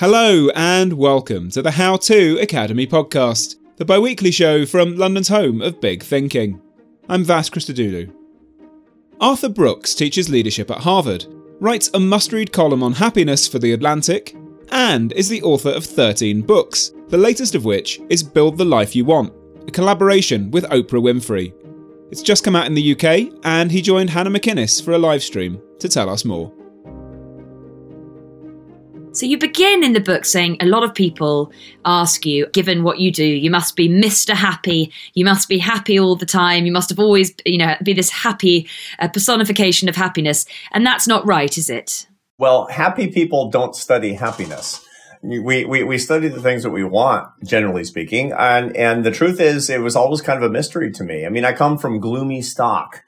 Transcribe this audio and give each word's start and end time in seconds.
Hello 0.00 0.48
and 0.54 0.94
welcome 0.94 1.50
to 1.50 1.60
the 1.60 1.72
How 1.72 1.98
To 1.98 2.38
Academy 2.40 2.86
podcast, 2.86 3.56
the 3.76 3.84
bi 3.84 3.98
weekly 3.98 4.30
show 4.30 4.64
from 4.64 4.96
London's 4.96 5.28
home 5.28 5.60
of 5.60 5.78
big 5.78 6.02
thinking. 6.02 6.58
I'm 7.10 7.22
Vas 7.22 7.50
Christodoulou. 7.50 8.10
Arthur 9.20 9.50
Brooks 9.50 9.94
teaches 9.94 10.30
leadership 10.30 10.70
at 10.70 10.78
Harvard, 10.78 11.26
writes 11.60 11.90
a 11.92 12.00
must 12.00 12.32
read 12.32 12.50
column 12.50 12.82
on 12.82 12.94
happiness 12.94 13.46
for 13.46 13.58
The 13.58 13.74
Atlantic, 13.74 14.34
and 14.70 15.12
is 15.12 15.28
the 15.28 15.42
author 15.42 15.68
of 15.68 15.84
13 15.84 16.40
books, 16.40 16.92
the 17.08 17.18
latest 17.18 17.54
of 17.54 17.66
which 17.66 18.00
is 18.08 18.22
Build 18.22 18.56
the 18.56 18.64
Life 18.64 18.96
You 18.96 19.04
Want, 19.04 19.34
a 19.68 19.70
collaboration 19.70 20.50
with 20.50 20.64
Oprah 20.70 21.02
Winfrey. 21.02 21.52
It's 22.10 22.22
just 22.22 22.42
come 22.42 22.56
out 22.56 22.66
in 22.66 22.72
the 22.72 22.92
UK, 22.92 23.38
and 23.44 23.70
he 23.70 23.82
joined 23.82 24.08
Hannah 24.08 24.30
McInnes 24.30 24.82
for 24.82 24.92
a 24.92 24.98
live 24.98 25.22
stream 25.22 25.60
to 25.78 25.90
tell 25.90 26.08
us 26.08 26.24
more. 26.24 26.50
So 29.12 29.26
you 29.26 29.38
begin 29.38 29.82
in 29.82 29.92
the 29.92 30.00
book 30.00 30.24
saying 30.24 30.58
a 30.60 30.66
lot 30.66 30.84
of 30.84 30.94
people 30.94 31.50
ask 31.84 32.24
you, 32.24 32.46
given 32.52 32.84
what 32.84 33.00
you 33.00 33.10
do, 33.10 33.24
you 33.24 33.50
must 33.50 33.74
be 33.74 33.88
Mr. 33.88 34.34
Happy, 34.34 34.92
you 35.14 35.24
must 35.24 35.48
be 35.48 35.58
happy 35.58 35.98
all 35.98 36.14
the 36.14 36.26
time, 36.26 36.64
you 36.64 36.70
must 36.70 36.90
have 36.90 37.00
always, 37.00 37.34
you 37.44 37.58
know, 37.58 37.74
be 37.82 37.92
this 37.92 38.10
happy 38.10 38.68
uh, 39.00 39.08
personification 39.08 39.88
of 39.88 39.96
happiness. 39.96 40.46
And 40.70 40.86
that's 40.86 41.08
not 41.08 41.26
right, 41.26 41.58
is 41.58 41.68
it? 41.68 42.06
Well, 42.38 42.68
happy 42.68 43.08
people 43.08 43.50
don't 43.50 43.74
study 43.74 44.14
happiness. 44.14 44.86
We, 45.22 45.64
we, 45.64 45.82
we 45.82 45.98
study 45.98 46.28
the 46.28 46.40
things 46.40 46.62
that 46.62 46.70
we 46.70 46.84
want, 46.84 47.28
generally 47.44 47.84
speaking. 47.84 48.32
And, 48.32 48.76
and 48.76 49.04
the 49.04 49.10
truth 49.10 49.40
is, 49.40 49.68
it 49.68 49.80
was 49.80 49.96
always 49.96 50.22
kind 50.22 50.42
of 50.42 50.48
a 50.48 50.52
mystery 50.52 50.92
to 50.92 51.02
me. 51.02 51.26
I 51.26 51.30
mean, 51.30 51.44
I 51.44 51.52
come 51.52 51.78
from 51.78 51.98
gloomy 51.98 52.42
stock. 52.42 53.02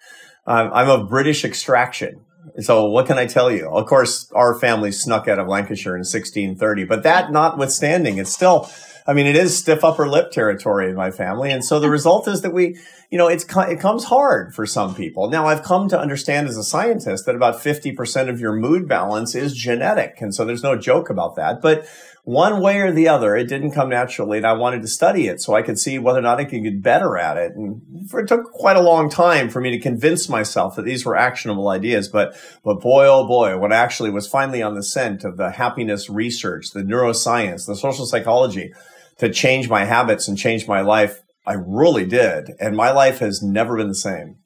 Um, 0.49 0.71
I'm 0.75 0.91
of 0.91 1.09
British 1.09 1.45
extraction. 1.45 2.25
So 2.61 2.87
what 2.87 3.07
can 3.07 3.19
I 3.19 3.27
tell 3.27 3.51
you? 3.51 3.69
Of 3.71 3.87
course, 3.87 4.31
our 4.33 4.59
family 4.59 4.93
snuck 4.93 5.29
out 5.29 5.39
of 5.39 5.49
Lancashire 5.49 5.95
in 5.95 6.01
1630, 6.01 6.85
but 6.85 7.03
that 7.03 7.33
notwithstanding, 7.33 8.19
it's 8.19 8.33
still, 8.33 8.71
I 9.07 9.15
mean, 9.15 9.27
it 9.27 9.37
is 9.37 9.57
stiff 9.57 9.83
upper 9.83 10.09
lip 10.09 10.31
territory 10.31 10.91
in 10.91 10.95
my 10.95 11.11
family. 11.11 11.51
And 11.51 11.65
so 11.65 11.81
the 11.81 11.89
result 11.89 12.29
is 12.29 12.43
that 12.43 12.53
we, 12.53 12.79
you 13.11 13.17
know, 13.17 13.29
it's, 13.29 13.45
it 13.45 13.81
comes 13.81 14.05
hard 14.05 14.55
for 14.55 14.67
some 14.67 14.95
people. 14.95 15.31
Now 15.31 15.47
I've 15.47 15.63
come 15.63 15.89
to 15.89 15.99
understand 15.99 16.47
as 16.47 16.59
a 16.59 16.65
scientist 16.65 17.25
that 17.27 17.35
about 17.35 17.57
50% 17.57 18.29
of 18.29 18.39
your 18.39 18.53
mood 18.53 18.87
balance 18.87 19.35
is 19.35 19.55
genetic. 19.55 20.21
And 20.21 20.35
so 20.35 20.45
there's 20.45 20.63
no 20.63 20.77
joke 20.77 21.09
about 21.09 21.37
that. 21.37 21.63
But 21.63 21.87
one 22.25 22.61
way 22.61 22.79
or 22.79 22.93
the 22.93 23.09
other, 23.09 23.35
it 23.35 23.49
didn't 23.49 23.73
come 23.73 23.89
naturally, 23.89 24.39
and 24.39 24.47
I 24.47 24.53
wanted 24.53 24.83
to 24.83 24.89
study 24.89 25.27
it 25.27 25.41
so 25.41 25.55
I 25.55 25.63
could 25.63 25.79
see 25.79 25.99
whether 25.99 26.21
or 26.21 26.23
not 26.23 26.39
I 26.39 26.45
could 26.45 26.63
get 26.63 26.81
better 26.81 27.19
at 27.19 27.37
it. 27.37 27.57
And 27.57 27.83
it 28.15 28.29
took 28.29 28.53
quite 28.53 28.77
a 28.77 28.83
long 28.83 29.11
time 29.11 29.51
for 29.51 29.61
me 29.61 29.73
to 29.73 29.81
convince 29.81 30.29
myself 30.29 30.77
that 30.77 30.85
these 30.85 31.05
were 31.05 31.17
actionable 31.17 31.69
ideas. 31.69 32.09
But, 32.09 32.37
but 32.65 32.81
boy, 32.81 33.07
oh 33.07 33.27
boy, 33.27 33.59
when 33.59 33.73
I 33.73 33.77
actually 33.77 34.11
was 34.11 34.29
finally 34.29 34.63
on 34.63 34.75
the 34.75 34.85
scent 34.85 35.25
of 35.25 35.37
the 35.37 35.51
happiness 35.51 36.09
research, 36.09 36.71
the 36.71 36.83
neuroscience, 36.83 37.67
the 37.67 37.75
social 37.75 38.07
psychology 38.07 38.73
to 39.19 39.29
change 39.29 39.69
my 39.69 39.85
habits 39.85 40.29
and 40.29 40.39
change 40.39 40.69
my 40.69 40.81
life, 40.81 41.23
I 41.45 41.55
really 41.55 42.07
did. 42.07 42.53
And 42.61 42.77
my 42.77 42.93
life 42.93 43.19
has 43.19 43.43
never 43.43 43.77
been 43.77 43.89
the 43.89 43.97
same. 43.97 44.37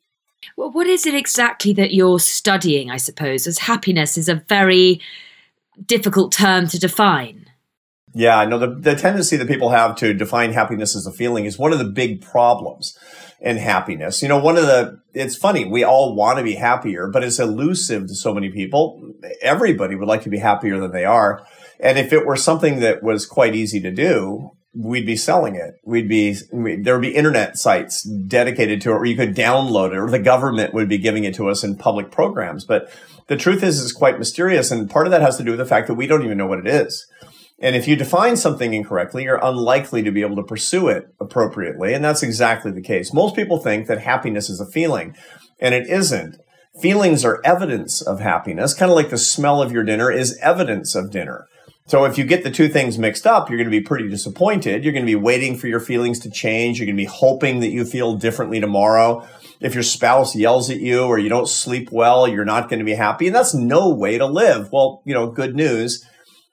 Well, 0.57 0.71
what 0.71 0.87
is 0.87 1.05
it 1.05 1.15
exactly 1.15 1.75
that 1.75 1.93
you're 1.93 2.21
studying, 2.21 2.91
I 2.91 2.97
suppose, 2.97 3.47
as 3.47 3.59
happiness 3.59 4.17
is 4.17 4.31
a 4.31 4.43
very 4.49 5.03
difficult 5.85 6.33
term 6.33 6.69
to 6.69 6.79
define? 6.79 7.45
Yeah, 8.19 8.39
I 8.39 8.47
know 8.47 8.59
the, 8.59 8.69
the 8.69 8.97
tendency 8.97 9.36
that 9.36 9.47
people 9.47 9.69
have 9.69 9.95
to 9.97 10.14
define 10.14 10.55
happiness 10.55 10.97
as 10.97 11.06
a 11.06 11.12
feeling 11.12 11.45
is 11.45 11.59
one 11.59 11.75
of 11.75 11.78
the 11.78 11.84
big 11.84 12.23
problems 12.23 12.98
in 13.42 13.58
happiness. 13.58 14.23
You 14.23 14.28
know, 14.28 14.39
one 14.39 14.56
of 14.56 14.64
the, 14.64 15.03
it's 15.12 15.36
funny, 15.36 15.67
we 15.67 15.84
all 15.84 16.14
want 16.14 16.39
to 16.39 16.42
be 16.42 16.55
happier, 16.55 17.08
but 17.08 17.23
it's 17.23 17.39
elusive 17.39 18.06
to 18.06 18.14
so 18.14 18.33
many 18.33 18.48
people. 18.48 19.12
Everybody 19.42 19.97
would 19.97 20.08
like 20.08 20.23
to 20.23 20.31
be 20.31 20.39
happier 20.39 20.81
than 20.81 20.92
they 20.92 21.05
are. 21.05 21.47
And 21.78 21.98
if 21.98 22.11
it 22.11 22.25
were 22.25 22.36
something 22.36 22.81
that 22.81 23.03
was 23.03 23.27
quite 23.27 23.55
easy 23.55 23.83
to 23.83 23.91
do, 23.91 24.52
we'd 24.73 25.05
be 25.05 25.17
selling 25.17 25.55
it. 25.55 25.74
We'd 25.85 26.08
be, 26.08 26.39
there 26.51 26.95
would 26.95 27.02
be 27.02 27.14
internet 27.14 27.58
sites 27.58 28.02
dedicated 28.02 28.80
to 28.80 28.92
it 28.92 28.95
where 28.95 29.05
you 29.05 29.17
could 29.17 29.36
download 29.36 29.92
it 29.92 29.98
or 29.98 30.11
the 30.11 30.18
government 30.18 30.73
would 30.73 30.89
be 30.89 30.96
giving 30.96 31.24
it 31.24 31.35
to 31.35 31.51
us 31.51 31.62
in 31.62 31.77
public 31.77 32.11
programs. 32.11 32.64
But 32.64 32.91
the 33.27 33.36
truth 33.36 33.62
is, 33.62 33.83
it's 33.83 33.92
quite 33.92 34.18
mysterious. 34.18 34.70
And 34.70 34.89
part 34.89 35.07
of 35.07 35.11
that 35.11 35.20
has 35.20 35.36
to 35.36 35.45
do 35.45 35.51
with 35.51 35.58
the 35.58 35.67
fact 35.67 35.86
that 35.89 35.96
we 35.96 36.07
don't 36.07 36.24
even 36.24 36.39
know 36.39 36.46
what 36.46 36.61
it 36.61 36.67
is. 36.67 37.07
And 37.58 37.74
if 37.74 37.89
you 37.89 37.96
define 37.96 38.36
something 38.36 38.74
incorrectly, 38.74 39.24
you're 39.24 39.40
unlikely 39.42 40.02
to 40.02 40.11
be 40.11 40.20
able 40.20 40.36
to 40.36 40.42
pursue 40.42 40.89
it 40.89 41.08
appropriately. 41.18 41.94
And 41.94 42.05
that's 42.05 42.22
exactly 42.22 42.70
the 42.70 42.83
case. 42.83 43.14
Most 43.14 43.34
people 43.34 43.58
think 43.58 43.86
that 43.86 44.00
happiness 44.00 44.50
is 44.50 44.61
a 44.61 44.67
feeling, 44.67 45.17
and 45.58 45.74
it 45.74 45.89
isn't. 45.89 46.36
Feelings 46.80 47.24
are 47.24 47.40
evidence 47.42 48.02
of 48.02 48.20
happiness, 48.20 48.74
kind 48.74 48.90
of 48.90 48.96
like 48.96 49.08
the 49.08 49.17
smell 49.17 49.62
of 49.62 49.72
your 49.72 49.84
dinner 49.84 50.11
is 50.11 50.39
evidence 50.42 50.94
of 50.94 51.11
dinner. 51.11 51.46
So 51.86 52.05
if 52.05 52.18
you 52.18 52.24
get 52.24 52.42
the 52.42 52.50
two 52.50 52.68
things 52.68 52.98
mixed 52.98 53.27
up, 53.27 53.48
you're 53.48 53.56
going 53.56 53.70
to 53.70 53.70
be 53.70 53.80
pretty 53.80 54.08
disappointed. 54.08 54.83
You're 54.83 54.92
going 54.92 55.06
to 55.06 55.11
be 55.11 55.14
waiting 55.14 55.56
for 55.56 55.68
your 55.68 55.80
feelings 55.80 56.18
to 56.20 56.30
change. 56.30 56.78
You're 56.78 56.86
going 56.86 56.96
to 56.96 57.02
be 57.02 57.06
hoping 57.06 57.61
that 57.61 57.70
you 57.70 57.84
feel 57.84 58.17
differently 58.17 58.61
tomorrow. 58.61 59.27
If 59.61 59.73
your 59.73 59.84
spouse 59.84 60.34
yells 60.34 60.68
at 60.68 60.80
you 60.80 61.05
or 61.05 61.18
you 61.18 61.28
don't 61.28 61.48
sleep 61.48 61.90
well, 61.92 62.27
you're 62.27 62.44
not 62.44 62.68
going 62.68 62.80
to 62.80 62.84
be 62.84 62.94
happy. 62.94 63.28
And 63.28 63.36
that's 63.36 63.55
no 63.55 63.88
way 63.88 64.18
to 64.18 64.27
live. 64.27 64.73
Well, 64.73 65.00
you 65.05 65.14
know, 65.14 65.30
good 65.30 65.55
news 65.55 66.05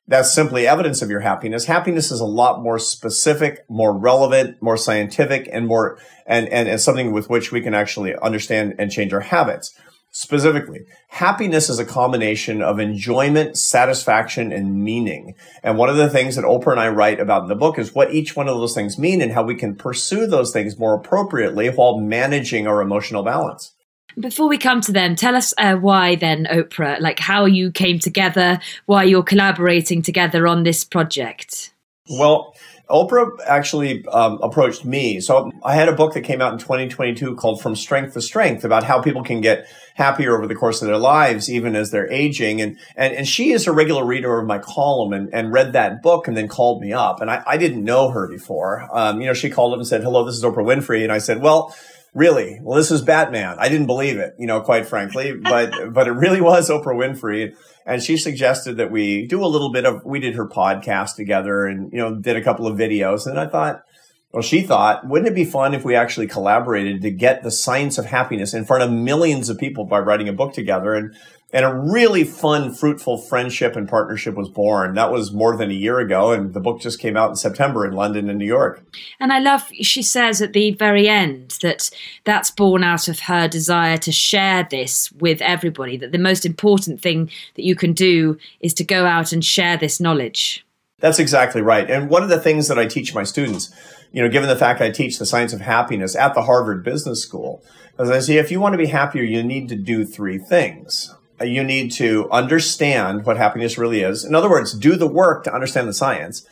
that's 0.08 0.34
simply 0.34 0.68
evidence 0.68 1.02
of 1.02 1.10
your 1.10 1.22
happiness. 1.22 1.66
Happiness 1.66 2.12
is 2.12 2.20
a 2.20 2.26
lot 2.26 2.62
more 2.62 2.78
specific, 2.78 3.66
more 3.70 3.98
relevant, 3.98 4.62
more 4.62 4.78
scientific, 4.78 5.48
and 5.52 5.66
more 5.68 5.98
and, 6.26 6.48
and, 6.50 6.68
and 6.68 6.82
something 6.82 7.14
with 7.14 7.30
which 7.30 7.52
we 7.52 7.62
can 7.62 7.74
actually 7.74 8.16
understand 8.18 8.76
and 8.78 8.92
change 8.92 9.14
our 9.14 9.22
habits. 9.22 9.74
Specifically, 10.16 10.82
happiness 11.08 11.70
is 11.70 11.80
a 11.80 11.86
combination 11.86 12.62
of 12.62 12.80
enjoyment, 12.80 13.58
satisfaction, 13.58 14.52
and 14.52 14.84
meaning. 14.84 15.34
And 15.64 15.76
one 15.76 15.90
of 15.90 15.98
the 15.98 16.10
things 16.10 16.36
that 16.36 16.46
Oprah 16.46 16.74
and 16.74 16.80
I 16.80 16.90
write 16.90 17.20
about 17.20 17.44
in 17.44 17.48
the 17.48 17.56
book 17.56 17.80
is 17.80 17.96
what 17.96 18.14
each 18.14 18.36
one 18.36 18.48
of 18.48 18.58
those 18.58 18.76
things 18.76 19.00
mean 19.00 19.22
and 19.22 19.32
how 19.32 19.44
we 19.44 19.56
can 19.56 19.76
pursue 19.76 20.28
those 20.28 20.54
things 20.54 20.78
more 20.78 20.94
appropriately 20.94 21.68
while 21.70 21.98
managing 21.98 22.68
our 22.68 22.80
emotional 22.80 23.24
balance. 23.24 23.73
Before 24.20 24.48
we 24.48 24.58
come 24.58 24.82
to 24.82 24.92
them, 24.92 25.16
tell 25.16 25.36
us 25.36 25.54
uh, 25.58 25.76
why 25.76 26.16
then, 26.16 26.46
Oprah, 26.46 27.00
like 27.00 27.20
how 27.20 27.46
you 27.46 27.72
came 27.72 28.00
together, 28.00 28.60
why 28.86 29.04
you're 29.04 29.24
collaborating 29.24 30.02
together 30.02 30.48
on 30.48 30.64
this 30.64 30.84
project. 30.84 31.74
Well, 32.10 32.56
Oprah 32.90 33.32
actually 33.48 34.06
um, 34.08 34.40
approached 34.44 34.84
me. 34.84 35.22
So 35.22 35.52
I 35.64 35.76
had 35.76 35.88
a 35.88 35.96
book 35.96 36.14
that 36.14 36.22
came 36.22 36.42
out 36.42 36.54
in 36.54 36.60
2022 36.60 37.36
called 37.36 37.62
From 37.62 37.76
Strength 37.76 38.14
to 38.14 38.22
Strength 38.22 38.66
about 38.66 38.84
how 38.84 39.02
people 39.02 39.24
can 39.24 39.42
get 39.42 39.68
happier 39.96 40.36
over 40.36 40.48
the 40.48 40.56
course 40.56 40.82
of 40.82 40.88
their 40.88 40.98
lives, 40.98 41.50
even 41.50 41.76
as 41.76 41.92
they're 41.92 42.12
aging. 42.12 42.62
And, 42.62 42.78
and, 42.96 43.14
and 43.14 43.28
she 43.28 43.52
is 43.52 43.68
a 43.68 43.72
regular 43.72 44.06
reader 44.06 44.38
of 44.38 44.46
my 44.46 44.60
column 44.60 45.14
and, 45.14 45.34
and 45.34 45.54
read 45.54 45.74
that 45.74 46.04
book 46.04 46.28
and 46.28 46.36
then 46.36 46.48
called 46.48 46.82
me 46.82 46.92
up. 46.92 47.22
And 47.22 47.32
I, 47.32 47.42
I 47.48 47.58
didn't 47.58 47.84
know 47.84 48.10
her 48.10 48.28
before. 48.28 48.88
Um, 48.92 49.22
you 49.22 49.28
know, 49.28 49.34
she 49.34 49.50
called 49.50 49.74
up 49.74 49.80
and 49.80 49.88
said, 49.88 50.04
hello, 50.04 50.26
this 50.26 50.36
is 50.36 50.44
Oprah 50.44 50.58
Winfrey. 50.58 51.04
And 51.04 51.12
I 51.12 51.20
said, 51.20 51.42
well, 51.42 51.76
really? 52.14 52.60
Well, 52.62 52.78
this 52.78 52.92
is 52.92 53.02
Batman. 53.02 53.58
I 53.60 53.70
didn't 53.70 53.88
believe 53.88 54.18
it, 54.18 54.36
you 54.38 54.48
know, 54.48 54.62
quite 54.62 54.86
frankly, 54.86 55.34
but, 55.34 55.74
but 55.94 56.08
it 56.08 56.12
really 56.12 56.42
was 56.42 56.70
Oprah 56.70 56.86
Winfrey. 56.96 57.56
And 57.86 58.02
she 58.02 58.18
suggested 58.18 58.78
that 58.78 58.92
we 58.92 59.28
do 59.28 59.44
a 59.44 59.48
little 59.48 59.72
bit 59.72 59.86
of, 59.86 60.06
we 60.06 60.20
did 60.20 60.36
her 60.36 60.48
podcast 60.48 61.16
together 61.16 61.66
and, 61.66 61.92
you 61.92 62.00
know, 62.00 62.16
did 62.16 62.38
a 62.38 62.44
couple 62.44 62.68
of 62.68 62.78
videos. 62.78 63.28
And 63.28 63.40
I 63.40 63.48
thought, 63.48 63.84
well, 64.34 64.42
she 64.42 64.64
thought, 64.64 65.08
wouldn't 65.08 65.30
it 65.30 65.36
be 65.36 65.46
fun 65.46 65.76
if 65.76 65.86
we 65.86 65.96
actually 65.96 66.28
collaborated 66.28 67.04
to 67.04 67.12
get 67.12 67.44
the 67.44 67.52
science 67.52 68.00
of 68.00 68.08
happiness 68.08 68.54
in 68.54 68.66
front 68.66 68.82
of 68.82 68.92
millions 68.92 69.48
of 69.48 69.60
people 69.60 69.86
by 69.86 70.00
writing 70.00 70.28
a 70.28 70.34
book 70.34 70.54
together? 70.54 70.96
And 70.96 71.16
and 71.56 71.66
a 71.66 71.74
really 71.74 72.24
fun, 72.24 72.74
fruitful 72.74 73.20
friendship 73.20 73.76
and 73.76 73.88
partnership 73.88 74.34
was 74.34 74.50
born. 74.50 74.96
That 74.96 75.12
was 75.12 75.32
more 75.32 75.56
than 75.56 75.70
a 75.70 75.76
year 75.76 76.00
ago, 76.00 76.32
and 76.32 76.52
the 76.52 76.60
book 76.60 76.82
just 76.82 77.00
came 77.00 77.16
out 77.16 77.30
in 77.30 77.36
September 77.36 77.86
in 77.86 77.94
London 77.94 78.28
and 78.28 78.40
New 78.40 78.46
York. 78.46 78.84
And 79.20 79.32
I 79.32 79.38
love, 79.38 79.70
she 79.82 80.02
says 80.02 80.42
at 80.42 80.54
the 80.54 80.72
very 80.72 81.08
end 81.08 81.60
that 81.62 81.92
that's 82.24 82.50
born 82.50 82.84
out 82.84 83.08
of 83.08 83.20
her 83.20 83.48
desire 83.48 83.98
to 83.98 84.12
share 84.12 84.68
this 84.72 85.12
with 85.12 85.44
everybody, 85.44 85.96
that 85.98 86.12
the 86.12 86.18
most 86.18 86.44
important 86.44 87.00
thing 87.00 87.30
that 87.54 87.64
you 87.64 87.76
can 87.76 87.94
do 87.94 88.40
is 88.60 88.74
to 88.74 88.84
go 88.84 89.06
out 89.06 89.32
and 89.32 89.46
share 89.46 89.78
this 89.78 90.00
knowledge. 90.00 90.66
That's 91.04 91.20
exactly 91.20 91.62
right. 91.62 91.88
And 91.92 92.10
one 92.10 92.24
of 92.24 92.30
the 92.30 92.40
things 92.40 92.68
that 92.70 92.80
I 92.80 92.88
teach 92.88 93.14
my 93.14 93.24
students, 93.24 93.72
you 94.14 94.22
know, 94.22 94.30
given 94.30 94.48
the 94.48 94.56
fact 94.56 94.80
I 94.80 94.92
teach 94.92 95.20
the 95.20 95.26
science 95.26 95.52
of 95.52 95.60
happiness 95.60 96.16
at 96.16 96.34
the 96.34 96.44
Harvard 96.44 96.84
Business 96.84 97.22
School, 97.22 97.62
as 98.00 98.10
I 98.10 98.20
say, 98.20 98.38
if 98.38 98.52
you 98.52 98.62
want 98.62 98.74
to 98.74 98.78
be 98.78 98.88
happier, 98.88 99.24
you 99.24 99.44
need 99.44 99.68
to 99.70 99.76
do 99.76 100.06
three 100.06 100.38
things 100.38 101.14
uh, 101.42 101.46
you 101.46 101.64
need 101.64 101.92
to 101.92 102.30
understand 102.32 103.26
what 103.26 103.38
happiness 103.38 103.78
really 103.78 104.02
is. 104.02 104.24
In 104.24 104.36
other 104.36 104.50
words, 104.50 104.74
do 104.74 104.96
the 104.96 105.08
work 105.08 105.44
to 105.44 105.54
understand 105.54 105.88
the 105.88 105.94
science. 105.94 106.46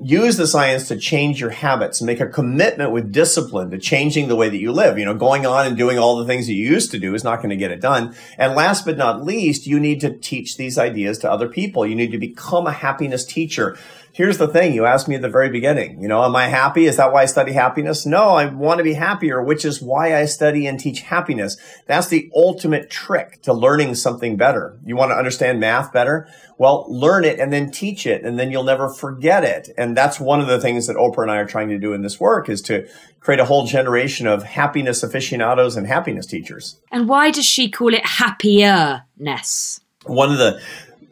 Use 0.00 0.36
the 0.36 0.46
science 0.46 0.88
to 0.88 0.96
change 0.96 1.40
your 1.40 1.50
habits 1.50 2.00
make 2.00 2.18
a 2.18 2.26
commitment 2.26 2.92
with 2.92 3.12
discipline 3.12 3.70
to 3.70 3.78
changing 3.78 4.26
the 4.26 4.36
way 4.36 4.48
that 4.48 4.58
you 4.58 4.72
live. 4.72 4.98
You 4.98 5.04
know, 5.04 5.14
going 5.14 5.44
on 5.44 5.66
and 5.66 5.76
doing 5.76 5.98
all 5.98 6.16
the 6.16 6.24
things 6.24 6.46
that 6.46 6.54
you 6.54 6.64
used 6.64 6.90
to 6.92 6.98
do 6.98 7.14
is 7.14 7.24
not 7.24 7.36
going 7.38 7.50
to 7.50 7.56
get 7.56 7.70
it 7.70 7.80
done. 7.80 8.14
And 8.38 8.54
last 8.54 8.84
but 8.84 8.96
not 8.96 9.24
least, 9.24 9.66
you 9.66 9.78
need 9.78 10.00
to 10.00 10.16
teach 10.16 10.56
these 10.56 10.78
ideas 10.78 11.18
to 11.18 11.30
other 11.30 11.48
people. 11.48 11.86
You 11.86 11.94
need 11.94 12.12
to 12.12 12.18
become 12.18 12.66
a 12.66 12.72
happiness 12.72 13.24
teacher. 13.24 13.76
Here's 14.12 14.38
the 14.38 14.48
thing. 14.48 14.74
You 14.74 14.84
asked 14.84 15.08
me 15.08 15.14
at 15.14 15.22
the 15.22 15.28
very 15.28 15.48
beginning 15.48 16.00
you 16.02 16.08
know 16.08 16.24
am 16.24 16.36
i 16.36 16.48
happy? 16.48 16.86
Is 16.86 16.96
that 16.96 17.12
why 17.12 17.22
i 17.22 17.26
study 17.26 17.52
happiness? 17.52 18.06
No 18.06 18.30
i 18.30 18.46
want 18.46 18.78
to 18.78 18.84
be 18.84 18.94
happier 18.94 19.42
which 19.42 19.64
is 19.64 19.82
why 19.82 20.16
i 20.16 20.24
study 20.24 20.66
and 20.66 20.78
teach 20.78 21.00
happiness. 21.00 21.56
That's 21.86 22.08
the 22.08 22.30
ultimate 22.34 22.90
trick 22.90 23.42
to 23.42 23.52
learning 23.52 23.94
something 23.96 24.36
better. 24.36 24.78
You 24.84 24.96
want 24.96 25.10
to 25.10 25.16
understand 25.16 25.60
math 25.60 25.92
better? 25.92 26.28
Well 26.58 26.86
learn 26.88 27.24
it 27.24 27.38
and 27.38 27.52
then 27.52 27.70
teach 27.70 28.06
it 28.06 28.24
and 28.24 28.38
then 28.38 28.50
you'll 28.50 28.64
never 28.64 28.88
forget 28.88 29.44
it. 29.44 29.70
And 29.76 29.96
that's 29.96 30.20
one 30.20 30.40
of 30.40 30.46
the 30.46 30.60
things 30.60 30.86
that 30.86 30.96
oprah 30.96 31.22
and 31.22 31.30
i 31.30 31.38
are 31.38 31.46
trying 31.46 31.68
to 31.68 31.78
do 31.78 31.92
in 31.92 32.02
this 32.02 32.20
work 32.20 32.48
is 32.48 32.62
to 32.62 32.88
create 33.20 33.40
a 33.40 33.44
whole 33.44 33.66
generation 33.66 34.26
of 34.26 34.42
happiness 34.42 35.02
aficionados 35.02 35.76
and 35.76 35.86
happiness 35.86 36.26
teachers. 36.26 36.80
And 36.90 37.08
why 37.08 37.30
does 37.30 37.44
she 37.44 37.70
call 37.70 37.94
it 37.94 38.04
happierness 38.04 39.80
one 40.04 40.32
of 40.32 40.38
the 40.38 40.60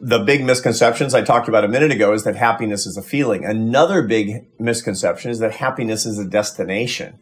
the 0.01 0.19
big 0.19 0.43
misconceptions 0.43 1.13
I 1.13 1.21
talked 1.21 1.47
about 1.47 1.63
a 1.63 1.67
minute 1.67 1.91
ago 1.91 2.11
is 2.13 2.23
that 2.23 2.35
happiness 2.35 2.87
is 2.87 2.97
a 2.97 3.03
feeling. 3.03 3.45
Another 3.45 4.01
big 4.01 4.47
misconception 4.59 5.29
is 5.29 5.37
that 5.39 5.53
happiness 5.53 6.07
is 6.07 6.17
a 6.17 6.25
destination, 6.25 7.19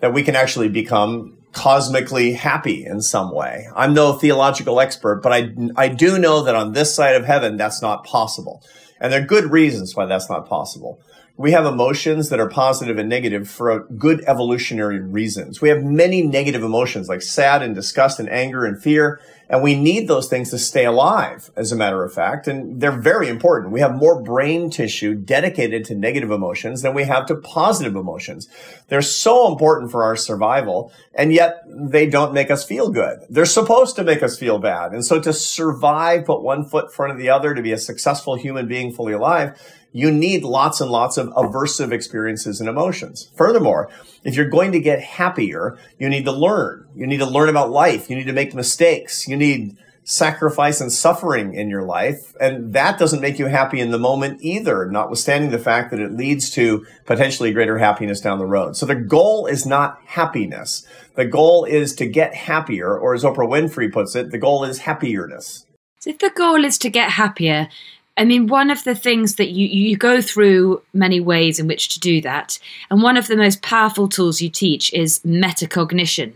that 0.00 0.12
we 0.12 0.24
can 0.24 0.34
actually 0.34 0.68
become 0.68 1.38
cosmically 1.52 2.32
happy 2.32 2.84
in 2.84 3.00
some 3.00 3.32
way. 3.32 3.68
I'm 3.76 3.94
no 3.94 4.12
theological 4.12 4.80
expert, 4.80 5.22
but 5.22 5.32
I, 5.32 5.54
I 5.76 5.86
do 5.86 6.18
know 6.18 6.42
that 6.42 6.56
on 6.56 6.72
this 6.72 6.94
side 6.94 7.14
of 7.14 7.24
heaven, 7.24 7.56
that's 7.56 7.80
not 7.80 8.04
possible. 8.04 8.60
And 9.00 9.12
there 9.12 9.22
are 9.22 9.26
good 9.26 9.52
reasons 9.52 9.94
why 9.94 10.06
that's 10.06 10.28
not 10.28 10.48
possible. 10.48 11.00
We 11.38 11.52
have 11.52 11.66
emotions 11.66 12.30
that 12.30 12.40
are 12.40 12.48
positive 12.48 12.96
and 12.96 13.10
negative 13.10 13.48
for 13.48 13.80
good 13.98 14.24
evolutionary 14.26 15.00
reasons. 15.00 15.60
We 15.60 15.68
have 15.68 15.82
many 15.82 16.22
negative 16.22 16.62
emotions 16.62 17.08
like 17.10 17.20
sad 17.20 17.62
and 17.62 17.74
disgust 17.74 18.18
and 18.18 18.30
anger 18.30 18.64
and 18.64 18.82
fear. 18.82 19.20
And 19.48 19.62
we 19.62 19.78
need 19.78 20.08
those 20.08 20.28
things 20.28 20.50
to 20.50 20.58
stay 20.58 20.86
alive, 20.86 21.50
as 21.54 21.70
a 21.70 21.76
matter 21.76 22.02
of 22.02 22.12
fact. 22.12 22.48
And 22.48 22.80
they're 22.80 23.00
very 23.00 23.28
important. 23.28 23.72
We 23.72 23.80
have 23.80 23.94
more 23.94 24.20
brain 24.20 24.70
tissue 24.70 25.14
dedicated 25.14 25.84
to 25.84 25.94
negative 25.94 26.30
emotions 26.30 26.82
than 26.82 26.94
we 26.94 27.04
have 27.04 27.26
to 27.26 27.36
positive 27.36 27.94
emotions. 27.94 28.48
They're 28.88 29.02
so 29.02 29.46
important 29.46 29.92
for 29.92 30.02
our 30.02 30.16
survival. 30.16 30.90
And 31.14 31.32
yet 31.32 31.62
they 31.68 32.08
don't 32.08 32.32
make 32.32 32.50
us 32.50 32.64
feel 32.64 32.90
good. 32.90 33.20
They're 33.28 33.44
supposed 33.44 33.94
to 33.96 34.04
make 34.04 34.22
us 34.22 34.38
feel 34.38 34.58
bad. 34.58 34.92
And 34.92 35.04
so 35.04 35.20
to 35.20 35.32
survive, 35.32 36.24
put 36.24 36.42
one 36.42 36.64
foot 36.64 36.86
in 36.86 36.90
front 36.90 37.12
of 37.12 37.18
the 37.18 37.28
other 37.28 37.54
to 37.54 37.62
be 37.62 37.72
a 37.72 37.78
successful 37.78 38.34
human 38.36 38.66
being 38.66 38.92
fully 38.92 39.12
alive, 39.12 39.60
you 39.96 40.10
need 40.10 40.44
lots 40.44 40.82
and 40.82 40.90
lots 40.90 41.16
of 41.16 41.28
aversive 41.30 41.90
experiences 41.90 42.60
and 42.60 42.68
emotions. 42.68 43.30
Furthermore, 43.34 43.90
if 44.24 44.34
you're 44.34 44.50
going 44.50 44.72
to 44.72 44.78
get 44.78 45.00
happier, 45.00 45.78
you 45.98 46.10
need 46.10 46.26
to 46.26 46.32
learn. 46.32 46.86
You 46.94 47.06
need 47.06 47.20
to 47.20 47.26
learn 47.26 47.48
about 47.48 47.70
life. 47.70 48.10
You 48.10 48.16
need 48.16 48.26
to 48.26 48.34
make 48.34 48.54
mistakes. 48.54 49.26
You 49.26 49.38
need 49.38 49.78
sacrifice 50.04 50.82
and 50.82 50.92
suffering 50.92 51.54
in 51.54 51.70
your 51.70 51.82
life. 51.82 52.34
And 52.38 52.74
that 52.74 52.98
doesn't 52.98 53.22
make 53.22 53.38
you 53.38 53.46
happy 53.46 53.80
in 53.80 53.90
the 53.90 53.98
moment 53.98 54.40
either, 54.42 54.84
notwithstanding 54.84 55.50
the 55.50 55.58
fact 55.58 55.90
that 55.92 56.00
it 56.00 56.12
leads 56.12 56.50
to 56.50 56.86
potentially 57.06 57.54
greater 57.54 57.78
happiness 57.78 58.20
down 58.20 58.38
the 58.38 58.44
road. 58.44 58.76
So 58.76 58.84
the 58.84 58.94
goal 58.94 59.46
is 59.46 59.64
not 59.64 59.98
happiness. 60.04 60.86
The 61.14 61.24
goal 61.24 61.64
is 61.64 61.94
to 61.94 62.06
get 62.06 62.34
happier, 62.34 62.96
or 62.96 63.14
as 63.14 63.24
Oprah 63.24 63.48
Winfrey 63.48 63.90
puts 63.90 64.14
it, 64.14 64.30
the 64.30 64.38
goal 64.38 64.62
is 64.62 64.80
happierness. 64.80 65.64
If 66.04 66.18
the 66.18 66.30
goal 66.30 66.64
is 66.64 66.78
to 66.78 66.90
get 66.90 67.10
happier, 67.10 67.68
I 68.16 68.24
mean, 68.24 68.46
one 68.46 68.70
of 68.70 68.84
the 68.84 68.94
things 68.94 69.34
that 69.36 69.50
you, 69.50 69.66
you 69.66 69.96
go 69.96 70.22
through 70.22 70.82
many 70.92 71.20
ways 71.20 71.58
in 71.58 71.66
which 71.66 71.90
to 71.90 72.00
do 72.00 72.20
that. 72.22 72.58
And 72.90 73.02
one 73.02 73.16
of 73.16 73.26
the 73.28 73.36
most 73.36 73.62
powerful 73.62 74.08
tools 74.08 74.40
you 74.40 74.48
teach 74.48 74.92
is 74.92 75.20
metacognition. 75.20 76.32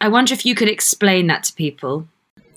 I 0.00 0.08
wonder 0.08 0.34
if 0.34 0.44
you 0.44 0.54
could 0.54 0.68
explain 0.68 1.28
that 1.28 1.44
to 1.44 1.52
people. 1.52 2.08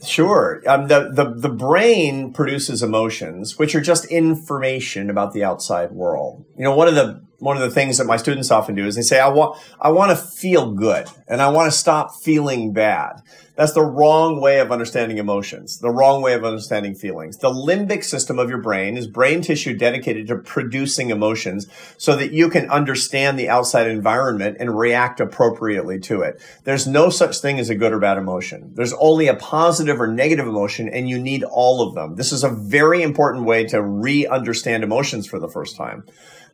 Sure. 0.04 0.62
Um, 0.68 0.88
the, 0.88 1.12
the, 1.12 1.34
the 1.34 1.50
brain 1.50 2.34
produces 2.34 2.84
emotions, 2.84 3.58
which 3.58 3.74
are 3.76 3.82
just 3.82 4.06
information 4.06 5.10
about 5.10 5.34
the 5.34 5.44
outside 5.44 5.92
world. 5.92 6.44
You 6.58 6.64
know, 6.64 6.76
one 6.76 6.88
of 6.88 6.96
the 6.96 7.22
one 7.44 7.58
of 7.58 7.62
the 7.62 7.70
things 7.70 7.98
that 7.98 8.08
my 8.08 8.16
students 8.16 8.52
often 8.52 8.74
do 8.74 8.86
is 8.86 8.96
they 8.96 9.02
say, 9.02 9.20
I 9.20 9.28
want, 9.28 9.60
I 9.80 9.92
want 9.92 10.12
to 10.12 10.16
feel 10.16 10.72
good 10.72 11.08
and 11.28 11.42
I 11.42 11.50
want 11.50 11.72
to 11.72 11.78
stop 11.78 12.16
feeling 12.16 12.72
bad. 12.72 13.22
That's 13.56 13.74
the 13.74 13.86
wrong 13.86 14.42
way 14.42 14.60
of 14.60 14.72
understanding 14.72 15.20
emotions, 15.20 15.80
the 15.80 15.92
wrong 15.92 16.24
way 16.24 16.34
of 16.34 16.44
understanding 16.44 16.96
feelings. 16.96 17.38
The 17.38 17.52
limbic 17.52 18.04
system 18.04 18.40
of 18.40 18.50
your 18.50 18.58
brain 18.58 18.98
is 18.98 19.06
brain 19.06 19.42
tissue 19.42 19.78
dedicated 19.78 20.28
to 20.28 20.38
producing 20.38 21.12
emotions 21.12 21.68
so 21.98 22.16
that 22.16 22.32
you 22.32 22.50
can 22.50 22.70
understand 22.72 23.38
the 23.38 23.50
outside 23.50 23.88
environment 23.88 24.58
and 24.60 24.76
react 24.76 25.20
appropriately 25.20 26.00
to 26.00 26.22
it. 26.22 26.42
There's 26.64 26.88
no 26.88 27.10
such 27.10 27.40
thing 27.40 27.60
as 27.60 27.70
a 27.70 27.76
good 27.76 27.94
or 27.94 28.00
bad 28.00 28.18
emotion. 28.18 28.72
There's 28.74 28.94
only 28.94 29.28
a 29.28 29.36
positive 29.36 30.02
or 30.02 30.08
negative 30.08 30.48
emotion 30.48 30.90
and 30.90 31.08
you 31.08 31.20
need 31.20 31.44
all 31.44 31.88
of 31.88 31.94
them. 31.94 32.16
This 32.16 32.32
is 32.32 32.44
a 32.44 32.50
very 32.50 33.04
important 33.04 33.46
way 33.46 33.66
to 33.66 33.84
re-understand 33.84 34.84
emotions 34.84 35.28
for 35.28 35.40
the 35.40 35.50
first 35.50 35.76
time. 35.76 36.06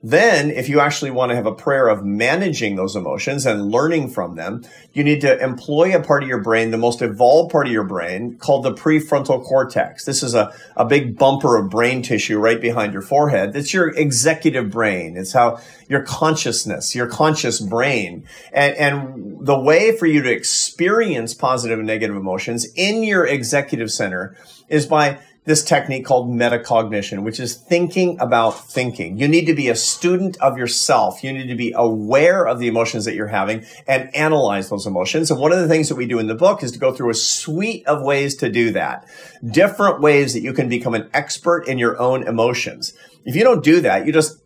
Then, 0.02 0.50
if 0.50 0.70
you 0.70 0.80
actually 0.80 1.12
want 1.12 1.32
to 1.32 1.36
have 1.36 1.46
a 1.46 1.54
prayer 1.54 1.90
of 1.90 2.06
managing 2.06 2.78
those 2.78 2.96
emotions 2.96 3.46
and 3.46 3.70
learning 3.70 4.12
from 4.12 4.36
them, 4.36 4.64
you 4.94 5.04
need 5.04 5.20
to 5.22 5.44
employ 5.44 5.94
a 5.94 6.02
part 6.02 6.24
of 6.24 6.30
your 6.30 6.42
brain, 6.42 6.72
the 6.72 6.78
most 6.78 7.02
evolved 7.02 7.52
part 7.52 7.68
of 7.68 7.74
your 7.74 7.84
brain 7.84 8.38
called 8.38 8.64
the 8.64 8.74
prefrontal 8.74 9.44
cortex. 9.44 10.06
This 10.06 10.24
is 10.24 10.34
a, 10.36 10.54
a 10.78 10.86
big 10.86 11.18
bumper 11.18 11.58
of 11.58 11.70
brain 11.70 12.02
tissue 12.02 12.40
right 12.40 12.62
behind 12.62 12.94
your 12.94 13.02
forehead. 13.02 13.58
It's 13.58 13.74
your 13.74 13.90
executive 13.90 14.72
brain. 14.72 15.18
It's 15.18 15.34
how 15.34 15.60
your 15.90 16.04
consciousness, 16.04 16.96
your 16.96 17.08
conscious 17.08 17.60
brain. 17.60 18.26
And, 18.54 18.76
and 18.76 19.46
the 19.46 19.60
way 19.60 19.98
for 19.98 20.06
you 20.06 20.22
to 20.22 20.32
experience 20.32 21.34
positive 21.34 21.78
and 21.78 21.88
negative 21.88 22.16
emotions 22.16 22.66
in 22.76 23.04
your 23.04 23.28
executive 23.28 23.92
center 23.92 24.38
is 24.70 24.86
by 24.86 25.20
this 25.46 25.64
technique 25.64 26.06
called 26.06 26.30
metacognition, 26.30 27.24
which 27.24 27.40
is 27.40 27.56
thinking 27.56 28.20
about 28.20 28.52
thinking. 28.52 29.18
You 29.18 29.28
need 29.28 29.46
to 29.46 29.54
be 29.54 29.70
a 29.70 29.76
student 29.76 30.38
of 30.38 30.58
yourself. 30.58 31.24
You 31.24 31.34
need 31.34 31.48
to 31.48 31.56
be 31.56 31.74
aware 31.76 32.46
of 32.46 32.60
the 32.60 32.68
emotions 32.68 33.06
that 33.06 33.16
you're 33.16 33.28
having 33.28 33.66
and 33.88 34.14
analyze 34.16 34.70
those 34.70 34.86
emotions. 34.86 35.32
And 35.32 35.40
one 35.40 35.52
of 35.52 35.60
the 35.60 35.68
things 35.68 35.90
that 35.90 35.96
we 35.96 36.06
do 36.06 36.20
in 36.20 36.28
the 36.28 36.36
book 36.36 36.62
is 36.62 36.72
to 36.74 36.80
go 36.80 36.94
through 36.94 37.10
a 37.10 37.16
suite 37.16 37.88
of 37.88 38.04
ways 38.04 38.36
to 38.36 38.50
do 38.50 38.72
that. 38.72 39.08
Different 39.44 40.02
ways 40.02 40.34
that 40.34 40.42
you 40.42 40.54
can 40.54 40.70
become 40.70 40.94
an 40.94 41.10
expert 41.14 41.68
in 41.68 41.78
your 41.78 42.00
own 42.00 42.28
emotions. 42.28 42.94
If 43.26 43.36
you 43.36 43.44
don't 43.44 43.64
do 43.64 43.82
that, 43.82 44.06
you 44.06 44.14
just 44.14 44.42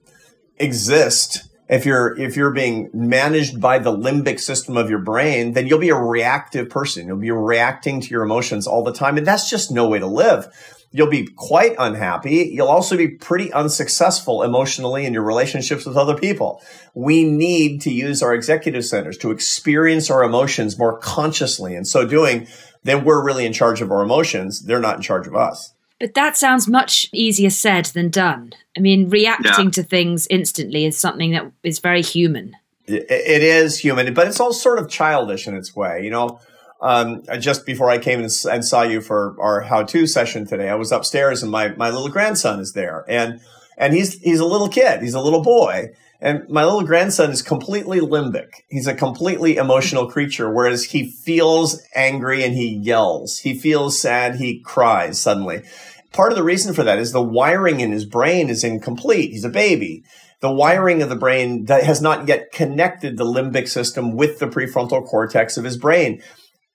exist 0.57 1.49
if 1.69 1.85
you're 1.85 2.17
if 2.19 2.35
you're 2.35 2.51
being 2.51 2.89
managed 2.93 3.59
by 3.59 3.79
the 3.79 3.91
limbic 3.91 4.39
system 4.39 4.77
of 4.77 4.89
your 4.89 4.99
brain 4.99 5.53
then 5.53 5.65
you'll 5.65 5.79
be 5.79 5.89
a 5.89 5.95
reactive 5.95 6.69
person 6.69 7.07
you'll 7.07 7.17
be 7.17 7.31
reacting 7.31 8.01
to 8.01 8.09
your 8.09 8.23
emotions 8.23 8.67
all 8.67 8.83
the 8.83 8.93
time 8.93 9.17
and 9.17 9.25
that's 9.25 9.49
just 9.49 9.71
no 9.71 9.87
way 9.87 9.97
to 9.97 10.05
live 10.05 10.47
You'll 10.95 11.09
be 11.09 11.25
quite 11.25 11.75
unhappy. 11.79 12.51
You'll 12.53 12.67
also 12.67 12.95
be 12.95 13.07
pretty 13.07 13.51
unsuccessful 13.51 14.43
emotionally 14.43 15.05
in 15.05 15.13
your 15.13 15.23
relationships 15.23 15.85
with 15.85 15.97
other 15.97 16.15
people. 16.15 16.61
We 16.93 17.23
need 17.23 17.81
to 17.81 17.91
use 17.91 18.21
our 18.21 18.33
executive 18.33 18.85
centers 18.85 19.17
to 19.17 19.31
experience 19.31 20.11
our 20.11 20.23
emotions 20.23 20.77
more 20.77 20.99
consciously. 20.99 21.75
And 21.75 21.87
so 21.87 22.05
doing, 22.05 22.47
then 22.83 23.03
we're 23.03 23.25
really 23.25 23.45
in 23.45 23.53
charge 23.53 23.81
of 23.81 23.91
our 23.91 24.03
emotions. 24.03 24.61
They're 24.61 24.79
not 24.79 24.97
in 24.97 25.01
charge 25.01 25.25
of 25.25 25.35
us. 25.35 25.73
But 25.99 26.13
that 26.13 26.37
sounds 26.37 26.67
much 26.67 27.09
easier 27.11 27.49
said 27.49 27.85
than 27.85 28.09
done. 28.09 28.53
I 28.77 28.79
mean, 28.79 29.09
reacting 29.09 29.65
yeah. 29.65 29.71
to 29.71 29.83
things 29.83 30.27
instantly 30.29 30.85
is 30.85 30.97
something 30.97 31.31
that 31.31 31.51
is 31.63 31.79
very 31.79 32.03
human. 32.03 32.55
It 32.85 33.41
is 33.41 33.79
human, 33.79 34.13
but 34.13 34.27
it's 34.27 34.41
all 34.41 34.51
sort 34.51 34.77
of 34.77 34.89
childish 34.89 35.47
in 35.47 35.55
its 35.55 35.73
way. 35.73 36.03
You 36.03 36.09
know, 36.09 36.39
um, 36.83 37.23
just 37.39 37.65
before 37.65 37.89
I 37.89 37.97
came 37.97 38.19
and, 38.19 38.29
and 38.51 38.65
saw 38.65 38.83
you 38.83 38.99
for 38.99 39.35
our 39.39 39.61
how-to 39.61 40.05
session 40.05 40.45
today, 40.45 40.69
I 40.69 40.75
was 40.75 40.91
upstairs 40.91 41.41
and 41.41 41.51
my, 41.51 41.69
my 41.69 41.89
little 41.89 42.09
grandson 42.09 42.59
is 42.59 42.73
there 42.73 43.05
and, 43.07 43.39
and 43.77 43.93
he's, 43.93 44.19
he's 44.21 44.41
a 44.41 44.45
little 44.45 44.67
kid. 44.67 45.01
He's 45.01 45.13
a 45.13 45.21
little 45.21 45.41
boy. 45.41 45.91
And 46.19 46.47
my 46.49 46.63
little 46.63 46.83
grandson 46.83 47.31
is 47.31 47.41
completely 47.41 47.99
limbic. 47.99 48.61
He's 48.69 48.87
a 48.87 48.93
completely 48.93 49.55
emotional 49.55 50.09
creature, 50.09 50.49
whereas 50.49 50.85
he 50.85 51.09
feels 51.09 51.81
angry 51.95 52.43
and 52.43 52.53
he 52.53 52.67
yells. 52.67 53.39
He 53.39 53.57
feels 53.57 53.99
sad. 53.99 54.35
He 54.35 54.59
cries 54.59 55.19
suddenly. 55.19 55.63
Part 56.11 56.31
of 56.31 56.37
the 56.37 56.43
reason 56.43 56.73
for 56.73 56.83
that 56.83 56.99
is 56.99 57.11
the 57.11 57.21
wiring 57.21 57.79
in 57.79 57.91
his 57.91 58.05
brain 58.05 58.49
is 58.49 58.63
incomplete. 58.63 59.31
He's 59.31 59.45
a 59.45 59.49
baby 59.49 60.03
the 60.43 60.51
wiring 60.51 61.01
of 61.01 61.07
the 61.07 61.15
brain 61.15 61.63
that 61.65 61.85
has 61.85 62.01
not 62.01 62.27
yet 62.27 62.51
connected 62.51 63.15
the 63.15 63.23
limbic 63.23 63.65
system 63.65 64.17
with 64.17 64.39
the 64.39 64.45
prefrontal 64.45 65.07
cortex 65.07 65.55
of 65.55 65.63
his 65.63 65.77
brain 65.77 66.21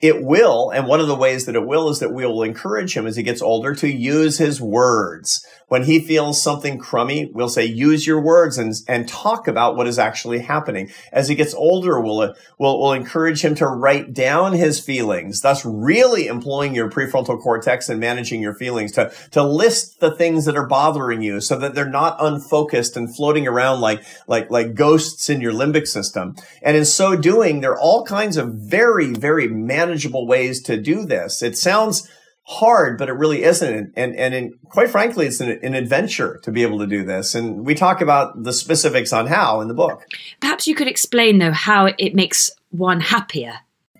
it 0.00 0.22
will, 0.22 0.70
and 0.70 0.86
one 0.86 1.00
of 1.00 1.08
the 1.08 1.16
ways 1.16 1.46
that 1.46 1.56
it 1.56 1.66
will 1.66 1.88
is 1.88 1.98
that 1.98 2.14
we 2.14 2.24
will 2.24 2.44
encourage 2.44 2.96
him 2.96 3.04
as 3.04 3.16
he 3.16 3.22
gets 3.24 3.42
older 3.42 3.74
to 3.74 3.88
use 3.88 4.38
his 4.38 4.60
words. 4.60 5.44
When 5.66 5.82
he 5.82 5.98
feels 5.98 6.40
something 6.40 6.78
crummy, 6.78 7.30
we'll 7.34 7.48
say, 7.50 7.66
use 7.66 8.06
your 8.06 8.20
words 8.22 8.56
and, 8.56 8.72
and 8.86 9.08
talk 9.08 9.48
about 9.48 9.76
what 9.76 9.86
is 9.86 9.98
actually 9.98 10.38
happening. 10.38 10.90
As 11.12 11.28
he 11.28 11.34
gets 11.34 11.52
older, 11.52 12.00
we'll, 12.00 12.34
we'll, 12.58 12.80
we'll 12.80 12.92
encourage 12.92 13.44
him 13.44 13.54
to 13.56 13.66
write 13.66 14.14
down 14.14 14.52
his 14.52 14.80
feelings, 14.80 15.42
thus 15.42 15.66
really 15.66 16.26
employing 16.28 16.74
your 16.74 16.88
prefrontal 16.88 17.38
cortex 17.42 17.88
and 17.90 18.00
managing 18.00 18.40
your 18.40 18.54
feelings 18.54 18.92
to, 18.92 19.12
to 19.32 19.42
list 19.42 20.00
the 20.00 20.14
things 20.14 20.46
that 20.46 20.56
are 20.56 20.66
bothering 20.66 21.22
you 21.22 21.40
so 21.40 21.58
that 21.58 21.74
they're 21.74 21.90
not 21.90 22.16
unfocused 22.18 22.96
and 22.96 23.14
floating 23.14 23.46
around 23.46 23.80
like, 23.80 24.02
like, 24.26 24.50
like 24.50 24.74
ghosts 24.74 25.28
in 25.28 25.40
your 25.42 25.52
limbic 25.52 25.86
system. 25.86 26.34
And 26.62 26.78
in 26.78 26.86
so 26.86 27.14
doing, 27.14 27.60
there 27.60 27.72
are 27.72 27.80
all 27.80 28.06
kinds 28.06 28.38
of 28.38 28.54
very, 28.54 29.12
very 29.12 29.48
manageable 29.48 29.88
ways 30.26 30.62
to 30.62 30.76
do 30.76 31.04
this. 31.04 31.42
It 31.42 31.57
sounds 31.57 32.09
hard, 32.49 32.97
but 32.97 33.09
it 33.09 33.12
really 33.12 33.45
isn't. 33.45 33.92
And 33.95 34.16
and, 34.16 34.35
and 34.35 34.54
quite 34.64 34.90
frankly, 34.90 35.26
it's 35.26 35.40
an, 35.40 35.50
an, 35.62 35.75
adventure 35.75 36.40
to 36.42 36.50
be 36.50 36.62
able 36.62 36.78
to 36.78 36.87
do 36.87 37.04
this. 37.04 37.35
And 37.35 37.64
we 37.64 37.75
talk 37.75 38.00
about 38.00 38.42
the 38.42 38.52
specifics 38.52 39.12
on 39.12 39.26
how 39.26 39.61
in 39.61 39.68
the 39.68 39.75
book. 39.75 40.02
Perhaps 40.40 40.66
you 40.66 40.75
could 40.75 40.88
explain 40.88 41.38
though 41.38 41.52
how 41.52 41.90
it 41.99 42.14
makes 42.14 42.50
one 42.71 43.00
happier. 43.00 43.54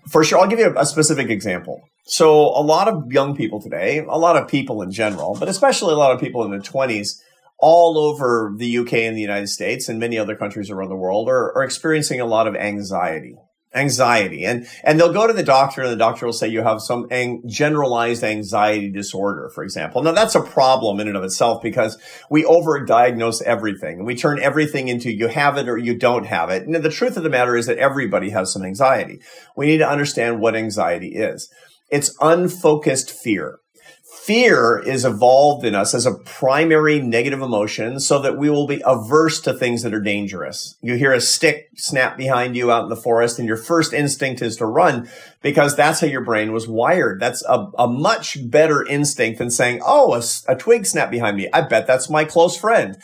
For 0.07 0.23
sure, 0.23 0.39
I'll 0.39 0.47
give 0.47 0.59
you 0.59 0.73
a 0.75 0.85
specific 0.85 1.29
example. 1.29 1.83
So 2.05 2.31
a 2.31 2.63
lot 2.63 2.87
of 2.87 3.11
young 3.11 3.35
people 3.35 3.61
today, 3.61 3.99
a 3.99 4.17
lot 4.17 4.35
of 4.35 4.47
people 4.47 4.81
in 4.81 4.91
general, 4.91 5.37
but 5.39 5.47
especially 5.47 5.93
a 5.93 5.97
lot 5.97 6.11
of 6.13 6.19
people 6.19 6.43
in 6.43 6.51
their 6.51 6.59
twenties. 6.59 7.23
All 7.61 7.97
over 7.97 8.53
the 8.55 8.77
UK 8.77 8.93
and 8.93 9.17
the 9.17 9.21
United 9.21 9.47
States 9.47 9.89
and 9.89 9.99
many 9.99 10.17
other 10.17 10.33
countries 10.33 10.69
around 10.69 10.87
the 10.87 10.95
world 10.95 11.27
are, 11.27 11.53
are 11.57 11.63
experiencing 11.63 12.21
a 12.21 12.25
lot 12.25 12.47
of 12.47 12.55
anxiety 12.55 13.35
anxiety. 13.73 14.45
And 14.45 14.67
and 14.83 14.99
they'll 14.99 15.13
go 15.13 15.27
to 15.27 15.33
the 15.33 15.43
doctor 15.43 15.83
and 15.83 15.91
the 15.91 15.95
doctor 15.95 16.25
will 16.25 16.33
say 16.33 16.47
you 16.47 16.63
have 16.63 16.81
some 16.81 17.07
ang- 17.11 17.43
generalized 17.47 18.23
anxiety 18.23 18.89
disorder 18.89 19.49
for 19.53 19.63
example. 19.63 20.01
Now 20.01 20.11
that's 20.11 20.35
a 20.35 20.41
problem 20.41 20.99
in 20.99 21.07
and 21.07 21.17
of 21.17 21.23
itself 21.23 21.61
because 21.61 21.97
we 22.29 22.43
overdiagnose 22.43 23.41
everything. 23.43 23.97
And 23.97 24.07
we 24.07 24.15
turn 24.15 24.39
everything 24.39 24.87
into 24.87 25.11
you 25.11 25.27
have 25.27 25.57
it 25.57 25.69
or 25.69 25.77
you 25.77 25.95
don't 25.95 26.25
have 26.25 26.49
it. 26.49 26.63
And 26.63 26.75
the 26.75 26.89
truth 26.89 27.17
of 27.17 27.23
the 27.23 27.29
matter 27.29 27.55
is 27.55 27.67
that 27.67 27.77
everybody 27.77 28.31
has 28.31 28.51
some 28.51 28.63
anxiety. 28.63 29.19
We 29.55 29.67
need 29.67 29.79
to 29.79 29.89
understand 29.89 30.39
what 30.39 30.55
anxiety 30.55 31.15
is. 31.15 31.49
It's 31.91 32.15
unfocused 32.21 33.11
fear 33.11 33.59
fear 34.25 34.79
is 34.79 35.05
evolved 35.05 35.65
in 35.65 35.73
us 35.73 35.93
as 35.93 36.05
a 36.05 36.13
primary 36.13 37.01
negative 37.01 37.41
emotion 37.41 37.99
so 37.99 38.19
that 38.19 38.37
we 38.37 38.49
will 38.49 38.67
be 38.67 38.81
averse 38.85 39.39
to 39.41 39.53
things 39.53 39.81
that 39.81 39.93
are 39.93 40.01
dangerous. 40.01 40.77
You 40.81 40.95
hear 40.95 41.13
a 41.13 41.21
stick 41.21 41.69
snap 41.75 42.17
behind 42.17 42.55
you 42.55 42.71
out 42.71 42.83
in 42.83 42.89
the 42.89 42.95
forest 42.95 43.39
and 43.39 43.47
your 43.47 43.57
first 43.57 43.93
instinct 43.93 44.41
is 44.41 44.57
to 44.57 44.65
run 44.65 45.09
because 45.41 45.75
that's 45.75 46.01
how 46.01 46.07
your 46.07 46.23
brain 46.23 46.51
was 46.51 46.67
wired. 46.67 47.19
That's 47.19 47.43
a, 47.45 47.67
a 47.77 47.87
much 47.87 48.37
better 48.49 48.85
instinct 48.85 49.39
than 49.39 49.49
saying, 49.49 49.81
Oh, 49.85 50.13
a, 50.13 50.21
a 50.51 50.55
twig 50.55 50.85
snapped 50.85 51.11
behind 51.11 51.37
me. 51.37 51.47
I 51.53 51.61
bet 51.61 51.87
that's 51.87 52.09
my 52.09 52.25
close 52.25 52.57
friend. 52.57 52.97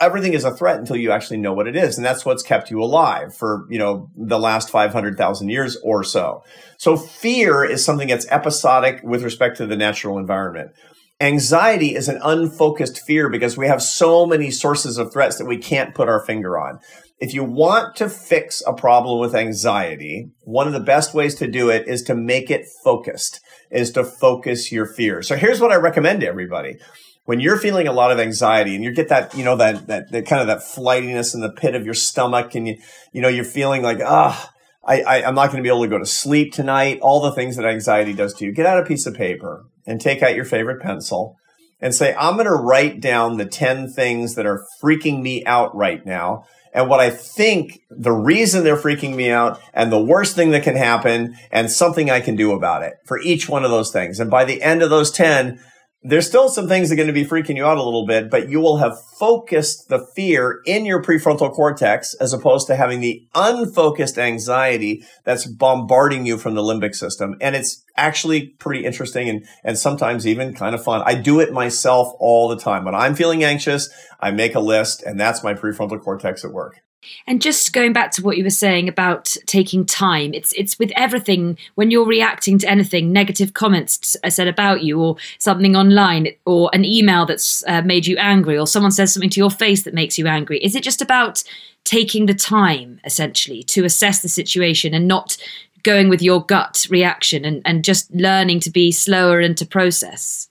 Everything 0.00 0.32
is 0.32 0.44
a 0.44 0.54
threat 0.54 0.78
until 0.78 0.96
you 0.96 1.12
actually 1.12 1.36
know 1.36 1.52
what 1.52 1.68
it 1.68 1.76
is. 1.76 1.96
And 1.96 2.04
that's 2.04 2.24
what's 2.24 2.42
kept 2.42 2.70
you 2.70 2.82
alive 2.82 3.34
for, 3.34 3.66
you 3.70 3.78
know, 3.78 4.10
the 4.16 4.38
last 4.38 4.70
500,000 4.70 5.48
years 5.48 5.76
or 5.84 6.02
so. 6.02 6.42
So 6.78 6.96
fear 6.96 7.64
is 7.64 7.84
something 7.84 8.08
that's 8.08 8.26
episodic 8.30 9.00
with 9.04 9.22
respect 9.22 9.56
to 9.58 9.66
the 9.66 9.76
natural 9.76 10.18
environment. 10.18 10.72
Anxiety 11.20 11.94
is 11.94 12.08
an 12.08 12.18
unfocused 12.24 12.98
fear 13.06 13.28
because 13.28 13.56
we 13.56 13.68
have 13.68 13.80
so 13.80 14.26
many 14.26 14.50
sources 14.50 14.98
of 14.98 15.12
threats 15.12 15.38
that 15.38 15.44
we 15.44 15.56
can't 15.56 15.94
put 15.94 16.08
our 16.08 16.18
finger 16.18 16.58
on. 16.58 16.80
If 17.18 17.34
you 17.34 17.44
want 17.44 17.96
to 17.96 18.08
fix 18.08 18.62
a 18.66 18.72
problem 18.72 19.20
with 19.20 19.34
anxiety, 19.34 20.30
one 20.42 20.66
of 20.66 20.72
the 20.72 20.80
best 20.80 21.14
ways 21.14 21.34
to 21.36 21.46
do 21.46 21.70
it 21.70 21.86
is 21.86 22.02
to 22.04 22.14
make 22.14 22.50
it 22.50 22.66
focused, 22.82 23.40
is 23.70 23.92
to 23.92 24.04
focus 24.04 24.72
your 24.72 24.86
fear. 24.86 25.22
So 25.22 25.36
here's 25.36 25.60
what 25.60 25.72
I 25.72 25.76
recommend 25.76 26.20
to 26.20 26.26
everybody. 26.26 26.78
When 27.24 27.38
you're 27.38 27.58
feeling 27.58 27.86
a 27.86 27.92
lot 27.92 28.10
of 28.10 28.18
anxiety 28.18 28.74
and 28.74 28.82
you 28.82 28.92
get 28.92 29.08
that, 29.08 29.34
you 29.36 29.44
know, 29.44 29.56
that, 29.56 29.86
that, 29.86 30.10
that 30.10 30.26
kind 30.26 30.40
of 30.40 30.48
that 30.48 30.64
flightiness 30.64 31.34
in 31.34 31.40
the 31.40 31.52
pit 31.52 31.76
of 31.76 31.84
your 31.84 31.94
stomach 31.94 32.56
and 32.56 32.66
you, 32.66 32.78
you 33.12 33.20
know, 33.20 33.28
you're 33.28 33.44
feeling 33.44 33.82
like, 33.82 34.00
ah, 34.04 34.50
I, 34.84 35.02
I, 35.02 35.16
am 35.28 35.36
not 35.36 35.46
going 35.46 35.58
to 35.58 35.62
be 35.62 35.68
able 35.68 35.82
to 35.82 35.88
go 35.88 35.98
to 35.98 36.06
sleep 36.06 36.52
tonight. 36.52 36.98
All 37.00 37.20
the 37.20 37.30
things 37.32 37.56
that 37.56 37.64
anxiety 37.64 38.12
does 38.12 38.34
to 38.34 38.44
you. 38.44 38.52
Get 38.52 38.66
out 38.66 38.82
a 38.82 38.84
piece 38.84 39.06
of 39.06 39.14
paper 39.14 39.64
and 39.86 40.00
take 40.00 40.22
out 40.22 40.34
your 40.34 40.44
favorite 40.44 40.82
pencil 40.82 41.36
and 41.80 41.94
say, 41.94 42.14
I'm 42.14 42.34
going 42.34 42.46
to 42.46 42.52
write 42.52 43.00
down 43.00 43.36
the 43.36 43.44
10 43.44 43.92
things 43.92 44.34
that 44.36 44.46
are 44.46 44.64
freaking 44.82 45.20
me 45.20 45.44
out 45.44 45.74
right 45.74 46.04
now. 46.06 46.44
And 46.72 46.88
what 46.88 47.00
I 47.00 47.10
think 47.10 47.80
the 47.90 48.12
reason 48.12 48.64
they're 48.64 48.76
freaking 48.76 49.14
me 49.14 49.30
out 49.30 49.60
and 49.74 49.92
the 49.92 50.02
worst 50.02 50.34
thing 50.34 50.50
that 50.52 50.62
can 50.62 50.76
happen 50.76 51.36
and 51.50 51.70
something 51.70 52.10
I 52.10 52.20
can 52.20 52.34
do 52.34 52.52
about 52.52 52.82
it 52.82 52.94
for 53.04 53.20
each 53.20 53.48
one 53.48 53.64
of 53.64 53.70
those 53.70 53.92
things. 53.92 54.18
And 54.18 54.30
by 54.30 54.44
the 54.44 54.62
end 54.62 54.82
of 54.82 54.90
those 54.90 55.10
10, 55.10 55.60
there's 56.04 56.26
still 56.26 56.48
some 56.48 56.66
things 56.66 56.88
that 56.88 56.94
are 56.94 56.96
going 56.96 57.06
to 57.06 57.12
be 57.12 57.24
freaking 57.24 57.56
you 57.56 57.64
out 57.64 57.78
a 57.78 57.82
little 57.82 58.06
bit, 58.06 58.28
but 58.28 58.48
you 58.48 58.60
will 58.60 58.78
have 58.78 59.00
focused 59.18 59.88
the 59.88 60.04
fear 60.16 60.60
in 60.66 60.84
your 60.84 61.00
prefrontal 61.02 61.52
cortex 61.52 62.14
as 62.14 62.32
opposed 62.32 62.66
to 62.66 62.76
having 62.76 63.00
the 63.00 63.26
unfocused 63.34 64.18
anxiety 64.18 65.04
that's 65.24 65.46
bombarding 65.46 66.26
you 66.26 66.38
from 66.38 66.54
the 66.54 66.62
limbic 66.62 66.94
system. 66.94 67.36
And 67.40 67.54
it's 67.54 67.84
actually 67.96 68.48
pretty 68.58 68.84
interesting 68.84 69.28
and, 69.28 69.46
and 69.62 69.78
sometimes 69.78 70.26
even 70.26 70.54
kind 70.54 70.74
of 70.74 70.82
fun. 70.82 71.02
I 71.06 71.14
do 71.14 71.38
it 71.38 71.52
myself 71.52 72.12
all 72.18 72.48
the 72.48 72.56
time. 72.56 72.84
When 72.84 72.94
I'm 72.94 73.14
feeling 73.14 73.44
anxious, 73.44 73.88
I 74.18 74.32
make 74.32 74.54
a 74.56 74.60
list 74.60 75.02
and 75.04 75.20
that's 75.20 75.44
my 75.44 75.54
prefrontal 75.54 76.00
cortex 76.00 76.44
at 76.44 76.52
work. 76.52 76.80
And 77.26 77.42
just 77.42 77.72
going 77.72 77.92
back 77.92 78.10
to 78.12 78.22
what 78.22 78.36
you 78.36 78.44
were 78.44 78.50
saying 78.50 78.88
about 78.88 79.36
taking 79.46 79.84
time, 79.84 80.34
it's 80.34 80.52
it's 80.54 80.78
with 80.78 80.92
everything 80.96 81.58
when 81.74 81.90
you're 81.90 82.06
reacting 82.06 82.58
to 82.58 82.70
anything, 82.70 83.12
negative 83.12 83.54
comments 83.54 84.16
said 84.28 84.48
about 84.48 84.82
you, 84.82 85.00
or 85.00 85.16
something 85.38 85.76
online, 85.76 86.28
or 86.46 86.70
an 86.72 86.84
email 86.84 87.26
that's 87.26 87.64
uh, 87.66 87.82
made 87.82 88.06
you 88.06 88.16
angry, 88.16 88.58
or 88.58 88.66
someone 88.66 88.92
says 88.92 89.12
something 89.12 89.30
to 89.30 89.40
your 89.40 89.50
face 89.50 89.82
that 89.82 89.94
makes 89.94 90.18
you 90.18 90.26
angry. 90.26 90.58
Is 90.58 90.74
it 90.74 90.82
just 90.82 91.02
about 91.02 91.42
taking 91.84 92.26
the 92.26 92.34
time, 92.34 93.00
essentially, 93.04 93.62
to 93.64 93.84
assess 93.84 94.22
the 94.22 94.28
situation 94.28 94.94
and 94.94 95.08
not 95.08 95.36
going 95.82 96.08
with 96.08 96.22
your 96.22 96.44
gut 96.44 96.86
reaction 96.90 97.44
and, 97.44 97.60
and 97.64 97.84
just 97.84 98.12
learning 98.12 98.60
to 98.60 98.70
be 98.70 98.92
slower 98.92 99.40
and 99.40 99.56
to 99.56 99.66
process? 99.66 100.48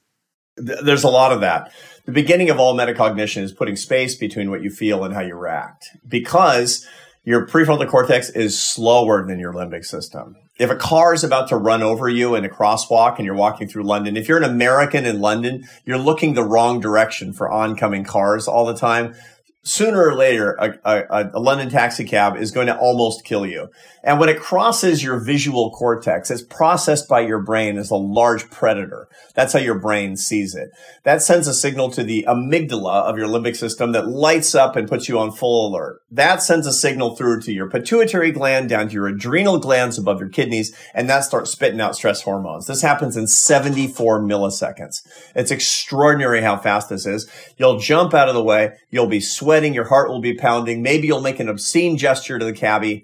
There's 0.58 1.03
a 1.03 1.10
lot 1.10 1.31
of 1.31 1.41
that 1.41 1.72
the 2.12 2.22
beginning 2.22 2.50
of 2.50 2.60
all 2.60 2.75
metacognition 2.75 3.41
is 3.41 3.53
putting 3.53 3.77
space 3.77 4.15
between 4.15 4.51
what 4.51 4.62
you 4.62 4.70
feel 4.70 5.06
and 5.06 5.13
how 5.13 5.22
you 5.22 5.34
react 5.34 5.96
because 6.06 6.86
your 7.24 7.48
prefrontal 7.48 7.88
cortex 7.88 8.30
is 8.30 8.62
slower 8.62 9.25
than 9.25 9.39
your 9.39 9.53
limbic 9.53 9.86
system. 9.86 10.36
If 10.60 10.70
a 10.70 10.75
car 10.75 11.13
is 11.13 11.24
about 11.24 11.48
to 11.50 11.56
run 11.56 11.82
over 11.82 12.10
you 12.10 12.36
in 12.36 12.44
a 12.44 12.50
crosswalk 12.50 13.15
and 13.15 13.25
you're 13.25 13.34
walking 13.34 13.70
through 13.70 13.84
London, 13.84 14.18
if 14.18 14.27
you're 14.27 14.38
an 14.38 14.44
American 14.44 15.06
in 15.06 15.22
London, 15.22 15.63
you're 15.86 15.98
looking 15.98 16.34
the 16.34 16.44
wrong 16.44 16.82
direction 16.82 17.32
for 17.32 17.50
oncoming 17.50 18.03
cars 18.03 18.46
all 18.46 18.65
the 18.65 18.75
time 18.75 19.15
sooner 19.63 20.08
or 20.08 20.15
later, 20.15 20.53
a, 20.60 20.74
a, 20.84 21.30
a, 21.34 21.39
London 21.39 21.70
taxi 21.70 22.03
cab 22.03 22.36
is 22.36 22.51
going 22.51 22.68
to 22.68 22.77
almost 22.77 23.24
kill 23.24 23.46
you. 23.46 23.70
And 24.03 24.20
when 24.20 24.30
it 24.30 24.39
crosses 24.39 25.03
your 25.03 25.20
visual 25.20 25.70
cortex, 25.72 26.32
it's 26.32 26.41
processed 26.41 27.08
by 27.08 27.20
your 27.20 27.39
brain 27.39 27.77
as 27.77 27.91
a 27.91 27.96
large 27.96 28.50
predator. 28.50 29.08
That's 29.36 29.53
how 29.53 29.60
your 29.60 29.77
brain 29.77 30.18
sees 30.18 30.56
it. 30.56 30.72
That 31.03 31.22
sends 31.22 31.48
a 31.48 31.53
signal 31.53 31.91
to 31.91 32.03
the 32.03 32.25
amygdala 32.27 33.03
of 33.03 33.18
your 33.18 33.27
limbic 33.27 33.56
system 33.56 33.91
that 33.91 34.08
lights 34.08 34.56
up 34.56 34.75
and 34.75 34.89
puts 34.89 35.08
you 35.08 35.20
on 35.20 35.32
full 35.32 35.68
alert. 35.68 36.01
That 36.10 36.41
sends 36.41 36.65
a 36.65 36.74
signal 36.74 37.15
through 37.15 37.41
to 37.41 37.53
your 37.53 37.70
pituitary 37.70 38.32
gland, 38.32 38.70
down 38.70 38.88
to 38.88 38.94
your 38.94 39.08
adrenal 39.08 39.60
glands 39.60 40.00
above 40.00 40.20
your 40.20 40.30
kidneys, 40.30 40.75
and 40.96 41.08
that 41.10 41.24
starts 41.24 41.51
spitting 41.51 41.80
out 41.80 41.96
stress 41.96 42.24
hormones. 42.24 42.65
This 42.65 42.82
happens 42.82 43.15
in 43.15 43.27
74 43.27 44.22
milliseconds. 44.22 45.08
It's 45.36 45.51
extraordinary 45.51 46.41
how 46.41 46.58
fast 46.58 46.89
this 46.89 47.06
is. 47.06 47.30
You'll 47.58 47.77
jump 47.77 48.15
out 48.15 48.27
of 48.27 48.34
the 48.34 48.44
way. 48.44 48.77
You'll 48.89 49.08
be 49.08 49.22
sweating 49.22 49.50
sweating, 49.51 49.74
your 49.74 49.89
heart 49.89 50.10
will 50.10 50.22
be 50.22 50.34
pounding. 50.34 50.81
Maybe 50.81 51.08
you'll 51.08 51.20
make 51.20 51.41
an 51.41 51.50
obscene 51.50 51.98
gesture 51.98 52.39
to 52.39 52.46
the 52.46 52.53
cabbie. 52.53 53.03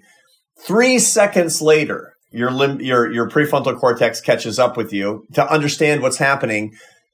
Three 0.66 0.98
seconds 0.98 1.60
later, 1.60 2.14
your 2.30 2.50
lim- 2.50 2.80
your 2.80 3.12
your 3.12 3.28
prefrontal 3.28 3.78
cortex 3.78 4.22
catches 4.22 4.58
up 4.58 4.74
with 4.74 4.90
you 4.90 5.26
to 5.34 5.46
understand 5.52 6.00
what's 6.00 6.16
happening. 6.16 6.72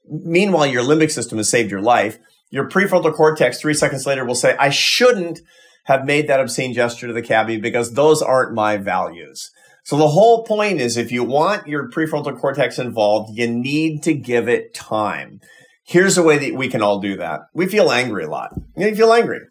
Meanwhile, 0.09 0.67
your 0.67 0.83
limbic 0.83 1.11
system 1.11 1.37
has 1.37 1.49
saved 1.49 1.69
your 1.69 1.81
life. 1.81 2.17
Your 2.49 2.69
prefrontal 2.69 3.13
cortex, 3.13 3.59
three 3.59 3.73
seconds 3.73 4.05
later, 4.05 4.23
will 4.23 4.35
say, 4.35 4.55
"I 4.57 4.69
shouldn't 4.69 5.41
have 5.83 6.05
made 6.05 6.29
that 6.29 6.39
obscene 6.39 6.73
gesture 6.73 7.07
to 7.07 7.13
the 7.13 7.21
cabbie 7.21 7.57
because 7.57 7.91
those 7.91 8.21
aren't 8.21 8.53
my 8.53 8.77
values." 8.77 9.51
So 9.83 9.97
the 9.97 10.07
whole 10.07 10.43
point 10.43 10.79
is, 10.79 10.95
if 10.95 11.11
you 11.11 11.25
want 11.25 11.67
your 11.67 11.89
prefrontal 11.91 12.39
cortex 12.39 12.79
involved, 12.79 13.37
you 13.37 13.47
need 13.47 14.01
to 14.03 14.13
give 14.13 14.47
it 14.47 14.73
time. 14.73 15.41
Here's 15.87 16.17
a 16.17 16.23
way 16.23 16.39
that 16.39 16.57
we 16.57 16.67
can 16.67 16.81
all 16.81 16.99
do 16.99 17.15
that. 17.17 17.41
We 17.53 17.67
feel 17.67 17.91
angry 17.91 18.23
a 18.23 18.29
lot. 18.29 18.59
You 18.75 18.95
feel 18.95 19.13
angry. 19.13 19.41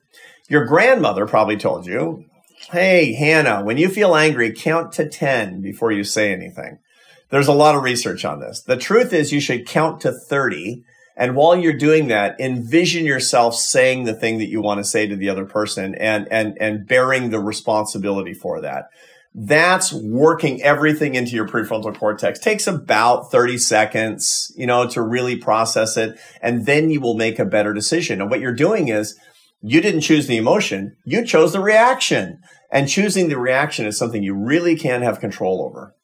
Your 0.48 0.64
grandmother 0.64 1.26
probably 1.26 1.56
told 1.56 1.86
you, 1.86 2.24
Hey, 2.72 3.12
Hannah, 3.12 3.62
when 3.62 3.76
you 3.76 3.88
feel 3.88 4.16
angry, 4.16 4.52
count 4.52 4.92
to 4.94 5.08
10 5.08 5.60
before 5.60 5.92
you 5.92 6.02
say 6.02 6.32
anything. 6.32 6.78
There's 7.30 7.46
a 7.46 7.52
lot 7.52 7.76
of 7.76 7.84
research 7.84 8.24
on 8.24 8.40
this. 8.40 8.60
The 8.62 8.76
truth 8.76 9.12
is 9.12 9.32
you 9.32 9.40
should 9.40 9.66
count 9.66 10.00
to 10.00 10.12
30. 10.12 10.82
And 11.16 11.36
while 11.36 11.56
you're 11.56 11.72
doing 11.72 12.08
that, 12.08 12.40
envision 12.40 13.04
yourself 13.04 13.54
saying 13.54 14.04
the 14.04 14.14
thing 14.14 14.38
that 14.38 14.48
you 14.48 14.60
want 14.60 14.78
to 14.78 14.84
say 14.84 15.06
to 15.06 15.14
the 15.14 15.28
other 15.28 15.44
person 15.44 15.94
and, 15.94 16.26
and, 16.32 16.56
and 16.60 16.86
bearing 16.86 17.30
the 17.30 17.38
responsibility 17.38 18.34
for 18.34 18.60
that. 18.60 18.88
That's 19.34 19.92
working 19.92 20.62
everything 20.62 21.16
into 21.16 21.32
your 21.32 21.48
prefrontal 21.48 21.96
cortex. 21.96 22.38
Takes 22.38 22.68
about 22.68 23.32
30 23.32 23.58
seconds, 23.58 24.52
you 24.56 24.66
know, 24.66 24.88
to 24.90 25.02
really 25.02 25.36
process 25.36 25.96
it. 25.96 26.18
And 26.40 26.66
then 26.66 26.90
you 26.90 27.00
will 27.00 27.16
make 27.16 27.40
a 27.40 27.44
better 27.44 27.72
decision. 27.72 28.20
And 28.20 28.30
what 28.30 28.40
you're 28.40 28.52
doing 28.52 28.88
is 28.88 29.18
you 29.60 29.80
didn't 29.80 30.02
choose 30.02 30.28
the 30.28 30.36
emotion. 30.36 30.96
You 31.04 31.24
chose 31.24 31.52
the 31.52 31.60
reaction 31.60 32.40
and 32.70 32.88
choosing 32.88 33.28
the 33.28 33.38
reaction 33.38 33.86
is 33.86 33.96
something 33.96 34.22
you 34.22 34.34
really 34.34 34.76
can 34.76 35.02
have 35.02 35.20
control 35.20 35.62
over. 35.62 35.94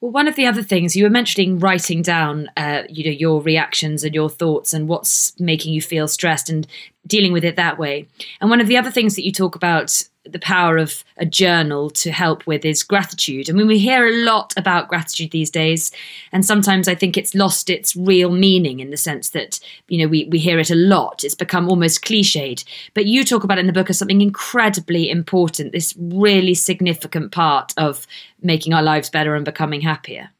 Well, 0.00 0.12
one 0.12 0.28
of 0.28 0.36
the 0.36 0.46
other 0.46 0.62
things 0.62 0.94
you 0.94 1.04
were 1.04 1.10
mentioning 1.10 1.58
writing 1.58 2.02
down, 2.02 2.50
uh, 2.56 2.82
you 2.88 3.04
know, 3.04 3.16
your 3.16 3.40
reactions 3.40 4.04
and 4.04 4.14
your 4.14 4.28
thoughts 4.28 4.72
and 4.72 4.88
what's 4.88 5.38
making 5.40 5.72
you 5.72 5.80
feel 5.80 6.06
stressed 6.06 6.50
and 6.50 6.66
dealing 7.06 7.32
with 7.32 7.44
it 7.44 7.56
that 7.56 7.78
way. 7.78 8.06
And 8.40 8.50
one 8.50 8.60
of 8.60 8.68
the 8.68 8.76
other 8.76 8.90
things 8.90 9.16
that 9.16 9.24
you 9.24 9.32
talk 9.32 9.56
about 9.56 10.08
the 10.32 10.38
power 10.38 10.78
of 10.78 11.04
a 11.16 11.26
journal 11.26 11.90
to 11.90 12.10
help 12.10 12.46
with 12.46 12.64
is 12.64 12.82
gratitude. 12.82 13.48
I 13.48 13.52
mean, 13.52 13.66
we 13.66 13.78
hear 13.78 14.06
a 14.06 14.24
lot 14.24 14.54
about 14.56 14.88
gratitude 14.88 15.30
these 15.30 15.50
days, 15.50 15.90
and 16.32 16.44
sometimes 16.44 16.88
I 16.88 16.94
think 16.94 17.16
it's 17.16 17.34
lost 17.34 17.70
its 17.70 17.96
real 17.96 18.30
meaning 18.30 18.80
in 18.80 18.90
the 18.90 18.96
sense 18.96 19.30
that, 19.30 19.60
you 19.88 19.98
know, 19.98 20.08
we, 20.08 20.24
we 20.30 20.38
hear 20.38 20.58
it 20.58 20.70
a 20.70 20.74
lot. 20.74 21.24
It's 21.24 21.34
become 21.34 21.68
almost 21.68 22.04
cliched. 22.04 22.64
But 22.94 23.06
you 23.06 23.24
talk 23.24 23.44
about 23.44 23.58
it 23.58 23.62
in 23.62 23.66
the 23.66 23.72
book 23.72 23.90
as 23.90 23.98
something 23.98 24.20
incredibly 24.20 25.10
important, 25.10 25.72
this 25.72 25.94
really 25.98 26.54
significant 26.54 27.32
part 27.32 27.72
of 27.76 28.06
making 28.42 28.72
our 28.72 28.82
lives 28.82 29.10
better 29.10 29.34
and 29.34 29.44
becoming 29.44 29.80
happier. 29.80 30.30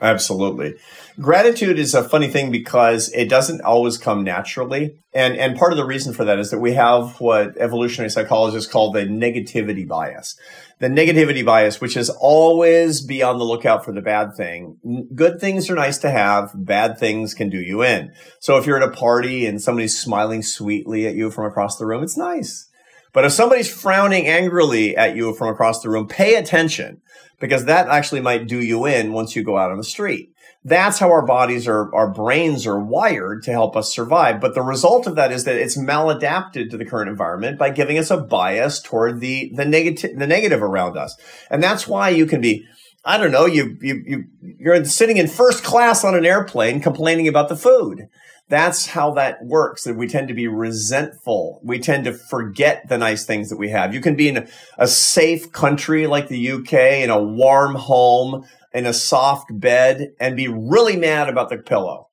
Absolutely. 0.00 0.74
Gratitude 1.20 1.78
is 1.78 1.94
a 1.94 2.08
funny 2.08 2.28
thing 2.28 2.50
because 2.50 3.12
it 3.12 3.28
doesn't 3.28 3.60
always 3.60 3.98
come 3.98 4.24
naturally. 4.24 4.96
And, 5.12 5.36
and 5.36 5.58
part 5.58 5.72
of 5.72 5.76
the 5.76 5.84
reason 5.84 6.14
for 6.14 6.24
that 6.24 6.38
is 6.38 6.50
that 6.50 6.58
we 6.58 6.72
have 6.72 7.20
what 7.20 7.58
evolutionary 7.58 8.08
psychologists 8.08 8.70
call 8.70 8.92
the 8.92 9.00
negativity 9.00 9.86
bias. 9.86 10.38
The 10.78 10.88
negativity 10.88 11.44
bias, 11.44 11.82
which 11.82 11.98
is 11.98 12.08
always 12.08 13.04
be 13.04 13.22
on 13.22 13.36
the 13.36 13.44
lookout 13.44 13.84
for 13.84 13.92
the 13.92 14.00
bad 14.00 14.34
thing. 14.34 14.78
Good 15.14 15.38
things 15.38 15.68
are 15.68 15.74
nice 15.74 15.98
to 15.98 16.10
have. 16.10 16.52
Bad 16.54 16.98
things 16.98 17.34
can 17.34 17.50
do 17.50 17.60
you 17.60 17.82
in. 17.82 18.14
So 18.38 18.56
if 18.56 18.64
you're 18.64 18.82
at 18.82 18.88
a 18.88 18.90
party 18.90 19.44
and 19.44 19.60
somebody's 19.60 20.00
smiling 20.00 20.42
sweetly 20.42 21.06
at 21.06 21.14
you 21.14 21.30
from 21.30 21.44
across 21.44 21.76
the 21.76 21.84
room, 21.84 22.02
it's 22.02 22.16
nice. 22.16 22.69
But 23.12 23.24
if 23.24 23.32
somebody's 23.32 23.72
frowning 23.72 24.26
angrily 24.26 24.96
at 24.96 25.16
you 25.16 25.34
from 25.34 25.48
across 25.48 25.82
the 25.82 25.90
room, 25.90 26.06
pay 26.06 26.34
attention 26.36 27.00
because 27.40 27.64
that 27.64 27.88
actually 27.88 28.20
might 28.20 28.46
do 28.46 28.60
you 28.60 28.84
in 28.84 29.12
once 29.12 29.34
you 29.34 29.42
go 29.42 29.56
out 29.56 29.72
on 29.72 29.78
the 29.78 29.84
street. 29.84 30.32
That's 30.62 30.98
how 30.98 31.10
our 31.10 31.24
bodies 31.24 31.66
are, 31.66 31.92
our 31.94 32.12
brains 32.12 32.66
are 32.66 32.78
wired 32.78 33.42
to 33.44 33.50
help 33.50 33.76
us 33.76 33.92
survive. 33.92 34.40
But 34.42 34.54
the 34.54 34.62
result 34.62 35.06
of 35.06 35.16
that 35.16 35.32
is 35.32 35.44
that 35.44 35.56
it's 35.56 35.78
maladapted 35.78 36.70
to 36.70 36.76
the 36.76 36.84
current 36.84 37.08
environment 37.08 37.58
by 37.58 37.70
giving 37.70 37.96
us 37.96 38.10
a 38.10 38.18
bias 38.18 38.80
toward 38.80 39.20
the, 39.20 39.50
the 39.54 39.64
negative, 39.64 40.18
the 40.18 40.26
negative 40.26 40.62
around 40.62 40.98
us. 40.98 41.16
And 41.50 41.62
that's 41.62 41.88
why 41.88 42.10
you 42.10 42.26
can 42.26 42.42
be, 42.42 42.66
I 43.06 43.16
don't 43.16 43.32
know, 43.32 43.46
you, 43.46 43.78
you, 43.80 44.02
you, 44.04 44.24
you're 44.58 44.84
sitting 44.84 45.16
in 45.16 45.28
first 45.28 45.64
class 45.64 46.04
on 46.04 46.14
an 46.14 46.26
airplane 46.26 46.80
complaining 46.80 47.26
about 47.26 47.48
the 47.48 47.56
food 47.56 48.08
that's 48.50 48.86
how 48.88 49.12
that 49.12 49.42
works. 49.42 49.84
That 49.84 49.96
we 49.96 50.06
tend 50.06 50.28
to 50.28 50.34
be 50.34 50.48
resentful. 50.48 51.60
We 51.64 51.78
tend 51.78 52.04
to 52.04 52.12
forget 52.12 52.88
the 52.88 52.98
nice 52.98 53.24
things 53.24 53.48
that 53.48 53.58
we 53.58 53.70
have. 53.70 53.94
You 53.94 54.00
can 54.00 54.16
be 54.16 54.28
in 54.28 54.48
a 54.76 54.86
safe 54.86 55.52
country 55.52 56.06
like 56.06 56.28
the 56.28 56.50
UK, 56.50 56.72
in 57.02 57.10
a 57.10 57.22
warm 57.22 57.76
home, 57.76 58.44
in 58.74 58.84
a 58.84 58.92
soft 58.92 59.58
bed, 59.58 60.08
and 60.20 60.36
be 60.36 60.48
really 60.48 60.96
mad 60.96 61.28
about 61.28 61.48
the 61.48 61.56
pillow 61.56 62.09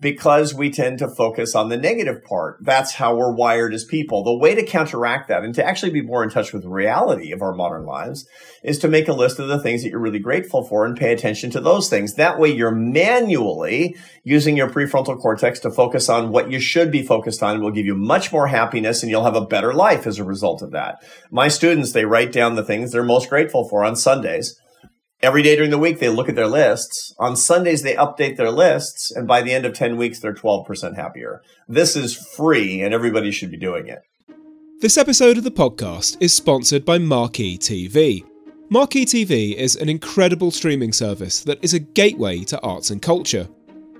because 0.00 0.54
we 0.54 0.70
tend 0.70 0.98
to 1.00 1.08
focus 1.08 1.56
on 1.56 1.68
the 1.68 1.76
negative 1.76 2.22
part. 2.24 2.58
That's 2.60 2.94
how 2.94 3.16
we're 3.16 3.34
wired 3.34 3.74
as 3.74 3.84
people. 3.84 4.22
The 4.22 4.36
way 4.36 4.54
to 4.54 4.64
counteract 4.64 5.28
that 5.28 5.42
and 5.42 5.54
to 5.56 5.64
actually 5.64 5.90
be 5.90 6.02
more 6.02 6.22
in 6.22 6.30
touch 6.30 6.52
with 6.52 6.62
the 6.62 6.68
reality 6.68 7.32
of 7.32 7.42
our 7.42 7.52
modern 7.52 7.84
lives 7.84 8.26
is 8.62 8.78
to 8.78 8.88
make 8.88 9.08
a 9.08 9.12
list 9.12 9.40
of 9.40 9.48
the 9.48 9.60
things 9.60 9.82
that 9.82 9.90
you're 9.90 9.98
really 9.98 10.20
grateful 10.20 10.62
for 10.62 10.84
and 10.84 10.96
pay 10.96 11.12
attention 11.12 11.50
to 11.50 11.60
those 11.60 11.88
things. 11.88 12.14
That 12.14 12.38
way 12.38 12.50
you're 12.50 12.70
manually 12.70 13.96
using 14.22 14.56
your 14.56 14.70
prefrontal 14.70 15.18
cortex 15.18 15.58
to 15.60 15.70
focus 15.70 16.08
on 16.08 16.30
what 16.30 16.50
you 16.50 16.60
should 16.60 16.92
be 16.92 17.02
focused 17.02 17.42
on. 17.42 17.56
It 17.56 17.62
will 17.62 17.72
give 17.72 17.86
you 17.86 17.96
much 17.96 18.32
more 18.32 18.46
happiness 18.46 19.02
and 19.02 19.10
you'll 19.10 19.24
have 19.24 19.34
a 19.36 19.46
better 19.46 19.74
life 19.74 20.06
as 20.06 20.18
a 20.18 20.24
result 20.24 20.62
of 20.62 20.70
that. 20.70 21.02
My 21.30 21.48
students, 21.48 21.92
they 21.92 22.04
write 22.04 22.30
down 22.30 22.54
the 22.54 22.64
things 22.64 22.92
they're 22.92 23.02
most 23.02 23.28
grateful 23.28 23.68
for 23.68 23.84
on 23.84 23.96
Sundays 23.96 24.60
Every 25.20 25.42
day 25.42 25.56
during 25.56 25.72
the 25.72 25.78
week, 25.78 25.98
they 25.98 26.08
look 26.08 26.28
at 26.28 26.36
their 26.36 26.46
lists. 26.46 27.12
On 27.18 27.34
Sundays, 27.34 27.82
they 27.82 27.96
update 27.96 28.36
their 28.36 28.52
lists. 28.52 29.10
And 29.10 29.26
by 29.26 29.42
the 29.42 29.52
end 29.52 29.64
of 29.66 29.74
10 29.74 29.96
weeks, 29.96 30.20
they're 30.20 30.32
12% 30.32 30.94
happier. 30.94 31.42
This 31.66 31.96
is 31.96 32.14
free 32.14 32.80
and 32.82 32.94
everybody 32.94 33.32
should 33.32 33.50
be 33.50 33.56
doing 33.56 33.88
it. 33.88 34.02
This 34.80 34.96
episode 34.96 35.36
of 35.36 35.42
the 35.42 35.50
podcast 35.50 36.18
is 36.20 36.32
sponsored 36.32 36.84
by 36.84 36.98
Marquee 36.98 37.58
TV. 37.58 38.24
Marquee 38.70 39.04
TV 39.04 39.56
is 39.56 39.74
an 39.74 39.88
incredible 39.88 40.52
streaming 40.52 40.92
service 40.92 41.40
that 41.40 41.58
is 41.62 41.74
a 41.74 41.80
gateway 41.80 42.44
to 42.44 42.60
arts 42.60 42.90
and 42.90 43.02
culture. 43.02 43.48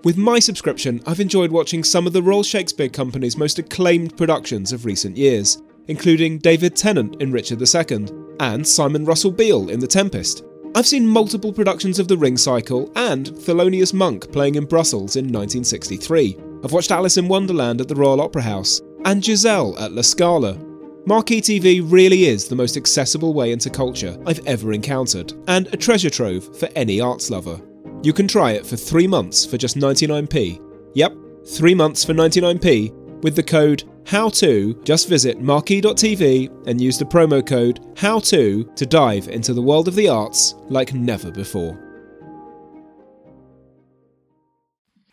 With 0.05 0.17
my 0.17 0.39
subscription, 0.39 1.03
I've 1.05 1.19
enjoyed 1.19 1.51
watching 1.51 1.83
some 1.83 2.07
of 2.07 2.13
the 2.13 2.23
Royal 2.23 2.45
Shakespeare 2.45 2.89
Company's 2.89 3.37
most 3.37 3.59
acclaimed 3.59 4.17
productions 4.17 4.73
of 4.73 4.85
recent 4.85 5.17
years, 5.17 5.61
including 5.89 6.39
David 6.39 6.77
Tennant 6.77 7.21
in 7.21 7.33
Richard 7.33 7.61
II 7.61 8.07
and 8.39 8.65
Simon 8.65 9.05
Russell 9.05 9.33
Beale 9.33 9.69
in 9.69 9.81
The 9.81 9.89
Tempest. 9.89 10.45
I've 10.79 10.87
seen 10.87 11.09
multiple 11.09 11.53
productions 11.53 11.99
of 11.99 12.07
The 12.07 12.17
Ring 12.17 12.37
Cycle 12.37 12.89
and 12.95 13.27
Thelonious 13.27 13.93
Monk 13.93 14.31
playing 14.31 14.55
in 14.55 14.65
Brussels 14.65 15.17
in 15.17 15.25
1963. 15.25 16.39
I've 16.63 16.71
watched 16.71 16.93
Alice 16.93 17.17
in 17.17 17.27
Wonderland 17.27 17.81
at 17.81 17.88
the 17.88 17.97
Royal 17.97 18.21
Opera 18.21 18.43
House 18.43 18.81
and 19.05 19.25
Giselle 19.25 19.77
at 19.81 19.91
La 19.91 20.03
Scala. 20.03 20.57
Marquee 21.05 21.41
TV 21.41 21.83
really 21.85 22.27
is 22.27 22.47
the 22.47 22.55
most 22.55 22.77
accessible 22.77 23.35
way 23.35 23.51
into 23.51 23.71
culture 23.71 24.17
I've 24.25 24.47
ever 24.47 24.73
encountered, 24.73 25.33
and 25.49 25.67
a 25.75 25.77
treasure 25.77 26.11
trove 26.11 26.57
for 26.57 26.69
any 26.77 27.01
arts 27.01 27.29
lover. 27.29 27.61
You 28.05 28.12
can 28.12 28.29
try 28.29 28.53
it 28.53 28.64
for 28.64 28.77
three 28.77 29.09
months 29.09 29.45
for 29.45 29.59
just 29.59 29.77
99p. 29.77 30.61
Yep, 30.95 31.12
three 31.45 31.75
months 31.75 32.05
for 32.05 32.14
99p 32.14 32.93
with 33.25 33.35
the 33.35 33.43
code 33.43 33.83
HOW2, 34.09 34.85
just 34.85 35.07
visit 35.07 35.38
marquee.tv 35.38 36.66
and 36.66 36.81
use 36.81 36.99
the 36.99 37.05
promo 37.05 37.47
code 37.47 37.81
how 37.94 38.18
to 38.21 38.64
to 38.75 38.87
dive 38.87 39.29
into 39.29 39.53
the 39.53 39.61
world 39.61 39.87
of 39.87 39.94
the 39.94 40.09
arts 40.09 40.55
like 40.68 40.94
never 40.94 41.31
before. 41.31 41.79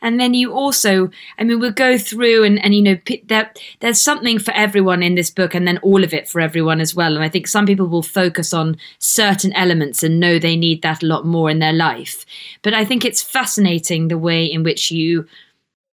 and 0.02 0.20
then 0.20 0.34
you 0.34 0.54
also 0.54 1.10
i 1.40 1.44
mean 1.44 1.60
we'll 1.60 1.72
go 1.72 1.98
through 1.98 2.44
and, 2.44 2.64
and 2.64 2.76
you 2.76 2.82
know 2.82 2.98
there, 3.24 3.52
there's 3.80 4.00
something 4.00 4.38
for 4.38 4.52
everyone 4.52 5.02
in 5.02 5.16
this 5.16 5.32
book 5.32 5.56
and 5.56 5.68
then 5.68 5.80
all 5.80 6.04
of 6.04 6.14
it 6.14 6.28
for 6.28 6.40
everyone 6.42 6.80
as 6.80 6.94
well 6.94 7.16
and 7.16 7.24
i 7.24 7.30
think 7.30 7.48
some 7.48 7.66
people 7.66 7.88
will 7.88 8.04
focus 8.04 8.54
on 8.54 8.78
certain 9.00 9.52
elements 9.54 10.04
and 10.04 10.20
know 10.20 10.38
they 10.38 10.56
need 10.56 10.82
that 10.84 11.02
a 11.02 11.08
lot 11.08 11.26
more 11.26 11.50
in 11.50 11.60
their 11.60 11.74
life 11.74 12.26
but 12.62 12.74
i 12.74 12.86
think 12.86 13.04
it's 13.04 13.24
fascinating 13.24 14.10
the 14.10 14.18
way 14.18 14.46
in 14.46 14.64
which 14.64 14.92
you 14.92 15.26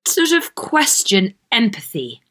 sort 0.08 0.32
of 0.32 0.56
question 0.56 1.34
empathy. 1.52 2.22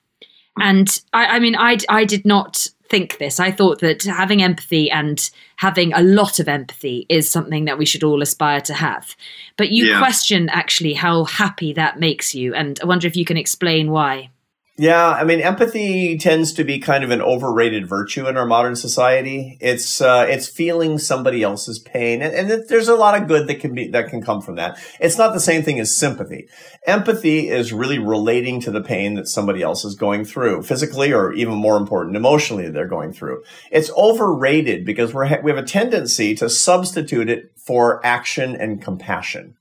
And 0.61 1.01
I, 1.13 1.27
I 1.27 1.39
mean, 1.39 1.57
I, 1.57 1.79
I 1.89 2.05
did 2.05 2.25
not 2.25 2.67
think 2.91 3.19
this. 3.19 3.39
I 3.39 3.53
thought 3.53 3.79
that 3.81 4.03
having 4.03 4.43
empathy 4.43 4.91
and 4.91 5.31
having 5.57 5.93
a 5.93 6.03
lot 6.03 6.41
of 6.41 6.49
empathy 6.49 7.07
is 7.09 7.31
something 7.31 7.65
that 7.67 7.79
we 7.79 7.87
should 7.87 8.03
all 8.03 8.21
aspire 8.21 8.61
to 8.63 8.75
have. 8.75 9.17
But 9.57 9.71
you 9.71 9.87
yeah. 9.87 9.99
question 9.99 10.49
actually 10.49 10.95
how 10.95 11.25
happy 11.25 11.73
that 11.75 12.01
makes 12.01 12.35
you. 12.35 12.53
And 12.55 12.79
I 12.83 12.87
wonder 12.87 13.07
if 13.07 13.17
you 13.17 13.25
can 13.25 13.37
explain 13.37 13.91
why. 13.91 14.31
Yeah, 14.81 15.11
I 15.11 15.25
mean, 15.25 15.43
empathy 15.43 16.17
tends 16.17 16.55
to 16.55 16.65
be 16.65 16.79
kind 16.79 17.05
of 17.05 17.11
an 17.11 17.21
overrated 17.21 17.87
virtue 17.87 18.27
in 18.27 18.39
our 18.39 18.47
modern 18.47 18.77
society. 18.77 19.59
It's 19.61 20.01
uh, 20.01 20.25
it's 20.27 20.49
feeling 20.49 20.97
somebody 20.97 21.43
else's 21.43 21.79
pain, 21.79 22.23
and, 22.23 22.51
and, 22.51 22.67
there's 22.67 22.89
a 22.89 22.95
lot 22.95 23.21
of 23.21 23.29
good 23.29 23.47
that 23.49 23.61
can 23.61 23.75
be 23.75 23.89
that 23.89 24.09
can 24.09 24.23
come 24.23 24.41
from 24.41 24.55
that. 24.55 24.79
It's 24.99 25.19
not 25.19 25.35
the 25.35 25.39
same 25.39 25.63
thing 25.63 25.79
as 25.81 25.95
sympathy. 25.95 26.49
Empathy 26.87 27.51
is 27.51 27.75
really 27.75 27.99
relating 27.99 28.59
to 28.63 28.71
the 28.71 28.81
pain 28.81 29.17
that 29.17 29.29
somebody 29.29 29.61
else 29.61 29.85
is 29.85 29.97
going 29.97 30.25
through, 30.25 30.63
physically, 30.63 31.13
or 31.13 31.35
even 31.35 31.57
more 31.57 31.77
important, 31.77 32.17
emotionally, 32.17 32.71
they're 32.71 32.89
going 32.89 33.13
through. 33.13 33.43
It's 33.71 33.91
overrated 33.99 34.87
because 34.87 35.13
we're 35.13 35.43
we 35.43 35.51
have 35.51 35.63
a 35.63 35.67
tendency 35.67 36.35
to 36.37 36.49
substitute 36.49 37.29
it 37.29 37.53
for 37.59 38.01
action 38.03 38.57
and 38.57 38.81
compassion. 38.81 39.57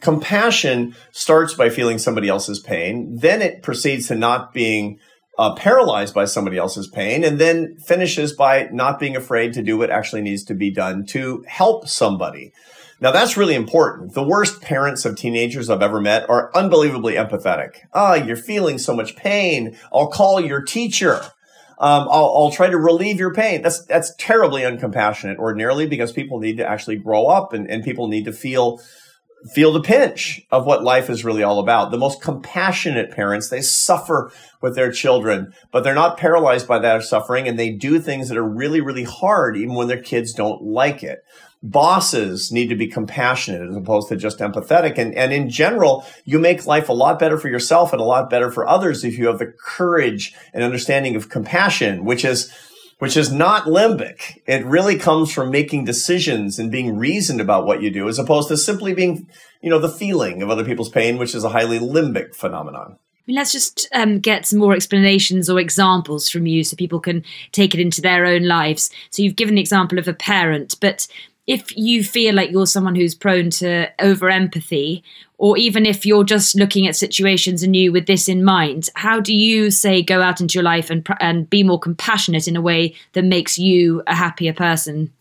Compassion 0.00 0.94
starts 1.12 1.54
by 1.54 1.70
feeling 1.70 1.98
somebody 1.98 2.28
else's 2.28 2.60
pain. 2.60 3.16
Then 3.16 3.42
it 3.42 3.62
proceeds 3.62 4.08
to 4.08 4.14
not 4.14 4.52
being 4.52 4.98
uh, 5.38 5.54
paralyzed 5.54 6.14
by 6.14 6.24
somebody 6.24 6.58
else's 6.58 6.88
pain 6.88 7.24
and 7.24 7.38
then 7.38 7.76
finishes 7.78 8.32
by 8.32 8.68
not 8.72 8.98
being 8.98 9.16
afraid 9.16 9.52
to 9.52 9.62
do 9.62 9.78
what 9.78 9.90
actually 9.90 10.20
needs 10.20 10.42
to 10.44 10.54
be 10.54 10.70
done 10.70 11.06
to 11.06 11.44
help 11.46 11.88
somebody. 11.88 12.52
Now 13.00 13.12
that's 13.12 13.36
really 13.36 13.54
important. 13.54 14.14
The 14.14 14.24
worst 14.24 14.60
parents 14.60 15.04
of 15.04 15.16
teenagers 15.16 15.70
I've 15.70 15.82
ever 15.82 16.00
met 16.00 16.28
are 16.28 16.50
unbelievably 16.56 17.14
empathetic. 17.14 17.76
Ah, 17.94 18.10
oh, 18.10 18.14
you're 18.14 18.36
feeling 18.36 18.78
so 18.78 18.94
much 18.94 19.14
pain. 19.14 19.76
I'll 19.92 20.08
call 20.08 20.40
your 20.40 20.62
teacher. 20.62 21.20
Um, 21.80 22.08
I'll, 22.10 22.34
I'll, 22.36 22.50
try 22.50 22.68
to 22.68 22.76
relieve 22.76 23.20
your 23.20 23.32
pain. 23.32 23.62
That's 23.62 23.84
that's 23.84 24.12
terribly 24.16 24.62
uncompassionate 24.62 25.36
ordinarily 25.36 25.86
because 25.86 26.10
people 26.10 26.40
need 26.40 26.56
to 26.56 26.68
actually 26.68 26.96
grow 26.96 27.26
up 27.26 27.52
and, 27.52 27.70
and 27.70 27.84
people 27.84 28.08
need 28.08 28.24
to 28.24 28.32
feel 28.32 28.80
feel 29.52 29.72
the 29.72 29.80
pinch 29.80 30.42
of 30.50 30.66
what 30.66 30.82
life 30.82 31.08
is 31.08 31.24
really 31.24 31.42
all 31.42 31.60
about. 31.60 31.90
The 31.90 31.98
most 31.98 32.20
compassionate 32.20 33.10
parents, 33.10 33.48
they 33.48 33.60
suffer 33.60 34.32
with 34.60 34.74
their 34.74 34.90
children, 34.90 35.52
but 35.70 35.84
they're 35.84 35.94
not 35.94 36.18
paralyzed 36.18 36.66
by 36.66 36.78
that 36.80 37.04
suffering 37.04 37.46
and 37.46 37.58
they 37.58 37.70
do 37.70 38.00
things 38.00 38.28
that 38.28 38.38
are 38.38 38.48
really, 38.48 38.80
really 38.80 39.04
hard 39.04 39.56
even 39.56 39.74
when 39.74 39.88
their 39.88 40.02
kids 40.02 40.32
don't 40.32 40.62
like 40.62 41.02
it. 41.02 41.24
Bosses 41.62 42.52
need 42.52 42.68
to 42.68 42.76
be 42.76 42.86
compassionate 42.86 43.68
as 43.68 43.76
opposed 43.76 44.08
to 44.08 44.16
just 44.16 44.38
empathetic. 44.38 44.96
And, 44.96 45.14
and 45.14 45.32
in 45.32 45.50
general, 45.50 46.04
you 46.24 46.38
make 46.38 46.66
life 46.66 46.88
a 46.88 46.92
lot 46.92 47.18
better 47.18 47.36
for 47.36 47.48
yourself 47.48 47.92
and 47.92 48.00
a 48.00 48.04
lot 48.04 48.30
better 48.30 48.50
for 48.50 48.68
others 48.68 49.04
if 49.04 49.18
you 49.18 49.26
have 49.26 49.40
the 49.40 49.52
courage 49.58 50.34
and 50.52 50.62
understanding 50.62 51.16
of 51.16 51.28
compassion, 51.28 52.04
which 52.04 52.24
is 52.24 52.52
which 52.98 53.16
is 53.16 53.32
not 53.32 53.64
limbic. 53.64 54.40
It 54.46 54.64
really 54.64 54.98
comes 54.98 55.32
from 55.32 55.50
making 55.50 55.84
decisions 55.84 56.58
and 56.58 56.70
being 56.70 56.96
reasoned 56.96 57.40
about 57.40 57.66
what 57.66 57.82
you 57.82 57.90
do 57.90 58.08
as 58.08 58.18
opposed 58.18 58.48
to 58.48 58.56
simply 58.56 58.92
being, 58.92 59.28
you 59.60 59.70
know, 59.70 59.78
the 59.78 59.88
feeling 59.88 60.42
of 60.42 60.50
other 60.50 60.64
people's 60.64 60.88
pain, 60.88 61.18
which 61.18 61.34
is 61.34 61.44
a 61.44 61.50
highly 61.50 61.78
limbic 61.78 62.34
phenomenon. 62.34 62.98
I 62.98 63.22
mean, 63.26 63.36
let's 63.36 63.52
just 63.52 63.88
um, 63.92 64.18
get 64.20 64.46
some 64.46 64.58
more 64.58 64.74
explanations 64.74 65.48
or 65.48 65.60
examples 65.60 66.28
from 66.28 66.46
you 66.46 66.64
so 66.64 66.76
people 66.76 67.00
can 67.00 67.24
take 67.52 67.74
it 67.74 67.80
into 67.80 68.00
their 68.00 68.24
own 68.24 68.44
lives. 68.44 68.90
So 69.10 69.22
you've 69.22 69.36
given 69.36 69.54
the 69.54 69.60
example 69.60 69.98
of 69.98 70.08
a 70.08 70.14
parent, 70.14 70.76
but 70.80 71.06
if 71.46 71.74
you 71.76 72.04
feel 72.04 72.34
like 72.34 72.50
you're 72.50 72.66
someone 72.66 72.94
who's 72.94 73.14
prone 73.14 73.50
to 73.50 73.90
over 73.98 74.28
empathy, 74.28 75.02
or 75.38 75.56
even 75.56 75.86
if 75.86 76.04
you're 76.04 76.24
just 76.24 76.56
looking 76.56 76.86
at 76.86 76.96
situations 76.96 77.62
anew 77.62 77.92
with 77.92 78.06
this 78.06 78.28
in 78.28 78.44
mind, 78.44 78.90
how 78.94 79.20
do 79.20 79.34
you 79.34 79.70
say 79.70 80.02
go 80.02 80.20
out 80.20 80.40
into 80.40 80.54
your 80.54 80.64
life 80.64 80.90
and 80.90 81.06
and 81.20 81.48
be 81.48 81.62
more 81.62 81.78
compassionate 81.78 82.48
in 82.48 82.56
a 82.56 82.60
way 82.60 82.94
that 83.12 83.24
makes 83.24 83.58
you 83.58 84.02
a 84.06 84.14
happier 84.14 84.52
person? 84.52 85.12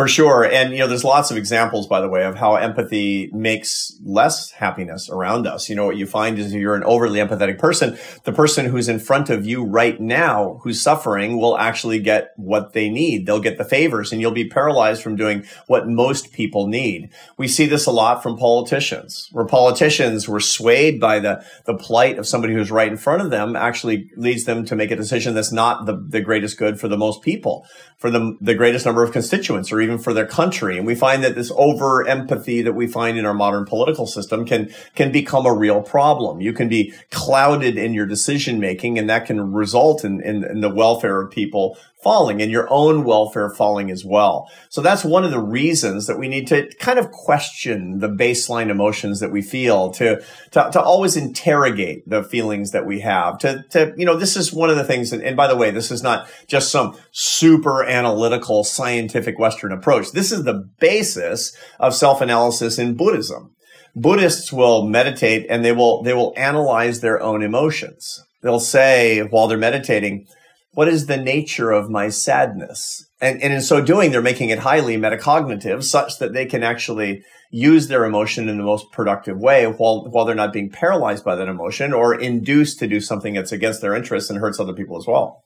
For 0.00 0.08
sure. 0.08 0.44
And, 0.44 0.72
you 0.72 0.78
know, 0.78 0.86
there's 0.86 1.04
lots 1.04 1.30
of 1.30 1.36
examples, 1.36 1.86
by 1.86 2.00
the 2.00 2.08
way, 2.08 2.24
of 2.24 2.36
how 2.36 2.54
empathy 2.54 3.28
makes 3.34 3.92
less 4.02 4.50
happiness 4.50 5.10
around 5.10 5.46
us. 5.46 5.68
You 5.68 5.76
know, 5.76 5.84
what 5.84 5.98
you 5.98 6.06
find 6.06 6.38
is 6.38 6.54
if 6.54 6.58
you're 6.58 6.74
an 6.74 6.84
overly 6.84 7.20
empathetic 7.20 7.58
person, 7.58 7.98
the 8.24 8.32
person 8.32 8.64
who's 8.64 8.88
in 8.88 8.98
front 8.98 9.28
of 9.28 9.44
you 9.44 9.62
right 9.62 10.00
now 10.00 10.58
who's 10.62 10.80
suffering 10.80 11.38
will 11.38 11.58
actually 11.58 11.98
get 11.98 12.30
what 12.36 12.72
they 12.72 12.88
need. 12.88 13.26
They'll 13.26 13.40
get 13.40 13.58
the 13.58 13.64
favors 13.64 14.10
and 14.10 14.22
you'll 14.22 14.30
be 14.30 14.48
paralyzed 14.48 15.02
from 15.02 15.16
doing 15.16 15.44
what 15.66 15.86
most 15.86 16.32
people 16.32 16.66
need. 16.66 17.10
We 17.36 17.46
see 17.46 17.66
this 17.66 17.84
a 17.84 17.90
lot 17.90 18.22
from 18.22 18.38
politicians, 18.38 19.28
where 19.32 19.44
politicians 19.44 20.26
were 20.26 20.40
swayed 20.40 20.98
by 20.98 21.18
the, 21.18 21.44
the 21.66 21.74
plight 21.74 22.18
of 22.18 22.26
somebody 22.26 22.54
who's 22.54 22.70
right 22.70 22.90
in 22.90 22.96
front 22.96 23.20
of 23.20 23.28
them 23.28 23.54
actually 23.54 24.08
leads 24.16 24.44
them 24.44 24.64
to 24.64 24.74
make 24.74 24.90
a 24.90 24.96
decision 24.96 25.34
that's 25.34 25.52
not 25.52 25.84
the, 25.84 26.02
the 26.08 26.22
greatest 26.22 26.56
good 26.56 26.80
for 26.80 26.88
the 26.88 26.96
most 26.96 27.20
people, 27.20 27.66
for 27.98 28.10
the, 28.10 28.38
the 28.40 28.54
greatest 28.54 28.86
number 28.86 29.02
of 29.02 29.12
constituents 29.12 29.70
or 29.70 29.89
or 29.89 29.89
even 29.90 30.02
for 30.02 30.14
their 30.14 30.26
country. 30.26 30.78
And 30.78 30.86
we 30.86 30.94
find 30.94 31.22
that 31.24 31.34
this 31.34 31.52
over 31.56 32.06
empathy 32.06 32.62
that 32.62 32.72
we 32.72 32.86
find 32.86 33.18
in 33.18 33.26
our 33.26 33.34
modern 33.34 33.64
political 33.64 34.06
system 34.06 34.44
can, 34.44 34.72
can 34.94 35.12
become 35.12 35.46
a 35.46 35.52
real 35.52 35.82
problem. 35.82 36.40
You 36.40 36.52
can 36.52 36.68
be 36.68 36.94
clouded 37.10 37.76
in 37.76 37.92
your 37.92 38.06
decision 38.06 38.60
making 38.60 38.98
and 38.98 39.10
that 39.10 39.26
can 39.26 39.52
result 39.52 40.04
in, 40.04 40.20
in, 40.22 40.44
in 40.44 40.60
the 40.60 40.70
welfare 40.70 41.20
of 41.20 41.30
people 41.30 41.76
falling 42.02 42.40
and 42.40 42.50
your 42.50 42.66
own 42.70 43.04
welfare 43.04 43.50
falling 43.50 43.90
as 43.90 44.04
well. 44.04 44.50
So 44.68 44.80
that's 44.80 45.04
one 45.04 45.24
of 45.24 45.30
the 45.30 45.40
reasons 45.40 46.06
that 46.06 46.18
we 46.18 46.28
need 46.28 46.46
to 46.48 46.70
kind 46.78 46.98
of 46.98 47.10
question 47.10 47.98
the 47.98 48.08
baseline 48.08 48.70
emotions 48.70 49.20
that 49.20 49.30
we 49.30 49.42
feel 49.42 49.90
to, 49.92 50.22
to, 50.52 50.70
to 50.72 50.80
always 50.80 51.16
interrogate 51.16 52.08
the 52.08 52.22
feelings 52.22 52.70
that 52.70 52.86
we 52.86 53.00
have 53.00 53.38
to, 53.38 53.64
to, 53.70 53.92
you 53.96 54.06
know, 54.06 54.16
this 54.16 54.36
is 54.36 54.52
one 54.52 54.70
of 54.70 54.76
the 54.76 54.84
things. 54.84 55.12
And, 55.12 55.22
and 55.22 55.36
by 55.36 55.46
the 55.46 55.56
way, 55.56 55.70
this 55.70 55.90
is 55.90 56.02
not 56.02 56.28
just 56.46 56.70
some 56.70 56.96
super 57.10 57.84
analytical 57.84 58.64
scientific 58.64 59.38
Western 59.38 59.72
approach. 59.72 60.12
This 60.12 60.32
is 60.32 60.44
the 60.44 60.68
basis 60.78 61.56
of 61.78 61.94
self-analysis 61.94 62.78
in 62.78 62.96
Buddhism. 62.96 63.54
Buddhists 63.94 64.52
will 64.52 64.86
meditate 64.86 65.46
and 65.50 65.64
they 65.64 65.72
will, 65.72 66.02
they 66.02 66.14
will 66.14 66.32
analyze 66.36 67.00
their 67.00 67.20
own 67.20 67.42
emotions. 67.42 68.24
They'll 68.42 68.60
say 68.60 69.20
while 69.20 69.48
they're 69.48 69.58
meditating, 69.58 70.26
what 70.72 70.88
is 70.88 71.06
the 71.06 71.16
nature 71.16 71.70
of 71.70 71.90
my 71.90 72.08
sadness? 72.08 73.06
And, 73.20 73.42
and 73.42 73.52
in 73.52 73.60
so 73.60 73.82
doing, 73.82 74.10
they're 74.10 74.22
making 74.22 74.50
it 74.50 74.60
highly 74.60 74.96
metacognitive 74.96 75.82
such 75.82 76.18
that 76.18 76.32
they 76.32 76.46
can 76.46 76.62
actually 76.62 77.24
use 77.50 77.88
their 77.88 78.04
emotion 78.04 78.48
in 78.48 78.56
the 78.56 78.64
most 78.64 78.92
productive 78.92 79.38
way 79.38 79.66
while, 79.66 80.08
while 80.08 80.24
they're 80.24 80.34
not 80.34 80.52
being 80.52 80.70
paralyzed 80.70 81.24
by 81.24 81.34
that 81.34 81.48
emotion 81.48 81.92
or 81.92 82.14
induced 82.14 82.78
to 82.78 82.86
do 82.86 83.00
something 83.00 83.34
that's 83.34 83.52
against 83.52 83.80
their 83.80 83.94
interests 83.94 84.30
and 84.30 84.38
hurts 84.38 84.60
other 84.60 84.72
people 84.72 84.96
as 84.96 85.06
well. 85.06 85.42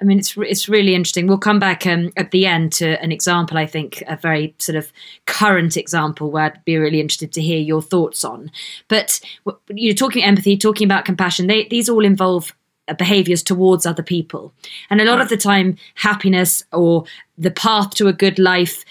I 0.00 0.04
mean, 0.04 0.18
it's 0.18 0.36
it's 0.36 0.68
really 0.68 0.94
interesting. 0.94 1.26
We'll 1.26 1.38
come 1.38 1.58
back 1.58 1.86
um, 1.86 2.12
at 2.18 2.30
the 2.30 2.44
end 2.44 2.72
to 2.74 3.02
an 3.02 3.12
example. 3.12 3.56
I 3.56 3.64
think 3.64 4.02
a 4.06 4.16
very 4.16 4.54
sort 4.58 4.76
of 4.76 4.92
current 5.24 5.78
example 5.78 6.30
where 6.30 6.44
I'd 6.44 6.64
be 6.66 6.76
really 6.76 7.00
interested 7.00 7.32
to 7.32 7.40
hear 7.40 7.58
your 7.58 7.80
thoughts 7.80 8.22
on. 8.22 8.50
But 8.88 9.20
you're 9.70 9.94
talking 9.94 10.22
empathy, 10.22 10.58
talking 10.58 10.84
about 10.84 11.06
compassion. 11.06 11.46
They, 11.46 11.66
these 11.68 11.88
all 11.88 12.04
involve 12.04 12.54
Uh, 12.88 12.94
behaviors 12.94 13.42
towards 13.42 13.84
other 13.84 14.02
people. 14.02 14.52
And 14.90 15.00
a 15.00 15.04
lot 15.04 15.20
of 15.20 15.28
the 15.28 15.36
time, 15.36 15.76
happiness 15.96 16.62
or 16.72 17.04
the 17.36 17.50
path 17.50 17.90
to 17.96 18.06
a 18.06 18.12
good 18.12 18.38
life 18.38 18.84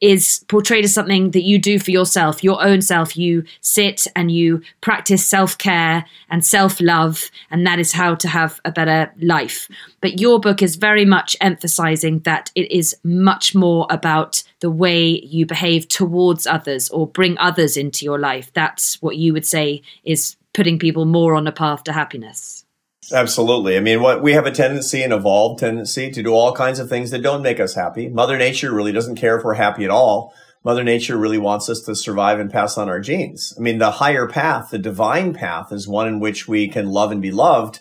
is 0.00 0.44
portrayed 0.48 0.84
as 0.84 0.94
something 0.94 1.30
that 1.32 1.42
you 1.42 1.58
do 1.58 1.78
for 1.78 1.90
yourself, 1.90 2.44
your 2.44 2.62
own 2.62 2.80
self. 2.82 3.16
You 3.16 3.44
sit 3.60 4.06
and 4.14 4.30
you 4.30 4.62
practice 4.80 5.26
self 5.26 5.56
care 5.58 6.04
and 6.30 6.44
self 6.44 6.80
love, 6.80 7.30
and 7.50 7.66
that 7.66 7.78
is 7.78 7.92
how 7.92 8.14
to 8.16 8.28
have 8.28 8.60
a 8.64 8.70
better 8.70 9.12
life. 9.20 9.68
But 10.00 10.20
your 10.20 10.38
book 10.40 10.62
is 10.62 10.76
very 10.76 11.04
much 11.04 11.36
emphasizing 11.40 12.20
that 12.20 12.50
it 12.54 12.70
is 12.70 12.96
much 13.02 13.54
more 13.54 13.86
about 13.90 14.42
the 14.60 14.70
way 14.70 15.20
you 15.24 15.46
behave 15.46 15.88
towards 15.88 16.46
others 16.46 16.90
or 16.90 17.06
bring 17.06 17.36
others 17.38 17.76
into 17.76 18.04
your 18.04 18.18
life. 18.18 18.52
That's 18.52 19.00
what 19.02 19.16
you 19.16 19.32
would 19.32 19.46
say 19.46 19.82
is 20.04 20.36
putting 20.52 20.78
people 20.78 21.04
more 21.04 21.34
on 21.34 21.46
a 21.46 21.52
path 21.52 21.84
to 21.84 21.92
happiness. 21.92 22.64
Absolutely. 23.12 23.76
I 23.76 23.80
mean, 23.80 24.02
what 24.02 24.22
we 24.22 24.32
have 24.34 24.46
a 24.46 24.50
tendency, 24.50 25.02
an 25.02 25.12
evolved 25.12 25.60
tendency 25.60 26.10
to 26.10 26.22
do 26.22 26.32
all 26.32 26.52
kinds 26.52 26.78
of 26.78 26.88
things 26.88 27.10
that 27.10 27.22
don't 27.22 27.42
make 27.42 27.60
us 27.60 27.74
happy. 27.74 28.08
Mother 28.08 28.36
Nature 28.36 28.72
really 28.72 28.92
doesn't 28.92 29.16
care 29.16 29.38
if 29.38 29.44
we're 29.44 29.54
happy 29.54 29.84
at 29.84 29.90
all. 29.90 30.34
Mother 30.64 30.84
Nature 30.84 31.16
really 31.16 31.38
wants 31.38 31.68
us 31.70 31.80
to 31.82 31.94
survive 31.94 32.38
and 32.38 32.50
pass 32.50 32.76
on 32.76 32.88
our 32.88 33.00
genes. 33.00 33.54
I 33.56 33.60
mean, 33.60 33.78
the 33.78 33.92
higher 33.92 34.26
path, 34.26 34.70
the 34.70 34.78
divine 34.78 35.32
path 35.32 35.72
is 35.72 35.88
one 35.88 36.06
in 36.06 36.20
which 36.20 36.48
we 36.48 36.68
can 36.68 36.90
love 36.90 37.10
and 37.10 37.22
be 37.22 37.30
loved, 37.30 37.80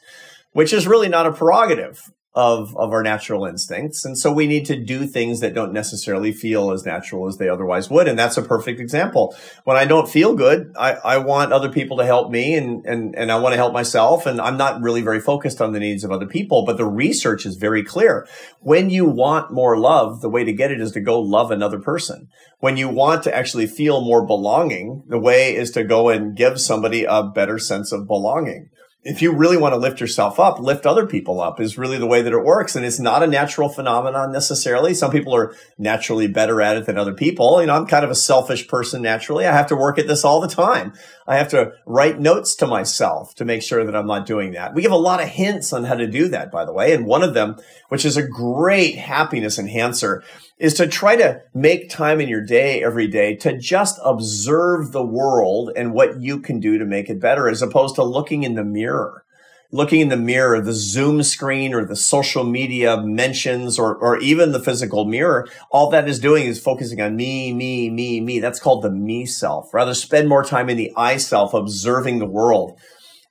which 0.54 0.72
is 0.72 0.88
really 0.88 1.10
not 1.10 1.26
a 1.26 1.34
prerogative 1.34 2.12
of, 2.38 2.78
of 2.78 2.94
our 2.94 3.02
natural 3.02 3.46
instincts. 3.46 4.06
And 4.06 4.16
so 4.16 4.32
we 4.32 4.46
need 4.46 4.68
to 4.68 4.76
do 4.76 5.08
things 5.08 5.40
that 5.40 5.56
don't 5.56 5.74
necessarily 5.74 6.32
feel 6.32 6.70
as 6.70 6.86
natural 6.86 7.28
as 7.28 7.38
they 7.38 7.50
otherwise 7.50 7.90
would. 7.90 8.08
And 8.08 8.18
that's 8.18 8.38
a 8.38 8.44
perfect 8.44 8.80
example. 8.80 9.36
When 9.64 9.76
I 9.76 9.86
don't 9.86 10.08
feel 10.08 10.36
good, 10.36 10.72
I, 10.78 10.94
I 11.04 11.18
want 11.18 11.52
other 11.52 11.68
people 11.68 11.98
to 11.98 12.06
help 12.06 12.30
me 12.30 12.54
and, 12.54 12.86
and, 12.86 13.16
and 13.16 13.32
I 13.32 13.40
want 13.40 13.54
to 13.54 13.58
help 13.58 13.74
myself. 13.74 14.28
And 14.28 14.40
I'm 14.40 14.56
not 14.56 14.84
really 14.84 15.02
very 15.02 15.20
focused 15.20 15.62
on 15.62 15.72
the 15.72 15.80
needs 15.80 16.04
of 16.04 16.12
other 16.12 16.28
people, 16.28 16.64
but 16.64 16.78
the 16.78 16.86
research 16.86 17.44
is 17.44 17.56
very 17.56 17.84
clear. 17.84 18.28
When 18.60 18.92
you 18.92 19.06
want 19.06 19.52
more 19.52 19.76
love, 19.76 20.22
the 20.22 20.30
way 20.30 20.44
to 20.44 20.54
get 20.54 20.70
it 20.70 20.80
is 20.80 20.92
to 20.92 21.02
go 21.02 21.20
love 21.20 21.50
another 21.50 21.80
person. 21.80 22.28
When 22.60 22.78
you 22.78 22.88
want 22.88 23.24
to 23.24 23.36
actually 23.36 23.66
feel 23.66 24.02
more 24.02 24.24
belonging, 24.24 25.02
the 25.08 25.18
way 25.18 25.56
is 25.56 25.72
to 25.72 25.84
go 25.84 26.10
and 26.10 26.38
give 26.38 26.62
somebody 26.62 27.04
a 27.04 27.24
better 27.24 27.58
sense 27.58 27.92
of 27.92 28.06
belonging 28.06 28.70
if 29.08 29.22
you 29.22 29.32
really 29.32 29.56
want 29.56 29.72
to 29.72 29.80
lift 29.80 30.02
yourself 30.02 30.38
up, 30.38 30.60
lift 30.60 30.86
other 30.86 31.06
people 31.06 31.40
up 31.40 31.62
is 31.62 31.78
really 31.78 31.98
the 31.98 32.06
way 32.06 32.22
that 32.22 32.34
it 32.34 32.44
works. 32.44 32.76
And 32.76 32.86
it's 32.86 33.00
not 33.00 33.24
a 33.24 33.28
natural 33.28 33.70
phenomenon 33.70 34.34
necessarily. 34.34 34.94
Some 34.94 35.12
people 35.12 35.34
are 35.34 35.56
naturally 35.78 36.28
better 36.28 36.62
at 36.62 36.76
it 36.76 36.86
than 36.86 36.98
other 36.98 37.14
people. 37.14 37.62
You 37.62 37.68
know, 37.68 37.76
I'm 37.76 37.88
kind 37.88 38.04
of 38.04 38.12
a 38.12 38.16
selfish 38.16 38.68
person 38.68 39.02
naturally. 39.02 39.46
I 39.46 39.54
have 39.54 39.68
to 39.68 39.78
work 39.78 39.98
at 39.98 40.08
this 40.08 40.26
all 40.26 40.42
the 40.42 40.50
time. 40.50 40.92
I 41.26 41.38
have 41.38 41.48
to 41.50 41.72
write 41.86 42.20
notes 42.20 42.54
to 42.56 42.68
myself 42.68 43.34
to 43.36 43.46
make 43.46 43.64
sure 43.64 43.86
that 43.86 43.96
I'm 43.96 44.08
not 44.08 44.26
doing 44.26 44.52
that. 44.52 44.76
We 44.76 44.82
give 44.82 44.92
a 44.92 44.98
lot 44.98 45.24
of 45.24 45.30
hints 45.30 45.72
on 45.72 45.86
how 45.86 45.96
to 45.96 46.06
do 46.06 46.28
that, 46.28 46.52
by 46.52 46.66
the 46.66 46.74
way. 46.74 46.94
And 46.94 47.06
one 47.06 47.24
of 47.24 47.34
them, 47.34 47.56
which 47.88 48.04
is 48.04 48.18
a 48.18 48.28
great 48.28 48.98
happiness 48.98 49.58
enhancer, 49.58 50.22
is 50.60 50.74
to 50.76 50.88
try 50.88 51.16
to 51.16 51.42
make 51.54 51.90
time 51.90 52.20
in 52.20 52.28
your 52.28 52.42
day 52.42 52.84
every 52.84 53.08
day 53.08 53.36
to 53.36 53.58
just 53.58 54.00
observe 54.04 54.92
the 54.92 55.06
world 55.06 55.72
and 55.76 55.94
what 55.94 56.20
you 56.20 56.40
can 56.40 56.60
do 56.60 56.78
to 56.78 56.86
make 56.86 57.10
it 57.10 57.20
better 57.20 57.48
as 57.48 57.62
opposed 57.62 57.96
to 57.96 58.04
looking 58.04 58.44
in 58.44 58.56
the 58.56 58.64
mirror 58.64 59.24
looking 59.72 60.00
in 60.00 60.10
the 60.10 60.18
mirror, 60.18 60.62
the 60.62 60.74
Zoom 60.74 61.24
screen 61.24 61.74
or 61.74 61.86
the 61.86 61.96
social 61.96 62.44
media 62.44 63.02
mentions 63.02 63.78
or, 63.78 63.96
or 63.96 64.18
even 64.20 64.52
the 64.52 64.64
physical 64.64 65.06
mirror, 65.06 65.48
all 65.72 65.90
that 65.90 66.08
is 66.08 66.20
doing 66.20 66.46
is 66.46 66.60
focusing 66.60 67.02
on 67.02 67.16
me, 67.16 67.54
me, 67.54 67.90
me, 67.90 68.22
me. 68.22 68.40
That's 68.40 68.60
called 68.60 68.84
the 68.84 68.92
me 68.92 69.26
self. 69.26 69.74
Rather 69.74 69.94
spend 69.94 70.30
more 70.30 70.44
time 70.44 70.70
in 70.70 70.78
the 70.78 70.94
I 70.96 71.18
self, 71.18 71.54
observing 71.54 72.20
the 72.20 72.26
world. 72.26 72.80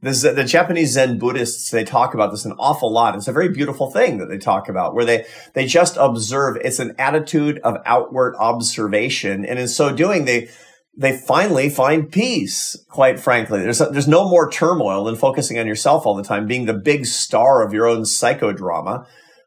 The 0.03 0.45
Japanese 0.47 0.93
Zen 0.93 1.19
Buddhists, 1.19 1.71
they 1.71 1.83
talk 1.83 2.15
about 2.15 2.31
this 2.31 2.45
an 2.45 2.53
awful 2.59 2.93
lot. 2.93 3.15
It's 3.15 3.29
a 3.29 3.33
very 3.33 3.49
beautiful 3.49 3.91
thing 3.91 4.19
that 4.19 4.29
they 4.29 4.39
talk 4.39 4.69
about 4.69 4.95
where 4.95 5.05
they, 5.05 5.27
they 5.55 5.67
just 5.67 5.97
observe. 5.97 6.59
It's 6.63 6.79
an 6.79 6.95
attitude 6.99 7.59
of 7.61 7.79
outward 7.85 8.37
observation. 8.39 9.45
And 9.45 9.59
in 9.59 9.69
so 9.69 9.95
doing, 9.95 10.27
they, 10.27 10.49
they 10.97 11.17
finally 11.17 11.71
find 11.71 12.13
peace, 12.13 12.77
quite 12.89 13.19
frankly. 13.19 13.61
There's, 13.61 13.79
there's 13.79 14.09
no 14.09 14.29
more 14.29 14.51
turmoil 14.51 15.05
than 15.05 15.17
focusing 15.17 15.59
on 15.59 15.67
yourself 15.67 16.07
all 16.07 16.15
the 16.15 16.23
time, 16.23 16.47
being 16.47 16.67
the 16.67 16.75
big 16.75 17.07
star 17.07 17.63
of 17.67 17.73
your 17.73 17.87
own 17.87 18.03
psychodrama 18.03 19.07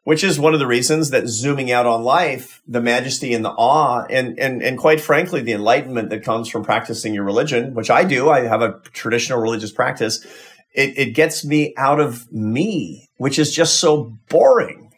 which 0.10 0.24
is 0.24 0.39
one 0.39 0.56
of 0.56 0.60
the 0.60 0.65
reasons 0.65 1.12
that 1.12 1.28
zooming 1.28 1.72
out 1.72 1.86
on 1.86 2.02
life, 2.02 2.63
the 2.67 2.82
majesty 2.82 3.32
and 3.32 3.45
the 3.45 3.52
awe, 3.52 4.04
and, 4.10 4.39
and, 4.39 4.63
and 4.63 4.76
quite 4.76 5.00
frankly, 5.00 5.39
the 5.39 5.52
enlightenment 5.52 6.10
that 6.10 6.24
comes 6.24 6.50
from 6.50 6.63
practicing 6.63 7.13
your 7.13 7.24
religion, 7.24 7.76
which 7.76 7.91
I 7.91 8.06
do, 8.06 8.28
I 8.28 8.39
have 8.48 8.63
a 8.63 8.80
traditional 8.91 9.39
religious 9.39 9.72
practice, 9.72 10.26
it, 10.74 10.98
it 10.98 11.13
gets 11.13 11.45
me 11.45 11.76
out 11.78 12.00
of 12.00 12.26
me, 12.34 13.08
which 13.17 13.38
is 13.38 13.54
just 13.54 13.80
so 13.80 14.17
boring. 14.30 14.91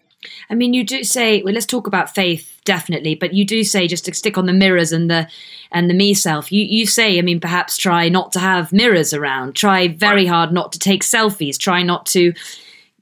I 0.50 0.56
mean, 0.56 0.74
you 0.74 0.86
do 0.86 1.04
say, 1.04 1.42
well, 1.44 1.54
let's 1.54 1.66
talk 1.66 1.88
about 1.88 2.16
faith, 2.16 2.62
definitely, 2.64 3.16
but 3.16 3.34
you 3.34 3.44
do 3.44 3.66
say 3.66 3.90
just 3.90 4.06
to 4.06 4.14
stick 4.14 4.38
on 4.38 4.46
the 4.46 4.54
mirrors 4.54 4.94
and 4.94 5.12
the 5.12 5.28
and 5.74 5.90
the 5.90 5.94
me 5.94 6.14
self. 6.14 6.54
You 6.54 6.64
you 6.64 6.86
say, 6.86 7.18
I 7.18 7.22
mean, 7.22 7.42
perhaps 7.42 7.76
try 7.76 8.08
not 8.08 8.32
to 8.32 8.40
have 8.40 8.72
mirrors 8.72 9.14
around. 9.14 9.58
Try 9.58 9.90
very 9.90 10.26
hard 10.26 10.54
not 10.54 10.72
to 10.72 10.80
take 10.80 11.04
selfies. 11.04 11.58
Try 11.58 11.84
not 11.84 12.06
to 12.08 12.34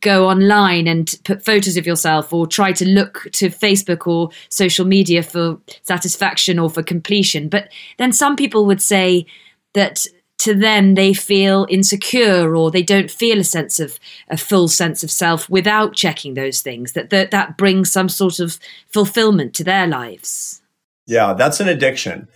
go 0.01 0.27
online 0.29 0.87
and 0.87 1.13
put 1.23 1.43
photos 1.43 1.77
of 1.77 1.85
yourself 1.85 2.33
or 2.33 2.47
try 2.47 2.71
to 2.73 2.87
look 2.87 3.27
to 3.33 3.49
Facebook 3.49 4.07
or 4.07 4.29
social 4.49 4.85
media 4.85 5.23
for 5.23 5.59
satisfaction 5.83 6.59
or 6.59 6.69
for 6.69 6.83
completion. 6.83 7.49
But 7.49 7.69
then 7.97 8.13
some 8.13 8.35
people 8.35 8.65
would 8.65 8.81
say 8.81 9.25
that 9.73 10.05
to 10.39 10.53
them 10.53 10.95
they 10.95 11.13
feel 11.13 11.67
insecure 11.69 12.55
or 12.55 12.71
they 12.71 12.81
don't 12.81 13.11
feel 13.11 13.39
a 13.39 13.43
sense 13.43 13.79
of 13.79 13.99
a 14.29 14.37
full 14.37 14.67
sense 14.67 15.03
of 15.03 15.11
self 15.11 15.49
without 15.49 15.93
checking 15.93 16.33
those 16.33 16.61
things 16.61 16.93
that 16.93 17.09
that, 17.09 17.31
that 17.31 17.57
brings 17.57 17.91
some 17.91 18.09
sort 18.09 18.39
of 18.39 18.57
fulfillment 18.87 19.53
to 19.53 19.63
their 19.63 19.85
lives 19.85 20.61
yeah 21.05 21.33
that's 21.33 21.59
an 21.59 21.67
addiction 21.67 22.27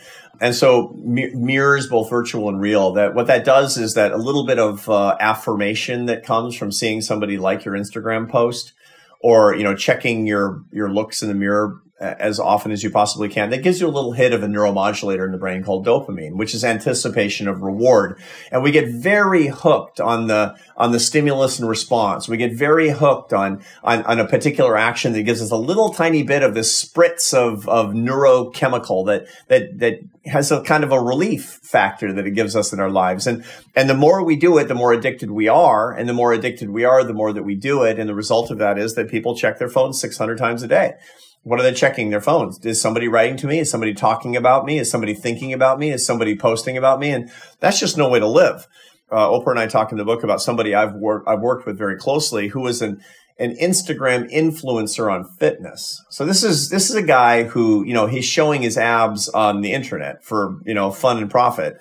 and 0.42 0.56
so 0.56 0.96
mirrors 1.04 1.88
both 1.88 2.10
virtual 2.10 2.50
and 2.50 2.60
real 2.60 2.92
that 2.94 3.14
what 3.14 3.28
that 3.28 3.46
does 3.46 3.78
is 3.78 3.94
that 3.94 4.12
a 4.12 4.18
little 4.18 4.46
bit 4.46 4.60
of 4.60 4.90
uh, 4.90 5.16
affirmation 5.20 6.06
that 6.06 6.26
comes 6.26 6.56
from 6.56 6.72
seeing 6.72 7.02
somebody 7.02 7.38
like 7.38 7.66
your 7.66 7.76
instagram 7.76 8.30
post 8.30 8.74
or 9.20 9.56
you 9.56 9.64
know 9.64 9.76
checking 9.76 10.26
your 10.26 10.64
your 10.72 10.92
looks 10.92 11.22
in 11.22 11.28
the 11.28 11.36
mirror 11.36 11.82
as 12.04 12.40
often 12.40 12.72
as 12.72 12.84
you 12.84 12.90
possibly 12.90 13.30
can. 13.30 13.50
That 13.50 13.64
gives 13.64 13.80
you 13.80 13.88
a 13.88 13.90
little 13.90 14.12
hit 14.12 14.34
of 14.34 14.44
a 14.44 14.48
neuromodulator 14.48 15.26
in 15.26 15.32
the 15.32 15.38
brain 15.38 15.64
called 15.64 15.86
dopamine, 15.86 16.34
which 16.34 16.54
is 16.54 16.64
anticipation 16.64 17.48
of 17.48 17.62
reward. 17.62 18.20
And 18.52 18.62
we 18.62 18.72
get 18.72 18.90
very 18.90 19.48
hooked 19.48 20.00
on 20.00 20.28
the 20.28 20.56
on 20.76 20.92
the 20.92 21.00
stimulus 21.00 21.60
and 21.60 21.70
response. 21.70 22.28
We 22.28 22.38
get 22.38 22.54
very 22.54 22.90
hooked 22.90 23.34
on 23.34 23.64
on, 23.84 24.04
on 24.04 24.20
a 24.20 24.28
particular 24.28 24.78
action 24.78 25.14
that 25.14 25.24
gives 25.24 25.42
us 25.42 25.52
a 25.52 25.58
little 25.58 25.94
tiny 25.94 26.24
bit 26.24 26.44
of 26.44 26.54
this 26.54 26.84
spritz 26.84 27.34
of, 27.34 27.68
of 27.70 27.94
neurochemical 27.94 29.06
that 29.06 29.28
that 29.48 29.80
that 29.80 30.00
has 30.26 30.52
a 30.52 30.62
kind 30.62 30.84
of 30.84 30.92
a 30.92 31.00
relief 31.00 31.60
factor 31.64 32.14
that 32.14 32.26
it 32.26 32.32
gives 32.32 32.56
us 32.56 32.74
in 32.74 32.80
our 32.80 32.90
lives. 32.90 33.28
And 33.28 33.46
and 33.76 33.90
the 33.90 33.96
more 33.96 34.24
we 34.24 34.36
do 34.36 34.58
it, 34.58 34.68
the 34.68 34.76
more 34.76 34.94
addicted 34.94 35.32
we 35.32 35.48
are. 35.48 35.92
And 35.92 36.08
the 36.10 36.14
more 36.14 36.34
addicted 36.34 36.70
we 36.70 36.84
are, 36.84 37.04
the 37.04 37.14
more 37.14 37.34
that 37.34 37.44
we 37.44 37.56
do 37.56 37.84
it. 37.84 38.00
And 38.00 38.10
the 38.10 38.16
result 38.16 38.52
of 38.52 38.58
that 38.58 38.78
is 38.78 38.96
that 38.96 39.10
people 39.10 39.36
check 39.36 39.60
their 39.60 39.70
phones 39.70 40.00
600 40.00 40.38
times 40.38 40.64
a 40.64 40.68
day. 40.68 40.96
What 41.44 41.60
are 41.60 41.64
they 41.64 41.74
checking 41.74 42.10
their 42.10 42.22
phones? 42.22 42.66
Is 42.66 42.82
somebody 42.82 43.08
writing 43.08 43.38
to 43.38 43.48
me? 43.48 43.60
Is 43.60 43.70
somebody 43.70 43.94
talking 43.94 44.36
about 44.36 44.66
me? 44.66 44.80
Is 44.80 44.90
somebody 44.90 45.14
thinking 45.14 45.54
about 45.54 45.78
me? 45.78 45.92
Is 45.92 46.06
somebody 46.06 46.38
posting 46.38 46.78
about 46.78 47.00
me? 47.00 47.12
And 47.12 47.30
that's 47.60 47.80
just 47.80 47.98
no 47.98 48.10
way 48.10 48.20
to 48.20 48.28
live. 48.28 48.68
Uh, 49.12 49.28
Oprah 49.28 49.52
and 49.52 49.60
I 49.60 49.68
talk 49.68 49.92
in 49.92 49.98
the 49.98 50.06
book 50.06 50.24
about 50.24 50.42
somebody 50.42 50.74
I've 50.74 50.94
worked 50.94 51.28
I've 51.28 51.42
worked 51.42 51.68
with 51.68 51.78
very 51.78 51.98
closely 51.98 52.48
who 52.48 52.66
is 52.68 52.82
an 52.82 53.02
an 53.38 53.56
Instagram 53.58 54.32
influencer 54.32 55.12
on 55.12 55.26
fitness. 55.40 56.04
So 56.10 56.26
this 56.26 56.44
is 56.44 56.70
this 56.70 56.90
is 56.90 56.96
a 56.96 57.04
guy 57.04 57.44
who 57.44 57.84
you 57.86 57.94
know 57.94 58.08
he's 58.08 58.26
showing 58.26 58.62
his 58.62 58.78
abs 58.78 59.30
on 59.30 59.62
the 59.62 59.74
internet 59.74 60.24
for 60.24 60.60
you 60.66 60.74
know 60.74 60.92
fun 60.92 61.18
and 61.18 61.30
profit. 61.30 61.78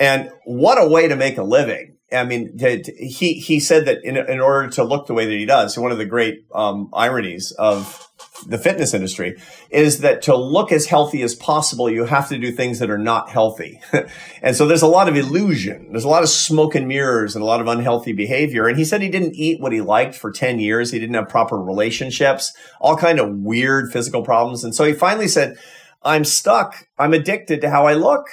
And 0.00 0.30
what 0.44 0.82
a 0.82 0.88
way 0.88 1.06
to 1.06 1.14
make 1.14 1.38
a 1.38 1.44
living! 1.44 1.96
I 2.12 2.24
mean, 2.24 2.56
to, 2.58 2.82
to, 2.82 2.92
he 2.92 3.34
he 3.34 3.60
said 3.60 3.86
that 3.86 4.04
in 4.04 4.16
in 4.16 4.40
order 4.40 4.68
to 4.70 4.84
look 4.84 5.06
the 5.06 5.14
way 5.14 5.26
that 5.26 5.32
he 5.32 5.46
does, 5.46 5.78
one 5.78 5.92
of 5.92 5.98
the 5.98 6.06
great 6.06 6.44
um, 6.54 6.90
ironies 6.92 7.52
of 7.52 8.08
the 8.46 8.58
fitness 8.58 8.92
industry 8.94 9.40
is 9.70 10.00
that 10.00 10.22
to 10.22 10.36
look 10.36 10.72
as 10.72 10.86
healthy 10.86 11.22
as 11.22 11.34
possible, 11.34 11.88
you 11.88 12.04
have 12.04 12.28
to 12.28 12.38
do 12.38 12.50
things 12.50 12.80
that 12.80 12.90
are 12.90 12.98
not 12.98 13.30
healthy. 13.30 13.80
and 14.42 14.56
so 14.56 14.66
there's 14.66 14.82
a 14.82 14.88
lot 14.88 15.08
of 15.08 15.16
illusion. 15.16 15.88
There's 15.90 16.04
a 16.04 16.08
lot 16.08 16.22
of 16.22 16.28
smoke 16.28 16.74
and 16.74 16.88
mirrors 16.88 17.36
and 17.36 17.42
a 17.42 17.46
lot 17.46 17.60
of 17.60 17.68
unhealthy 17.68 18.12
behavior. 18.12 18.66
And 18.66 18.76
he 18.76 18.84
said 18.84 19.02
he 19.02 19.08
didn't 19.08 19.36
eat 19.36 19.60
what 19.60 19.72
he 19.72 19.80
liked 19.80 20.16
for 20.16 20.32
10 20.32 20.58
years. 20.58 20.90
He 20.90 20.98
didn't 20.98 21.14
have 21.14 21.28
proper 21.28 21.56
relationships, 21.56 22.52
all 22.80 22.96
kind 22.96 23.20
of 23.20 23.36
weird 23.36 23.92
physical 23.92 24.22
problems. 24.22 24.64
And 24.64 24.74
so 24.74 24.84
he 24.84 24.92
finally 24.92 25.28
said, 25.28 25.56
I'm 26.02 26.24
stuck. 26.24 26.88
I'm 26.98 27.14
addicted 27.14 27.60
to 27.60 27.70
how 27.70 27.86
I 27.86 27.94
look. 27.94 28.26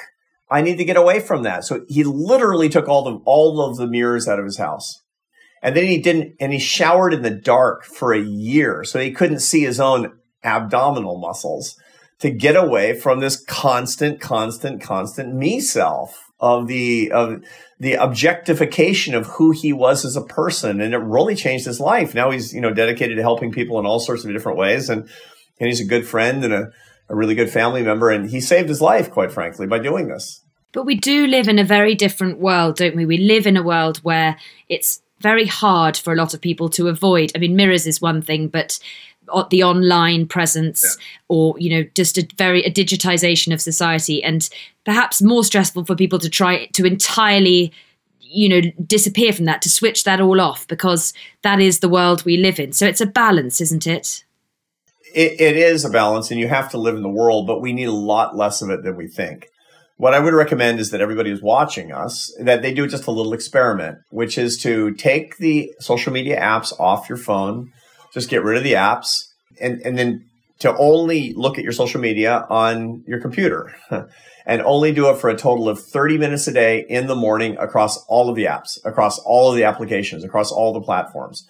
I 0.50 0.62
need 0.62 0.78
to 0.78 0.84
get 0.84 0.98
away 0.98 1.22
from 1.22 1.44
that. 1.44 1.64
So 1.64 1.86
he 1.88 2.04
literally 2.04 2.68
took 2.68 2.90
all 2.90 3.04
the, 3.04 3.22
all 3.24 3.62
of 3.62 3.78
the 3.78 3.88
mirrors 3.88 4.28
out 4.28 4.40
of 4.40 4.46
his 4.46 4.58
house. 4.58 5.01
And 5.62 5.76
then 5.76 5.86
he 5.86 6.00
didn't, 6.00 6.36
and 6.40 6.52
he 6.52 6.60
showered 6.60 7.14
in 7.14 7.22
the 7.22 7.30
dark 7.30 7.84
for 7.84 8.14
a 8.14 8.22
year. 8.22 8.84
So 8.84 9.00
he 9.00 9.12
couldn't 9.12 9.40
see 9.40 9.62
his 9.62 9.80
own 9.80 10.14
abdominal 10.44 11.20
muscles 11.20 11.78
to 12.20 12.32
get 12.32 12.56
away 12.56 13.00
from 13.00 13.20
this 13.20 13.44
constant, 13.44 14.20
constant, 14.20 14.82
constant 14.82 15.36
me 15.36 15.60
self 15.60 16.32
of 16.40 16.68
the, 16.68 17.12
of 17.12 17.44
the 17.80 17.94
objectification 17.94 19.14
of 19.14 19.28
who 19.28 19.52
he 19.52 19.72
was 19.72 20.04
as 20.04 20.16
a 20.16 20.24
person. 20.24 20.82
And 20.82 20.94
it 20.94 20.98
really 20.98 21.36
changed 21.36 21.66
his 21.66 21.80
life. 21.80 22.16
Now 22.16 22.32
he's, 22.32 22.54
you 22.54 22.62
know, 22.62 22.74
dedicated 22.74 23.18
to 23.18 23.24
helping 23.24 23.52
people 23.52 23.80
in 23.80 23.86
all 23.86 24.00
sorts 24.00 24.26
of 24.26 24.32
different 24.32 24.58
ways. 24.58 24.90
And, 24.90 25.02
and 25.60 25.68
he's 25.68 25.82
a 25.82 25.86
good 25.86 26.08
friend 26.08 26.44
and 26.44 26.54
a, 26.54 26.72
a 27.10 27.16
really 27.16 27.36
good 27.36 27.52
family 27.52 27.84
member. 27.84 28.10
And 28.10 28.30
he 28.30 28.42
saved 28.42 28.70
his 28.70 28.82
life, 28.82 29.12
quite 29.12 29.32
frankly, 29.32 29.68
by 29.68 29.78
doing 29.78 30.08
this. 30.08 30.44
But 30.72 30.86
we 30.86 30.96
do 30.96 31.28
live 31.28 31.48
in 31.48 31.60
a 31.60 31.64
very 31.64 31.96
different 31.96 32.40
world, 32.40 32.78
don't 32.78 32.96
we? 32.96 33.06
We 33.06 33.18
live 33.18 33.46
in 33.46 33.58
a 33.58 33.64
world 33.64 33.98
where 34.00 34.38
it's 34.70 35.02
very 35.22 35.46
hard 35.46 35.96
for 35.96 36.12
a 36.12 36.16
lot 36.16 36.34
of 36.34 36.42
people 36.42 36.70
to 36.70 36.88
avoid. 36.88 37.32
I 37.36 37.40
mean, 37.40 37.56
mirrors 37.56 37.88
is 37.88 38.02
one 38.02 38.22
thing, 38.22 38.48
but 38.48 38.80
the 39.50 39.64
online 39.64 40.28
presence 40.28 40.84
yeah. 40.84 41.06
or 41.30 41.56
you 41.58 41.70
know 41.70 41.88
just 41.96 42.18
a 42.18 42.28
very 42.38 42.64
a 42.64 42.72
digitization 42.72 43.54
of 43.54 43.62
society 43.62 44.24
and 44.24 44.50
perhaps 44.84 45.22
more 45.22 45.44
stressful 45.44 45.86
for 45.86 45.96
people 45.96 46.20
to 46.20 46.30
try 46.30 46.66
to 46.68 46.86
entirely 46.86 47.72
you 48.20 48.50
know 48.50 48.62
disappear 48.86 49.32
from 49.32 49.46
that 49.46 49.62
to 49.62 49.70
switch 49.70 50.04
that 50.04 50.20
all 50.20 50.42
off 50.42 50.68
because 50.68 51.14
that 51.44 51.60
is 51.60 51.80
the 51.80 51.90
world 51.90 52.26
we 52.26 52.38
live 52.38 52.60
in 52.60 52.74
so 52.74 52.86
it's 52.86 53.02
a 53.02 53.06
balance 53.06 53.62
isn't 53.62 53.88
it 53.88 54.24
it, 55.14 55.40
it 55.40 55.58
is 55.58 55.86
a 55.86 55.90
balance 55.90 56.32
and 56.32 56.40
you 56.40 56.48
have 56.48 56.70
to 56.70 56.78
live 56.78 56.96
in 56.96 57.04
the 57.04 57.10
world 57.10 57.46
but 57.48 57.62
we 57.62 57.74
need 57.74 57.88
a 57.88 57.92
lot 57.92 58.36
less 58.36 58.62
of 58.62 58.70
it 58.70 58.84
than 58.84 58.96
we 58.96 59.08
think 59.08 59.51
what 60.02 60.16
I 60.16 60.20
would 60.20 60.34
recommend 60.34 60.80
is 60.80 60.90
that 60.90 61.00
everybody 61.00 61.30
who's 61.30 61.44
watching 61.44 61.92
us 61.92 62.36
that 62.40 62.64
they 62.64 62.74
do 62.74 62.88
just 62.88 63.06
a 63.06 63.12
little 63.12 63.34
experiment, 63.34 64.00
which 64.10 64.36
is 64.36 64.58
to 64.64 64.96
take 64.96 65.38
the 65.38 65.72
social 65.80 66.12
media 66.12 66.42
apps 66.42 66.74
off 66.80 67.08
your 67.08 67.20
phone, 67.20 67.72
just 68.12 68.28
get 68.28 68.44
rid 68.44 68.58
of 68.58 68.64
the 68.64 68.74
apps, 68.74 69.28
and 69.62 69.80
and 69.86 70.00
then 70.00 70.26
to 70.58 70.76
only 70.78 71.34
look 71.34 71.60
at 71.60 71.64
your 71.64 71.72
social 71.72 72.02
media 72.02 72.48
on 72.50 73.04
your 73.06 73.22
computer, 73.22 73.76
and 74.48 74.64
only 74.64 74.92
do 74.92 75.08
it 75.12 75.20
for 75.20 75.30
a 75.30 75.38
total 75.38 75.70
of 75.70 75.80
30 75.80 76.18
minutes 76.18 76.48
a 76.48 76.52
day 76.52 76.84
in 76.90 77.06
the 77.06 77.16
morning 77.16 77.56
across 77.60 78.04
all 78.06 78.28
of 78.28 78.36
the 78.36 78.46
apps, 78.46 78.84
across 78.84 79.20
all 79.20 79.52
of 79.52 79.56
the 79.56 79.66
applications, 79.66 80.24
across 80.24 80.52
all 80.52 80.74
the 80.74 80.82
platforms. 80.82 81.48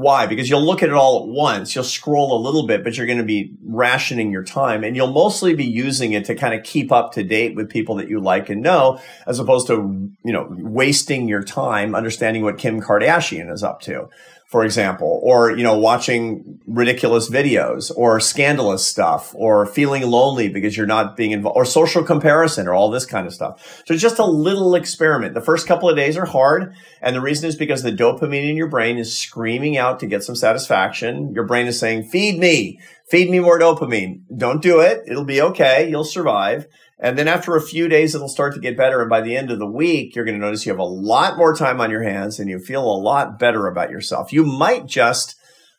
Why? 0.00 0.26
Because 0.26 0.48
you'll 0.48 0.64
look 0.64 0.82
at 0.82 0.88
it 0.88 0.94
all 0.94 1.22
at 1.22 1.28
once. 1.28 1.74
You'll 1.74 1.84
scroll 1.84 2.34
a 2.34 2.40
little 2.40 2.66
bit, 2.66 2.82
but 2.82 2.96
you're 2.96 3.06
going 3.06 3.18
to 3.18 3.24
be 3.24 3.52
rationing 3.62 4.32
your 4.32 4.42
time 4.42 4.82
and 4.82 4.96
you'll 4.96 5.12
mostly 5.12 5.54
be 5.54 5.66
using 5.66 6.12
it 6.12 6.24
to 6.24 6.34
kind 6.34 6.54
of 6.54 6.64
keep 6.64 6.90
up 6.90 7.12
to 7.12 7.22
date 7.22 7.54
with 7.54 7.68
people 7.68 7.96
that 7.96 8.08
you 8.08 8.18
like 8.18 8.48
and 8.48 8.62
know, 8.62 8.98
as 9.26 9.38
opposed 9.38 9.66
to, 9.66 10.10
you 10.24 10.32
know, 10.32 10.46
wasting 10.50 11.28
your 11.28 11.42
time 11.42 11.94
understanding 11.94 12.42
what 12.42 12.56
Kim 12.56 12.80
Kardashian 12.80 13.52
is 13.52 13.62
up 13.62 13.82
to 13.82 14.08
for 14.50 14.64
example, 14.64 15.20
or, 15.22 15.56
you 15.56 15.62
know, 15.62 15.78
watching 15.78 16.60
ridiculous 16.66 17.30
videos 17.30 17.92
or 17.94 18.18
scandalous 18.18 18.84
stuff 18.84 19.32
or 19.36 19.64
feeling 19.64 20.02
lonely 20.02 20.48
because 20.48 20.76
you're 20.76 20.86
not 20.88 21.16
being 21.16 21.30
involved 21.30 21.56
or 21.56 21.64
social 21.64 22.02
comparison 22.02 22.66
or 22.66 22.74
all 22.74 22.90
this 22.90 23.06
kind 23.06 23.28
of 23.28 23.32
stuff. 23.32 23.82
So 23.86 23.94
just 23.94 24.18
a 24.18 24.24
little 24.24 24.74
experiment. 24.74 25.34
The 25.34 25.40
first 25.40 25.68
couple 25.68 25.88
of 25.88 25.94
days 25.94 26.16
are 26.16 26.26
hard. 26.26 26.74
And 27.00 27.14
the 27.14 27.20
reason 27.20 27.48
is 27.48 27.54
because 27.54 27.84
the 27.84 27.92
dopamine 27.92 28.50
in 28.50 28.56
your 28.56 28.66
brain 28.66 28.98
is 28.98 29.16
screaming 29.16 29.76
out 29.76 30.00
to 30.00 30.08
get 30.08 30.24
some 30.24 30.34
satisfaction. 30.34 31.32
Your 31.32 31.46
brain 31.46 31.68
is 31.68 31.78
saying, 31.78 32.08
feed 32.08 32.40
me, 32.40 32.80
feed 33.08 33.30
me 33.30 33.38
more 33.38 33.60
dopamine. 33.60 34.22
Don't 34.36 34.60
do 34.60 34.80
it. 34.80 35.04
It'll 35.06 35.24
be 35.24 35.40
okay. 35.40 35.88
You'll 35.88 36.02
survive. 36.02 36.66
And 37.02 37.18
then 37.18 37.28
after 37.28 37.56
a 37.56 37.62
few 37.62 37.88
days, 37.88 38.14
it'll 38.14 38.28
start 38.28 38.54
to 38.54 38.60
get 38.60 38.76
better. 38.76 39.00
And 39.00 39.08
by 39.08 39.22
the 39.22 39.36
end 39.36 39.50
of 39.50 39.58
the 39.58 39.66
week, 39.66 40.14
you're 40.14 40.24
going 40.26 40.38
to 40.38 40.44
notice 40.44 40.66
you 40.66 40.72
have 40.72 40.78
a 40.78 40.84
lot 40.84 41.38
more 41.38 41.54
time 41.54 41.80
on 41.80 41.90
your 41.90 42.02
hands 42.02 42.38
and 42.38 42.50
you 42.50 42.58
feel 42.58 42.84
a 42.84 43.00
lot 43.00 43.38
better 43.38 43.66
about 43.66 43.90
yourself. 43.90 44.32
You 44.32 44.44
might 44.44 44.86
just, 44.86 45.36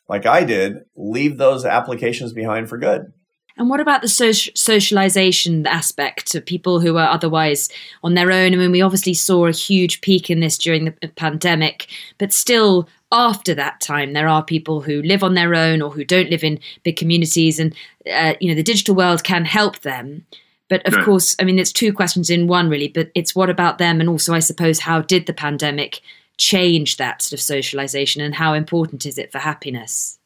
like 0.08 0.26
I 0.26 0.42
did, 0.42 0.78
leave 0.96 1.38
those 1.38 1.64
applications 1.64 2.32
behind 2.32 2.68
for 2.68 2.76
good. 2.76 3.12
And 3.56 3.68
what 3.68 3.80
about 3.80 4.02
the 4.02 4.08
social, 4.08 4.52
socialization 4.56 5.66
aspect 5.66 6.34
of 6.34 6.44
people 6.44 6.80
who 6.80 6.96
are 6.96 7.08
otherwise 7.08 7.68
on 8.02 8.14
their 8.14 8.32
own? 8.32 8.54
I 8.54 8.56
mean, 8.56 8.72
we 8.72 8.82
obviously 8.82 9.14
saw 9.14 9.46
a 9.46 9.52
huge 9.52 10.00
peak 10.00 10.30
in 10.30 10.40
this 10.40 10.56
during 10.56 10.86
the 10.86 11.08
pandemic, 11.08 11.86
but 12.18 12.32
still, 12.32 12.88
after 13.12 13.54
that 13.54 13.78
time, 13.80 14.14
there 14.14 14.26
are 14.26 14.42
people 14.42 14.80
who 14.80 15.02
live 15.02 15.22
on 15.22 15.34
their 15.34 15.54
own 15.54 15.82
or 15.82 15.90
who 15.90 16.02
don't 16.02 16.30
live 16.30 16.42
in 16.42 16.58
big 16.82 16.96
communities, 16.96 17.58
and 17.58 17.74
uh, 18.10 18.32
you 18.40 18.48
know 18.48 18.54
the 18.54 18.62
digital 18.62 18.94
world 18.94 19.22
can 19.22 19.44
help 19.44 19.80
them. 19.80 20.24
But 20.72 20.86
of 20.86 21.04
course, 21.04 21.36
I 21.38 21.44
mean, 21.44 21.58
it's 21.58 21.70
two 21.70 21.92
questions 21.92 22.30
in 22.30 22.46
one, 22.46 22.70
really. 22.70 22.88
But 22.88 23.10
it's 23.14 23.36
what 23.36 23.50
about 23.50 23.76
them? 23.76 24.00
And 24.00 24.08
also, 24.08 24.32
I 24.32 24.38
suppose, 24.38 24.78
how 24.78 25.02
did 25.02 25.26
the 25.26 25.34
pandemic 25.34 26.00
change 26.38 26.96
that 26.96 27.20
sort 27.20 27.34
of 27.34 27.42
socialization 27.42 28.22
and 28.22 28.34
how 28.34 28.54
important 28.54 29.04
is 29.04 29.18
it 29.18 29.30
for 29.30 29.38
happiness? 29.38 30.18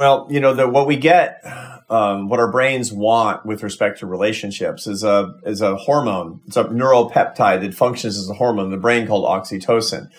Well, 0.00 0.26
you 0.28 0.40
know, 0.40 0.54
the, 0.54 0.66
what 0.66 0.88
we 0.88 0.96
get, 0.96 1.40
um, 1.88 2.28
what 2.28 2.40
our 2.40 2.50
brains 2.50 2.92
want 2.92 3.46
with 3.46 3.62
respect 3.62 4.00
to 4.00 4.08
relationships 4.08 4.88
is 4.88 5.04
a 5.04 5.36
is 5.44 5.60
a 5.60 5.76
hormone. 5.76 6.40
It's 6.48 6.56
a 6.56 6.64
neuropeptide 6.64 7.60
that 7.60 7.72
functions 7.72 8.18
as 8.18 8.28
a 8.28 8.34
hormone 8.34 8.64
in 8.64 8.70
the 8.72 8.78
brain 8.78 9.06
called 9.06 9.24
oxytocin. 9.24 10.10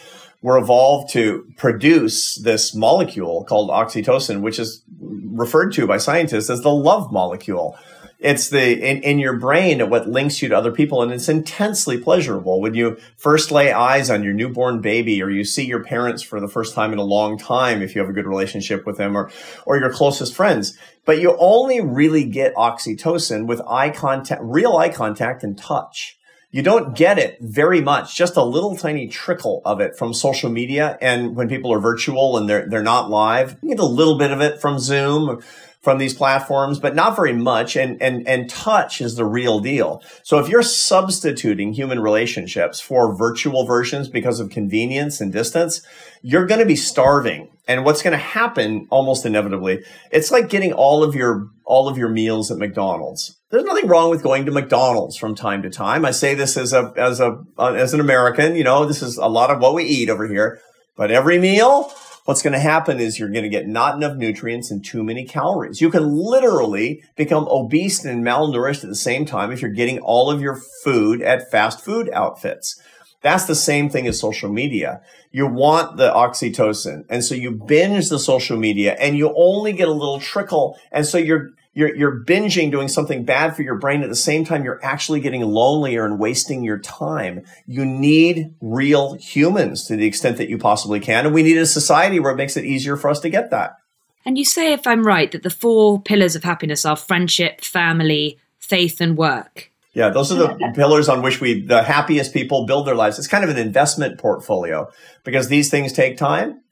We're 0.42 0.60
evolved 0.60 1.12
to 1.12 1.46
produce 1.58 2.36
this 2.36 2.74
molecule 2.74 3.44
called 3.44 3.70
oxytocin, 3.70 4.40
which 4.40 4.60
is 4.60 4.82
referred 5.02 5.74
to 5.74 5.86
by 5.86 5.98
scientists 5.98 6.50
as 6.50 6.62
the 6.62 6.72
love 6.72 7.12
molecule 7.12 7.78
it's 8.20 8.50
the 8.50 8.72
in, 8.72 9.04
in 9.04 9.20
your 9.20 9.38
brain 9.38 9.90
what 9.90 10.08
links 10.08 10.42
you 10.42 10.50
to 10.50 10.58
other 10.58 10.72
people 10.72 11.02
and 11.02 11.12
it's 11.12 11.30
intensely 11.30 11.98
pleasurable 11.98 12.62
when 12.62 12.74
you 12.74 12.98
first 13.18 13.52
lay 13.52 13.72
eyes 13.72 14.10
on 14.10 14.24
your 14.24 14.34
newborn 14.34 14.82
baby 14.82 15.22
or 15.22 15.30
you 15.30 15.44
see 15.44 15.66
your 15.66 15.84
parents 15.84 16.24
for 16.24 16.40
the 16.40 16.48
first 16.48 16.74
time 16.74 16.94
in 16.94 17.00
a 17.00 17.04
long 17.04 17.38
time 17.38 17.82
if 17.82 17.96
you 17.96 18.02
have 18.02 18.10
a 18.10 18.14
good 18.14 18.28
relationship 18.28 18.86
with 18.86 18.98
them 18.98 19.16
or 19.16 19.30
or 19.66 19.78
your 19.78 19.92
closest 19.92 20.34
friends 20.34 20.78
but 21.06 21.20
you 21.20 21.36
only 21.38 21.82
really 21.82 22.24
get 22.24 22.56
oxytocin 22.56 23.46
with 23.46 23.62
eye 23.68 23.90
contact 23.90 24.42
real 24.44 24.78
eye 24.78 24.90
contact 24.90 25.44
and 25.44 25.58
touch 25.58 26.18
You 26.56 26.62
don't 26.62 26.96
get 26.96 27.18
it 27.18 27.40
very 27.42 27.82
much, 27.82 28.16
just 28.16 28.38
a 28.38 28.44
little 28.44 28.78
tiny 28.78 29.08
trickle 29.08 29.64
of 29.66 29.82
it 29.82 29.98
from 29.98 30.14
social 30.14 30.52
media. 30.52 31.00
And 31.02 31.36
when 31.36 31.50
people 31.50 31.74
are 31.74 31.80
virtual 31.80 32.38
and 32.38 32.48
they're, 32.48 32.70
they're 32.70 32.84
not 32.84 33.10
live, 33.10 33.58
you 33.64 33.70
get 33.70 33.80
a 33.80 33.86
little 33.86 34.20
bit 34.20 34.30
of 34.30 34.40
it 34.40 34.62
from 34.62 34.78
Zoom 34.78 35.42
from 35.84 35.98
these 35.98 36.14
platforms, 36.14 36.80
but 36.80 36.96
not 36.96 37.16
very 37.16 37.34
much. 37.34 37.76
And, 37.76 38.02
and, 38.02 38.26
and 38.26 38.50
touch 38.50 39.02
is 39.02 39.16
the 39.16 39.26
real 39.26 39.60
deal. 39.60 40.02
So 40.24 40.40
if 40.40 40.48
you're 40.48 40.64
substituting 40.64 41.74
human 41.74 42.00
relationships 42.00 42.80
for 42.80 43.14
virtual 43.14 43.66
versions 43.66 44.08
because 44.08 44.40
of 44.40 44.50
convenience 44.50 45.20
and 45.20 45.32
distance, 45.32 45.86
you're 46.22 46.46
going 46.46 46.62
to 46.62 46.66
be 46.66 46.78
starving. 46.78 47.50
And 47.68 47.84
what's 47.84 48.02
going 48.02 48.14
to 48.14 48.18
happen 48.18 48.88
almost 48.90 49.26
inevitably, 49.26 49.84
it's 50.10 50.32
like 50.32 50.50
getting 50.50 50.72
all 50.72 51.04
of 51.04 51.16
your, 51.16 51.50
all 51.66 51.90
of 51.90 51.98
your 51.98 52.10
meals 52.10 52.50
at 52.50 52.58
McDonald's. 52.58 53.38
There's 53.52 53.66
nothing 53.66 53.88
wrong 53.88 54.10
with 54.10 54.24
going 54.24 54.46
to 54.46 54.52
McDonald's 54.52 55.18
from 55.18 55.36
time 55.36 55.64
to 55.64 55.70
time. 55.70 56.06
I 56.06 56.12
say 56.12 56.34
this 56.34 56.56
as 56.56 56.72
a, 56.72 56.94
as 56.96 57.20
a, 57.20 57.44
uh, 57.58 57.74
as 57.74 57.94
an 57.94 58.00
American, 58.00 58.56
you 58.56 58.64
know, 58.64 58.86
this 58.86 59.02
is 59.02 59.18
a 59.18 59.28
lot 59.28 59.52
of 59.52 59.60
what 59.60 59.74
we 59.74 59.84
eat 59.84 60.10
over 60.10 60.28
here, 60.28 60.62
but 60.96 61.12
every 61.12 61.40
meal, 61.40 61.92
what's 62.26 62.42
going 62.42 62.54
to 62.54 62.60
happen 62.60 63.00
is 63.00 63.20
you're 63.20 63.30
going 63.30 63.44
to 63.44 63.50
get 63.50 63.68
not 63.68 63.96
enough 63.96 64.18
nutrients 64.18 64.72
and 64.72 64.84
too 64.84 65.04
many 65.04 65.26
calories. 65.26 65.82
You 65.82 65.90
can 65.90 66.16
literally 66.16 67.04
become 67.16 67.48
obese 67.50 68.04
and 68.06 68.24
malnourished 68.24 68.84
at 68.84 68.90
the 68.90 68.96
same 68.96 69.26
time 69.26 69.52
if 69.52 69.62
you're 69.62 69.72
getting 69.72 70.00
all 70.00 70.32
of 70.32 70.42
your 70.42 70.60
food 70.84 71.22
at 71.22 71.52
fast 71.52 71.82
food 71.82 72.10
outfits. 72.14 72.82
That's 73.22 73.46
the 73.46 73.56
same 73.56 73.90
thing 73.90 74.06
as 74.06 74.20
social 74.20 74.52
media. 74.52 75.02
You 75.32 75.48
want 75.48 75.98
the 75.98 76.12
oxytocin. 76.12 77.06
And 77.10 77.24
so 77.24 77.36
you 77.36 77.52
binge 77.52 78.10
the 78.10 78.20
social 78.20 78.58
media 78.58 78.96
and 79.00 79.18
you 79.18 79.34
only 79.36 79.72
get 79.72 79.88
a 79.88 79.94
little 79.94 80.20
trickle. 80.20 80.78
And 80.92 81.06
so 81.06 81.18
you're, 81.18 81.52
you're, 81.74 81.96
you're 81.96 82.24
binging 82.24 82.72
doing 82.72 82.88
something 82.88 83.26
bad 83.26 83.56
for 83.56 83.64
your 83.64 83.78
brain 83.78 84.04
at 84.04 84.10
the 84.10 84.16
same 84.16 84.46
time 84.46 84.64
you're 84.64 84.84
actually 84.84 85.20
getting 85.20 85.42
lonelier 85.42 86.06
and 86.06 86.20
wasting 86.20 86.64
your 86.64 86.78
time. 86.78 87.44
You 87.66 87.86
need 87.86 88.54
real 88.62 89.16
humans 89.16 89.86
to 89.86 89.96
the 89.96 90.06
extent 90.06 90.38
that 90.38 90.50
you 90.50 90.58
possibly 90.58 91.00
can. 91.00 91.26
And 91.26 91.34
we 91.34 91.44
need 91.44 91.58
a 91.58 91.66
society 91.66 92.20
where 92.20 92.32
it 92.32 92.38
makes 92.38 92.58
it 92.58 92.66
easier 92.66 92.96
for 92.96 93.10
us 93.10 93.20
to 93.22 93.30
get 93.30 93.50
that. 93.50 93.78
And 94.26 94.38
you 94.38 94.46
say, 94.46 94.72
if 94.72 94.88
I'm 94.88 95.06
right, 95.06 95.32
that 95.32 95.44
the 95.44 95.50
four 95.50 96.02
pillars 96.02 96.36
of 96.36 96.44
happiness 96.44 96.86
are 96.86 96.96
friendship, 96.96 97.62
family, 97.62 98.40
faith, 98.60 99.02
and 99.02 99.18
work. 99.18 99.72
Yeah, 99.94 100.10
those 100.10 100.32
are 100.32 100.36
the 100.36 100.72
pillars 100.74 101.08
on 101.08 101.22
which 101.22 101.40
we, 101.40 101.62
the 101.62 101.84
happiest 101.84 102.34
people 102.34 102.66
build 102.66 102.88
their 102.88 102.96
lives. 102.96 103.20
It's 103.20 103.28
kind 103.28 103.44
of 103.44 103.50
an 103.52 103.58
investment 103.58 104.18
portfolio 104.18 104.90
because 105.24 105.50
these 105.50 105.70
things 105.70 105.94
take 105.94 106.18
time 106.18 106.63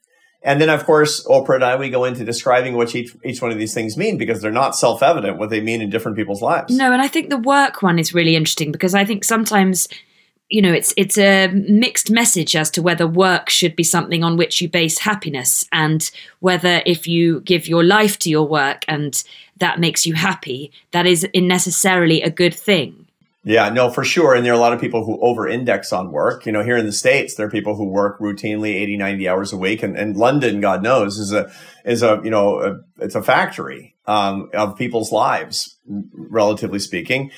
and 0.44 0.60
then, 0.60 0.68
of 0.68 0.84
course, 0.84 1.24
Oprah 1.26 1.56
and 1.56 1.64
I, 1.64 1.76
we 1.76 1.88
go 1.88 2.04
into 2.04 2.24
describing 2.24 2.76
what 2.76 2.94
each, 2.94 3.14
each 3.24 3.40
one 3.40 3.52
of 3.52 3.58
these 3.58 3.74
things 3.74 3.96
mean 3.96 4.18
because 4.18 4.42
they're 4.42 4.50
not 4.50 4.74
self 4.74 5.02
evident 5.02 5.38
what 5.38 5.50
they 5.50 5.60
mean 5.60 5.80
in 5.80 5.90
different 5.90 6.16
people's 6.16 6.42
lives. 6.42 6.76
No, 6.76 6.92
and 6.92 7.00
I 7.00 7.08
think 7.08 7.30
the 7.30 7.38
work 7.38 7.82
one 7.82 7.98
is 7.98 8.12
really 8.12 8.34
interesting 8.34 8.72
because 8.72 8.94
I 8.94 9.04
think 9.04 9.22
sometimes, 9.22 9.88
you 10.48 10.60
know, 10.60 10.72
it's 10.72 10.92
it's 10.96 11.16
a 11.16 11.46
mixed 11.48 12.10
message 12.10 12.56
as 12.56 12.70
to 12.72 12.82
whether 12.82 13.06
work 13.06 13.50
should 13.50 13.76
be 13.76 13.84
something 13.84 14.24
on 14.24 14.36
which 14.36 14.60
you 14.60 14.68
base 14.68 14.98
happiness 14.98 15.64
and 15.70 16.10
whether 16.40 16.82
if 16.86 17.06
you 17.06 17.40
give 17.42 17.68
your 17.68 17.84
life 17.84 18.18
to 18.20 18.30
your 18.30 18.46
work 18.46 18.84
and 18.88 19.22
that 19.58 19.78
makes 19.78 20.06
you 20.06 20.14
happy, 20.14 20.72
that 20.90 21.06
is 21.06 21.26
necessarily 21.34 22.20
a 22.20 22.30
good 22.30 22.54
thing. 22.54 23.01
Yeah, 23.44 23.70
no, 23.70 23.90
for 23.90 24.04
sure. 24.04 24.34
And 24.34 24.46
there 24.46 24.52
are 24.52 24.56
a 24.56 24.60
lot 24.60 24.72
of 24.72 24.80
people 24.80 25.04
who 25.04 25.20
over 25.20 25.48
index 25.48 25.92
on 25.92 26.12
work. 26.12 26.46
You 26.46 26.52
know, 26.52 26.62
here 26.62 26.76
in 26.76 26.86
the 26.86 26.92
States, 26.92 27.34
there 27.34 27.46
are 27.46 27.50
people 27.50 27.74
who 27.74 27.88
work 27.88 28.20
routinely 28.20 28.74
80, 28.74 28.96
90 28.98 29.28
hours 29.28 29.52
a 29.52 29.56
week. 29.56 29.82
And, 29.82 29.96
and 29.96 30.16
London, 30.16 30.60
God 30.60 30.82
knows, 30.82 31.18
is 31.18 31.32
a, 31.32 31.52
is 31.84 32.04
a, 32.04 32.20
you 32.22 32.30
know, 32.30 32.60
a, 32.60 32.80
it's 33.04 33.16
a 33.16 33.22
factory, 33.22 33.96
um, 34.06 34.48
of 34.54 34.76
people's 34.76 35.10
lives, 35.10 35.76
relatively 36.14 36.78
speaking. 36.78 37.32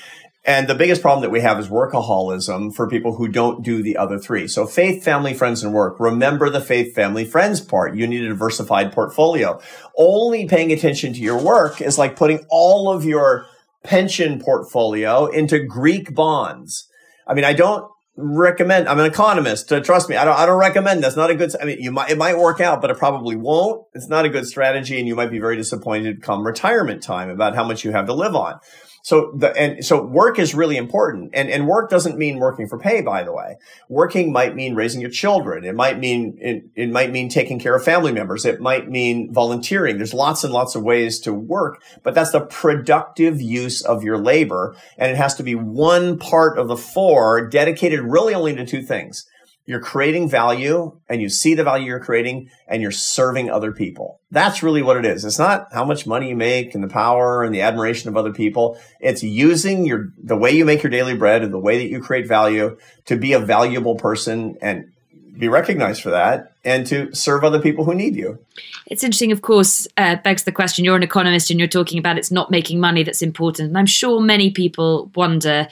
And 0.47 0.67
the 0.67 0.75
biggest 0.75 1.01
problem 1.01 1.23
that 1.23 1.31
we 1.31 1.41
have 1.41 1.59
is 1.59 1.69
workaholism 1.69 2.75
for 2.75 2.87
people 2.87 3.15
who 3.15 3.27
don't 3.27 3.63
do 3.63 3.81
the 3.81 3.97
other 3.97 4.19
three. 4.19 4.47
So 4.47 4.67
faith, 4.67 5.03
family, 5.03 5.33
friends, 5.33 5.63
and 5.63 5.73
work. 5.73 5.99
Remember 5.99 6.51
the 6.51 6.61
faith, 6.61 6.93
family, 6.93 7.25
friends 7.25 7.61
part. 7.61 7.95
You 7.95 8.05
need 8.05 8.23
a 8.23 8.27
diversified 8.27 8.93
portfolio. 8.93 9.59
Only 9.97 10.47
paying 10.47 10.71
attention 10.71 11.13
to 11.13 11.19
your 11.19 11.41
work 11.41 11.81
is 11.81 11.97
like 11.97 12.15
putting 12.15 12.45
all 12.49 12.91
of 12.91 13.05
your 13.05 13.47
pension 13.85 14.39
portfolio 14.39 15.27
into 15.27 15.59
Greek 15.59 16.13
bonds. 16.13 16.87
I 17.27 17.33
mean, 17.33 17.45
I 17.45 17.53
don't 17.53 17.89
recommend, 18.17 18.87
I'm 18.87 18.99
an 18.99 19.05
economist. 19.05 19.71
Uh, 19.71 19.81
trust 19.81 20.09
me. 20.09 20.15
I 20.15 20.25
don't, 20.25 20.37
I 20.37 20.45
don't 20.45 20.59
recommend 20.59 21.03
that's 21.03 21.17
not 21.17 21.29
a 21.29 21.35
good, 21.35 21.51
I 21.61 21.65
mean, 21.65 21.79
you 21.79 21.91
might, 21.91 22.09
it 22.09 22.17
might 22.17 22.37
work 22.37 22.61
out, 22.61 22.81
but 22.81 22.89
it 22.89 22.97
probably 22.97 23.35
won't. 23.35 23.85
It's 23.93 24.07
not 24.07 24.25
a 24.25 24.29
good 24.29 24.45
strategy. 24.45 24.97
And 24.97 25.07
you 25.07 25.15
might 25.15 25.31
be 25.31 25.39
very 25.39 25.57
disappointed 25.57 26.21
come 26.21 26.45
retirement 26.45 27.03
time 27.03 27.29
about 27.29 27.55
how 27.55 27.63
much 27.63 27.83
you 27.83 27.91
have 27.91 28.05
to 28.05 28.13
live 28.13 28.35
on. 28.35 28.59
So 29.05 29.33
the, 29.35 29.55
and 29.55 29.85
so 29.85 30.03
work 30.03 30.39
is 30.39 30.55
really 30.55 30.77
important. 30.77 31.29
And, 31.35 31.47
and 31.51 31.67
work 31.67 31.91
doesn't 31.91 32.17
mean 32.17 32.39
working 32.39 32.67
for 32.67 32.79
pay, 32.79 33.01
by 33.01 33.21
the 33.21 33.31
way. 33.31 33.57
Working 33.87 34.33
might 34.33 34.55
mean 34.55 34.73
raising 34.73 34.99
your 34.99 35.11
children. 35.11 35.63
It 35.63 35.75
might 35.75 35.99
mean, 35.99 36.39
it, 36.41 36.63
it 36.73 36.89
might 36.89 37.11
mean 37.11 37.29
taking 37.29 37.59
care 37.59 37.75
of 37.75 37.83
family 37.83 38.11
members. 38.11 38.45
It 38.45 38.59
might 38.59 38.89
mean 38.89 39.31
volunteering. 39.31 39.97
There's 39.97 40.15
lots 40.15 40.43
and 40.43 40.51
lots 40.51 40.73
of 40.73 40.81
ways 40.81 41.19
to 41.19 41.33
work, 41.33 41.83
but 42.01 42.15
that's 42.15 42.31
the 42.31 42.41
productive 42.41 43.39
use 43.39 43.83
of 43.83 44.03
your 44.03 44.17
labor. 44.17 44.75
And 44.97 45.11
it 45.11 45.17
has 45.17 45.35
to 45.35 45.43
be 45.43 45.53
one 45.53 46.17
part 46.17 46.57
of 46.57 46.67
the 46.67 46.75
four 46.75 47.47
dedicated 47.47 47.99
really 47.99 48.33
only 48.33 48.55
to 48.55 48.65
two 48.65 48.81
things 48.81 49.27
you're 49.65 49.79
creating 49.79 50.29
value 50.29 50.95
and 51.09 51.21
you 51.21 51.29
see 51.29 51.55
the 51.55 51.63
value 51.63 51.87
you're 51.87 51.99
creating 51.99 52.49
and 52.67 52.81
you're 52.81 52.91
serving 52.91 53.49
other 53.49 53.71
people. 53.71 54.19
That's 54.29 54.61
really 54.61 54.83
what 54.83 54.97
it 54.97 55.05
is. 55.05 55.25
It's 55.25 55.39
not 55.39 55.73
how 55.73 55.83
much 55.83 56.05
money 56.05 56.29
you 56.29 56.35
make 56.35 56.75
and 56.75 56.83
the 56.83 56.87
power 56.87 57.43
and 57.43 57.53
the 57.53 57.61
admiration 57.61 58.09
of 58.09 58.15
other 58.15 58.31
people. 58.31 58.79
It's 58.99 59.23
using 59.23 59.85
your, 59.85 60.09
the 60.21 60.37
way 60.37 60.51
you 60.51 60.65
make 60.65 60.83
your 60.83 60.91
daily 60.91 61.15
bread 61.15 61.41
and 61.41 61.51
the 61.51 61.59
way 61.59 61.79
that 61.79 61.89
you 61.89 61.99
create 61.99 62.27
value 62.27 62.77
to 63.05 63.15
be 63.17 63.33
a 63.33 63.39
valuable 63.39 63.95
person 63.95 64.57
and 64.61 64.91
be 65.37 65.47
recognized 65.47 66.01
for 66.01 66.11
that 66.11 66.53
and 66.63 66.85
to 66.87 67.13
serve 67.13 67.43
other 67.43 67.59
people 67.59 67.85
who 67.85 67.93
need 67.93 68.15
you. 68.15 68.39
It's 68.85 69.03
interesting, 69.03 69.31
of 69.31 69.41
course, 69.41 69.87
uh, 69.97 70.15
begs 70.17 70.43
the 70.43 70.51
question 70.51 70.85
you're 70.85 70.95
an 70.95 71.03
economist 71.03 71.49
and 71.49 71.59
you're 71.59 71.67
talking 71.67 71.99
about 71.99 72.17
it's 72.17 72.31
not 72.31 72.51
making 72.51 72.79
money 72.79 73.03
that's 73.03 73.21
important. 73.21 73.69
And 73.69 73.77
I'm 73.77 73.85
sure 73.85 74.21
many 74.21 74.51
people 74.51 75.11
wonder 75.15 75.67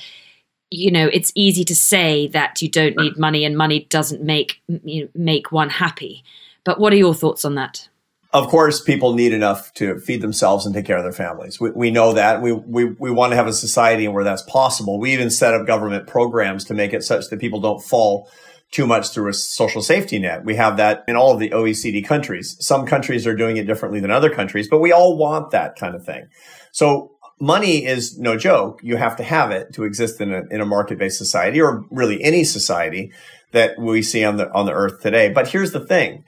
you 0.73 0.91
know 0.91 1.09
it's 1.11 1.31
easy 1.35 1.63
to 1.63 1.75
say 1.75 2.27
that 2.27 2.61
you 2.61 2.69
don't 2.69 2.97
need 2.97 3.17
money 3.17 3.45
and 3.45 3.57
money 3.57 3.85
doesn't 3.89 4.23
make 4.23 4.61
you 4.67 5.03
know, 5.03 5.09
make 5.15 5.51
one 5.51 5.69
happy 5.69 6.23
but 6.63 6.79
what 6.79 6.91
are 6.93 6.97
your 6.97 7.13
thoughts 7.13 7.45
on 7.45 7.55
that 7.55 7.87
of 8.31 8.47
course 8.47 8.81
people 8.81 9.13
need 9.13 9.31
enough 9.31 9.73
to 9.73 9.99
feed 9.99 10.21
themselves 10.21 10.65
and 10.65 10.73
take 10.73 10.85
care 10.85 10.97
of 10.97 11.03
their 11.03 11.11
families 11.11 11.59
we, 11.59 11.69
we 11.71 11.91
know 11.91 12.13
that 12.13 12.41
we, 12.41 12.51
we, 12.51 12.85
we 12.85 13.11
want 13.11 13.31
to 13.31 13.35
have 13.35 13.47
a 13.47 13.53
society 13.53 14.07
where 14.07 14.23
that's 14.23 14.43
possible 14.43 14.99
we 14.99 15.13
even 15.13 15.29
set 15.29 15.53
up 15.53 15.67
government 15.67 16.07
programs 16.07 16.63
to 16.63 16.73
make 16.73 16.93
it 16.93 17.03
such 17.03 17.29
that 17.29 17.39
people 17.39 17.59
don't 17.59 17.81
fall 17.81 18.29
too 18.73 18.87
much 18.87 19.09
through 19.09 19.29
a 19.29 19.33
social 19.33 19.83
safety 19.83 20.17
net. 20.17 20.43
We 20.43 20.55
have 20.55 20.77
that 20.77 21.03
in 21.07 21.15
all 21.15 21.31
of 21.31 21.39
the 21.39 21.51
OECD 21.51 22.03
countries. 22.03 22.57
Some 22.59 22.87
countries 22.87 23.27
are 23.27 23.35
doing 23.35 23.57
it 23.57 23.67
differently 23.67 23.99
than 23.99 24.09
other 24.09 24.31
countries, 24.31 24.67
but 24.67 24.79
we 24.79 24.91
all 24.91 25.15
want 25.15 25.51
that 25.51 25.75
kind 25.75 25.93
of 25.93 26.03
thing. 26.03 26.27
So 26.71 27.12
money 27.43 27.85
is 27.85 28.17
no 28.17 28.37
joke. 28.37 28.79
You 28.81 28.95
have 28.95 29.17
to 29.17 29.23
have 29.23 29.51
it 29.51 29.73
to 29.73 29.83
exist 29.83 30.21
in 30.21 30.33
a, 30.33 30.43
in 30.49 30.61
a 30.61 30.65
market-based 30.65 31.17
society 31.17 31.59
or 31.59 31.83
really 31.91 32.23
any 32.23 32.45
society 32.45 33.11
that 33.51 33.77
we 33.77 34.01
see 34.01 34.23
on 34.23 34.37
the, 34.37 34.51
on 34.53 34.65
the 34.65 34.71
earth 34.71 35.01
today. 35.01 35.29
But 35.29 35.49
here's 35.49 35.73
the 35.73 35.85
thing. 35.85 36.23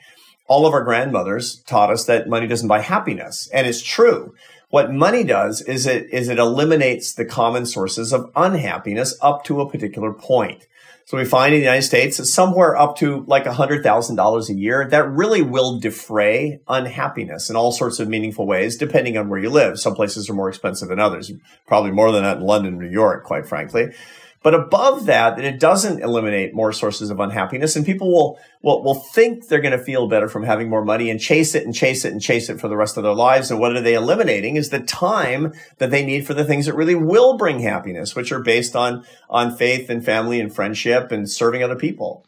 All 0.48 0.68
of 0.68 0.74
our 0.74 0.84
grandmothers 0.84 1.62
taught 1.62 1.90
us 1.90 2.06
that 2.06 2.28
money 2.28 2.48
doesn't 2.48 2.68
buy 2.68 2.82
happiness. 2.82 3.50
And 3.54 3.66
it's 3.66 3.82
true. 3.82 4.36
What 4.70 4.92
money 4.92 5.24
does 5.24 5.62
is 5.62 5.86
it, 5.86 6.10
is 6.12 6.28
it 6.28 6.38
eliminates 6.38 7.14
the 7.14 7.24
common 7.24 7.66
sources 7.66 8.12
of 8.12 8.30
unhappiness 8.36 9.18
up 9.22 9.46
to 9.46 9.62
a 9.62 9.70
particular 9.70 10.12
point. 10.12 10.68
So 11.08 11.18
we 11.18 11.26
find 11.26 11.54
in 11.54 11.60
the 11.60 11.66
United 11.66 11.84
States 11.84 12.18
that 12.18 12.26
somewhere 12.26 12.76
up 12.76 12.98
to 12.98 13.24
like 13.28 13.46
$100,000 13.46 14.50
a 14.50 14.54
year, 14.56 14.88
that 14.90 15.08
really 15.08 15.44
will 15.44 15.80
defray 15.80 16.62
unhappiness 16.68 17.48
in 17.48 17.56
all 17.56 17.72
sorts 17.72 18.00
of 18.00 18.10
meaningful 18.10 18.48
ways, 18.48 18.76
depending 18.76 19.16
on 19.16 19.30
where 19.30 19.40
you 19.40 19.52
live. 19.52 19.78
Some 19.80 19.94
places 19.94 20.28
are 20.32 20.34
more 20.34 20.50
expensive 20.50 20.90
than 20.90 21.00
others, 21.00 21.32
probably 21.68 21.92
more 21.92 22.12
than 22.12 22.24
that 22.24 22.38
in 22.38 22.44
London, 22.44 22.80
New 22.80 22.90
York, 22.90 23.24
quite 23.24 23.46
frankly. 23.46 23.94
But 24.46 24.54
above 24.54 25.08
that, 25.08 25.40
it 25.40 25.60
doesn't 25.60 26.04
eliminate 26.04 26.54
more 26.54 26.72
sources 26.72 27.10
of 27.10 27.20
unhappiness, 27.20 27.76
and 27.76 27.84
people 27.84 28.12
will 28.12 28.40
will, 28.62 28.84
will 28.84 28.94
think 28.94 29.48
they're 29.48 29.60
going 29.60 29.76
to 29.76 29.84
feel 29.84 30.08
better 30.08 30.30
from 30.30 30.44
having 30.44 30.70
more 30.70 30.86
money 30.86 31.10
and 31.10 31.20
chase 31.20 31.56
it 31.56 31.66
and 31.66 31.74
chase 31.74 32.06
it 32.06 32.12
and 32.12 32.22
chase 32.22 32.48
it 32.48 32.62
for 32.62 32.68
the 32.68 32.78
rest 32.78 32.96
of 32.96 33.02
their 33.02 33.16
lives. 33.16 33.50
And 33.50 33.60
what 33.60 33.76
are 33.76 33.82
they 33.82 33.96
eliminating? 33.96 34.56
Is 34.56 34.70
the 34.70 34.82
time 34.82 35.52
that 35.80 35.90
they 35.90 36.06
need 36.06 36.28
for 36.28 36.36
the 36.36 36.46
things 36.46 36.68
that 36.68 36.76
really 36.76 36.94
will 36.94 37.38
bring 37.38 37.62
happiness, 37.62 38.16
which 38.16 38.32
are 38.32 38.40
based 38.40 38.76
on 38.76 39.04
on 39.32 39.56
faith 39.56 39.90
and 39.90 40.06
family 40.06 40.40
and 40.40 40.54
friendship 40.54 41.12
and 41.12 41.28
serving 41.28 41.64
other 41.64 41.76
people. 41.76 42.24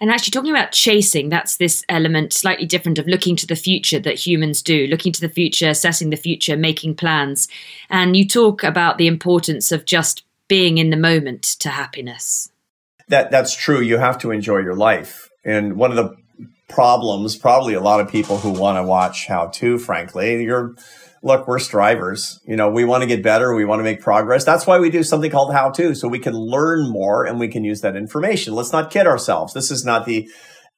And 0.00 0.10
actually, 0.10 0.32
talking 0.32 0.50
about 0.50 0.72
chasing, 0.72 1.28
that's 1.28 1.56
this 1.56 1.84
element 1.88 2.32
slightly 2.32 2.66
different 2.66 2.98
of 2.98 3.06
looking 3.06 3.36
to 3.36 3.46
the 3.46 3.54
future 3.54 4.00
that 4.00 4.26
humans 4.26 4.60
do, 4.60 4.88
looking 4.88 5.12
to 5.12 5.20
the 5.20 5.28
future, 5.28 5.68
assessing 5.68 6.10
the 6.10 6.16
future, 6.16 6.56
making 6.56 6.96
plans. 6.96 7.46
And 7.90 8.16
you 8.16 8.26
talk 8.26 8.64
about 8.64 8.98
the 8.98 9.06
importance 9.06 9.70
of 9.70 9.84
just 9.84 10.24
being 10.48 10.78
in 10.78 10.90
the 10.90 10.96
moment 10.96 11.42
to 11.42 11.68
happiness. 11.70 12.50
That 13.08 13.30
that's 13.30 13.54
true. 13.54 13.80
You 13.80 13.98
have 13.98 14.18
to 14.18 14.30
enjoy 14.30 14.58
your 14.58 14.74
life. 14.76 15.28
And 15.44 15.76
one 15.76 15.90
of 15.90 15.96
the 15.96 16.16
problems, 16.68 17.36
probably 17.36 17.74
a 17.74 17.80
lot 17.80 18.00
of 18.00 18.08
people 18.08 18.38
who 18.38 18.50
want 18.50 18.78
to 18.78 18.82
watch 18.82 19.26
how 19.26 19.48
to, 19.48 19.78
frankly, 19.78 20.42
you're 20.42 20.74
look, 21.22 21.48
we're 21.48 21.58
strivers. 21.58 22.38
You 22.44 22.54
know, 22.54 22.70
we 22.70 22.84
want 22.84 23.02
to 23.02 23.06
get 23.06 23.22
better. 23.22 23.54
We 23.54 23.64
want 23.64 23.80
to 23.80 23.84
make 23.84 24.00
progress. 24.00 24.44
That's 24.44 24.66
why 24.66 24.78
we 24.78 24.90
do 24.90 25.02
something 25.02 25.30
called 25.30 25.52
how 25.52 25.70
to, 25.70 25.94
so 25.94 26.06
we 26.06 26.18
can 26.18 26.34
learn 26.34 26.88
more 26.88 27.24
and 27.24 27.40
we 27.40 27.48
can 27.48 27.64
use 27.64 27.80
that 27.80 27.96
information. 27.96 28.54
Let's 28.54 28.72
not 28.72 28.90
kid 28.90 29.06
ourselves. 29.06 29.54
This 29.54 29.70
is 29.70 29.84
not 29.84 30.04
the 30.04 30.28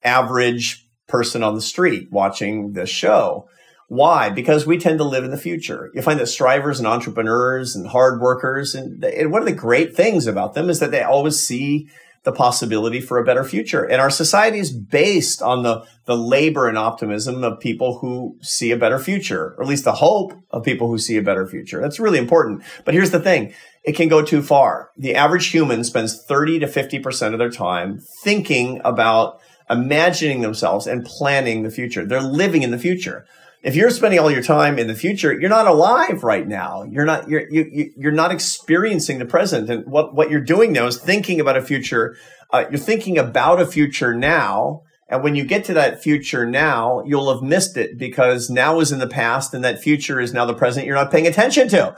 average 0.03 0.89
person 1.09 1.43
on 1.43 1.55
the 1.55 1.61
street 1.61 2.09
watching 2.11 2.73
this 2.73 2.91
show. 2.91 3.49
Why? 3.89 4.31
Because 4.31 4.67
we 4.67 4.79
tend 4.79 4.99
to 4.99 5.05
live 5.05 5.25
in 5.25 5.31
the 5.31 5.37
future. 5.37 5.91
You 5.95 6.03
find 6.03 6.19
that 6.19 6.27
strivers 6.27 6.79
and 6.79 6.89
entrepreneurs 6.89 7.77
and 7.77 7.87
hard 7.87 8.21
workers, 8.21 8.75
and, 8.75 9.03
and 9.05 9.31
one 9.31 9.43
of 9.43 9.47
the 9.47 9.53
great 9.53 9.95
things 9.95 10.27
about 10.27 10.55
them 10.55 10.69
is 10.69 10.81
that 10.81 10.91
they 10.91 11.03
always 11.03 11.39
see 11.39 11.89
the 12.27 12.33
possibility 12.33 13.01
for 13.01 13.19
a 13.19 13.25
better 13.25 13.45
future. 13.45 13.85
And 13.85 14.01
our 14.01 14.11
society 14.11 14.59
is 14.59 14.73
based 14.73 15.41
on 15.41 15.63
the, 15.63 15.87
the 16.07 16.17
labor 16.17 16.69
and 16.69 16.77
optimism 16.77 17.45
of 17.45 17.61
people 17.61 18.01
who 18.01 18.37
see 18.43 18.73
a 18.73 18.77
better 18.77 18.99
future, 18.99 19.55
or 19.57 19.63
at 19.63 19.69
least 19.69 19.85
the 19.85 19.93
hope 19.93 20.33
of 20.51 20.65
people 20.65 20.89
who 20.89 20.99
see 20.99 21.17
a 21.17 21.23
better 21.23 21.47
future. 21.47 21.81
That's 21.81 22.01
really 22.01 22.19
important. 22.19 22.65
But 22.85 22.95
here's 22.95 23.13
the 23.13 23.21
thing. 23.21 23.55
It 23.85 23.93
can 23.93 24.09
go 24.09 24.23
too 24.23 24.43
far. 24.43 24.91
The 24.97 25.15
average 25.15 25.47
human 25.47 25.85
spends 25.85 26.21
30 26.21 26.59
to 26.59 26.67
50% 26.67 27.33
of 27.33 27.39
their 27.39 27.51
time 27.51 28.01
thinking 28.25 28.81
about 28.85 29.41
imagining 29.71 30.41
themselves 30.41 30.89
and 30.89 31.05
planning 31.05 31.63
the 31.63 31.71
future. 31.71 32.05
They're 32.05 32.21
living 32.21 32.63
in 32.63 32.73
the 32.73 32.79
future 32.79 33.25
if 33.63 33.75
you're 33.75 33.91
spending 33.91 34.21
all 34.21 34.31
your 34.31 34.43
time 34.43 34.79
in 34.79 34.87
the 34.87 34.95
future, 34.95 35.39
you're 35.39 35.51
not 35.51 35.67
alive 35.67 36.23
right 36.23 36.47
now. 36.47 36.85
You're 36.85 37.05
not 37.05 37.29
you're 37.29 37.49
you, 37.51 37.93
you're 37.97 38.13
not 38.13 38.31
experiencing 38.31 39.19
the 39.19 39.27
present. 39.27 39.71
And 39.71 39.87
what 39.87 40.15
what 40.15 40.31
you're 40.31 40.41
doing 40.41 40.73
now 40.73 40.87
is 40.87 40.99
thinking 40.99 41.41
about 41.41 41.57
a 41.57 41.63
future. 41.63 42.17
Uh, 42.53 42.65
you're 42.71 42.79
thinking 42.79 43.19
about 43.19 43.61
a 43.61 43.67
future 43.67 44.15
now. 44.15 44.83
And 45.09 45.23
when 45.23 45.37
you 45.37 45.45
get 45.45 45.65
to 45.67 45.75
that 45.75 46.03
future 46.03 46.45
now, 46.45 47.03
you'll 47.07 47.33
have 47.33 47.43
missed 47.43 47.77
it 47.77 47.97
because 47.97 48.51
now 48.51 48.81
is 48.81 48.91
in 48.91 48.99
the 48.99 49.07
past 49.07 49.55
and 49.55 49.65
that 49.65 49.81
future 49.81 50.21
is 50.21 50.33
now 50.33 50.45
the 50.45 50.55
present 50.55 50.85
you're 50.85 50.97
not 50.97 51.13
paying 51.13 51.29
attention 51.29 51.69
to. 51.69 51.97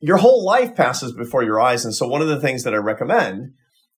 Your 0.00 0.18
whole 0.18 0.44
life 0.44 0.74
passes 0.74 1.12
before 1.12 1.42
your 1.42 1.60
eyes. 1.60 1.84
And 1.84 1.94
so 1.94 2.06
one 2.06 2.20
of 2.20 2.28
the 2.28 2.40
things 2.40 2.64
that 2.64 2.74
I 2.74 2.78
recommend 2.78 3.52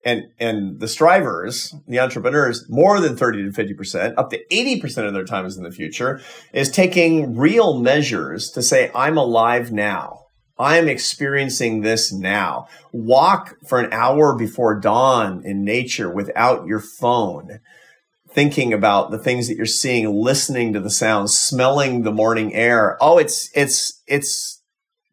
and 0.05 0.25
and 0.39 0.81
the 0.81 0.89
strivers, 0.89 1.75
the 1.87 2.01
entrepreneurs, 2.01 2.67
more 2.69 3.01
than 3.01 3.17
30 3.17 3.51
to 3.51 3.51
50%, 3.51 4.15
up 4.17 4.31
to 4.31 4.45
80% 4.51 5.07
of 5.07 5.15
their 5.15 5.25
time 5.25 5.47
is 5.47 5.57
in 5.57 5.63
the 5.63 5.71
future, 5.71 6.21
is 6.53 6.71
taking 6.71 7.37
real 7.37 7.79
measures 7.79 8.51
to 8.51 8.63
say, 8.63 8.91
I'm 8.95 9.17
alive 9.17 9.73
now. 9.73 10.21
I'm 10.59 10.89
experiencing 10.89 11.81
this 11.81 12.13
now. 12.13 12.69
Walk 12.93 13.57
for 13.67 13.81
an 13.81 13.93
hour 13.93 14.37
before 14.37 14.79
dawn 14.79 15.43
in 15.45 15.65
nature 15.65 16.13
without 16.13 16.67
your 16.67 16.81
phone, 16.81 17.61
thinking 18.31 18.73
about 18.73 19.11
the 19.11 19.19
things 19.19 19.49
that 19.49 19.57
you're 19.57 19.67
seeing, 19.67 20.13
listening 20.13 20.73
to 20.73 20.81
the 20.81 20.91
sounds, 20.91 21.37
smelling 21.37 22.03
the 22.03 22.13
morning 22.13 22.55
air. 22.55 22.97
Oh, 23.01 23.19
it's, 23.19 23.51
it's, 23.55 24.03
it's 24.07 24.63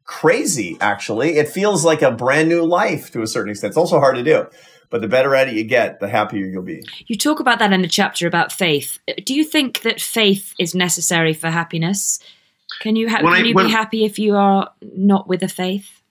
crazy, 0.05 0.77
actually. 0.81 1.37
It 1.37 1.47
feels 1.47 1.85
like 1.85 2.01
a 2.01 2.11
brand 2.11 2.49
new 2.49 2.65
life 2.65 3.11
to 3.11 3.21
a 3.21 3.27
certain 3.27 3.51
extent. 3.51 3.71
It's 3.71 3.77
also 3.77 3.99
hard 3.99 4.15
to 4.15 4.23
do. 4.23 4.47
But 4.89 5.01
the 5.01 5.07
better 5.07 5.35
at 5.35 5.47
it 5.47 5.53
you 5.53 5.63
get, 5.63 5.99
the 5.99 6.09
happier 6.09 6.45
you'll 6.45 6.63
be. 6.63 6.83
You 7.05 7.15
talk 7.15 7.39
about 7.39 7.59
that 7.59 7.71
in 7.71 7.81
the 7.81 7.87
chapter 7.87 8.27
about 8.27 8.51
faith. 8.51 8.99
Do 9.23 9.35
you 9.35 9.43
think 9.43 9.81
that 9.81 10.01
faith 10.01 10.53
is 10.57 10.73
necessary 10.73 11.33
for 11.33 11.49
happiness? 11.49 12.19
Can 12.81 12.95
you, 12.95 13.09
ha- 13.09 13.17
can 13.17 13.27
I, 13.27 13.39
you 13.39 13.55
be 13.55 13.69
happy 13.69 14.05
if 14.05 14.17
you 14.17 14.35
are 14.35 14.71
not 14.81 15.27
with 15.27 15.43
a 15.43 15.47
faith? 15.47 16.01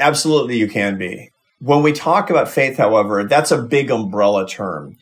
Absolutely, 0.00 0.56
you 0.56 0.68
can 0.68 0.96
be. 0.98 1.30
When 1.60 1.82
we 1.82 1.92
talk 1.92 2.30
about 2.30 2.48
faith, 2.48 2.76
however, 2.76 3.24
that's 3.24 3.50
a 3.50 3.62
big 3.62 3.90
umbrella 3.90 4.48
term. 4.48 4.96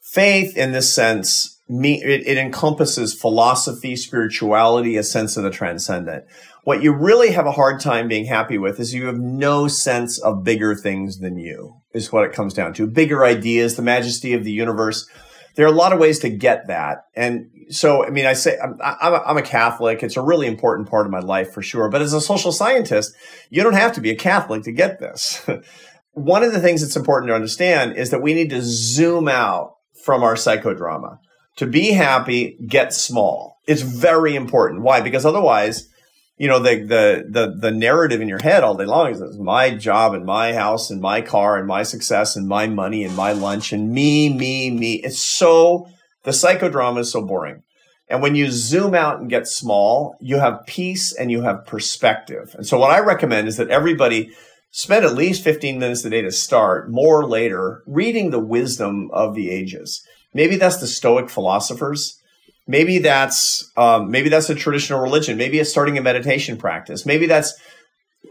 Faith, 0.00 0.56
in 0.56 0.72
this 0.72 0.94
sense, 0.94 1.58
it, 1.68 2.26
it 2.26 2.38
encompasses 2.38 3.14
philosophy, 3.14 3.96
spirituality, 3.96 4.96
a 4.96 5.02
sense 5.02 5.36
of 5.36 5.44
the 5.44 5.50
transcendent. 5.50 6.24
What 6.62 6.82
you 6.82 6.92
really 6.92 7.32
have 7.32 7.46
a 7.46 7.52
hard 7.52 7.80
time 7.80 8.08
being 8.08 8.26
happy 8.26 8.58
with 8.58 8.80
is 8.80 8.94
you 8.94 9.06
have 9.06 9.18
no 9.18 9.68
sense 9.68 10.18
of 10.18 10.44
bigger 10.44 10.74
things 10.74 11.18
than 11.18 11.38
you, 11.38 11.80
is 11.94 12.12
what 12.12 12.24
it 12.24 12.32
comes 12.32 12.52
down 12.52 12.74
to. 12.74 12.86
Bigger 12.86 13.24
ideas, 13.24 13.76
the 13.76 13.82
majesty 13.82 14.34
of 14.34 14.44
the 14.44 14.52
universe. 14.52 15.08
There 15.54 15.64
are 15.64 15.72
a 15.72 15.76
lot 15.76 15.92
of 15.92 16.00
ways 16.00 16.18
to 16.20 16.28
get 16.28 16.66
that. 16.66 17.06
And 17.14 17.50
so, 17.70 18.04
I 18.04 18.10
mean, 18.10 18.26
I 18.26 18.32
say 18.32 18.58
I'm, 18.58 18.76
I'm, 18.82 19.36
a, 19.36 19.42
Catholic. 19.42 20.02
It's 20.02 20.16
a 20.16 20.22
really 20.22 20.46
important 20.46 20.90
part 20.90 21.06
of 21.06 21.12
my 21.12 21.20
life 21.20 21.52
for 21.52 21.62
sure. 21.62 21.88
But 21.88 22.02
as 22.02 22.12
a 22.12 22.20
social 22.20 22.52
scientist, 22.52 23.14
you 23.50 23.62
don't 23.62 23.74
have 23.74 23.92
to 23.92 24.00
be 24.00 24.10
a 24.10 24.16
Catholic 24.16 24.64
to 24.64 24.72
get 24.72 24.98
this. 24.98 25.46
One 26.12 26.42
of 26.42 26.52
the 26.52 26.60
things 26.60 26.82
that's 26.82 26.96
important 26.96 27.28
to 27.28 27.34
understand 27.34 27.96
is 27.96 28.10
that 28.10 28.22
we 28.22 28.34
need 28.34 28.50
to 28.50 28.60
zoom 28.62 29.28
out 29.28 29.76
from 30.04 30.22
our 30.22 30.34
psychodrama. 30.34 31.18
To 31.56 31.66
be 31.66 31.92
happy, 31.92 32.58
get 32.66 32.92
small. 32.92 33.60
It's 33.66 33.82
very 33.82 34.34
important. 34.34 34.82
Why? 34.82 35.00
Because 35.00 35.24
otherwise, 35.24 35.88
you 36.36 36.48
know 36.48 36.58
the 36.58 36.76
the 36.76 37.24
the 37.28 37.54
the 37.56 37.70
narrative 37.70 38.20
in 38.20 38.28
your 38.28 38.42
head 38.42 38.64
all 38.64 38.76
day 38.76 38.84
long 38.84 39.10
is 39.10 39.20
it's 39.20 39.36
my 39.36 39.70
job 39.70 40.14
and 40.14 40.24
my 40.24 40.52
house 40.52 40.90
and 40.90 41.00
my 41.00 41.20
car 41.20 41.56
and 41.56 41.66
my 41.66 41.82
success 41.82 42.36
and 42.36 42.48
my 42.48 42.66
money 42.66 43.04
and 43.04 43.14
my 43.14 43.32
lunch 43.32 43.72
and 43.72 43.92
me 43.92 44.28
me 44.28 44.70
me 44.70 44.94
it's 44.94 45.20
so 45.20 45.88
the 46.24 46.30
psychodrama 46.30 47.00
is 47.00 47.12
so 47.12 47.20
boring. 47.20 47.62
And 48.08 48.22
when 48.22 48.34
you 48.34 48.50
zoom 48.50 48.94
out 48.94 49.20
and 49.20 49.30
get 49.30 49.46
small 49.46 50.16
you 50.20 50.38
have 50.38 50.66
peace 50.66 51.12
and 51.12 51.30
you 51.30 51.42
have 51.42 51.66
perspective. 51.66 52.54
And 52.56 52.66
so 52.66 52.78
what 52.78 52.90
i 52.90 52.98
recommend 52.98 53.48
is 53.48 53.56
that 53.56 53.70
everybody 53.70 54.30
spend 54.70 55.04
at 55.04 55.14
least 55.14 55.44
15 55.44 55.78
minutes 55.78 56.04
a 56.04 56.10
day 56.10 56.22
to 56.22 56.32
start 56.32 56.90
more 56.90 57.24
later 57.24 57.82
reading 57.86 58.30
the 58.30 58.40
wisdom 58.40 59.08
of 59.12 59.36
the 59.36 59.50
ages. 59.50 60.04
Maybe 60.32 60.56
that's 60.56 60.78
the 60.78 60.88
stoic 60.88 61.30
philosophers 61.30 62.20
Maybe 62.66 62.98
that's 62.98 63.70
um, 63.76 64.10
maybe 64.10 64.28
that's 64.28 64.48
a 64.48 64.54
traditional 64.54 65.00
religion. 65.00 65.36
Maybe 65.36 65.58
it's 65.58 65.70
starting 65.70 65.98
a 65.98 66.02
meditation 66.02 66.56
practice. 66.56 67.04
Maybe 67.04 67.26
that's 67.26 67.54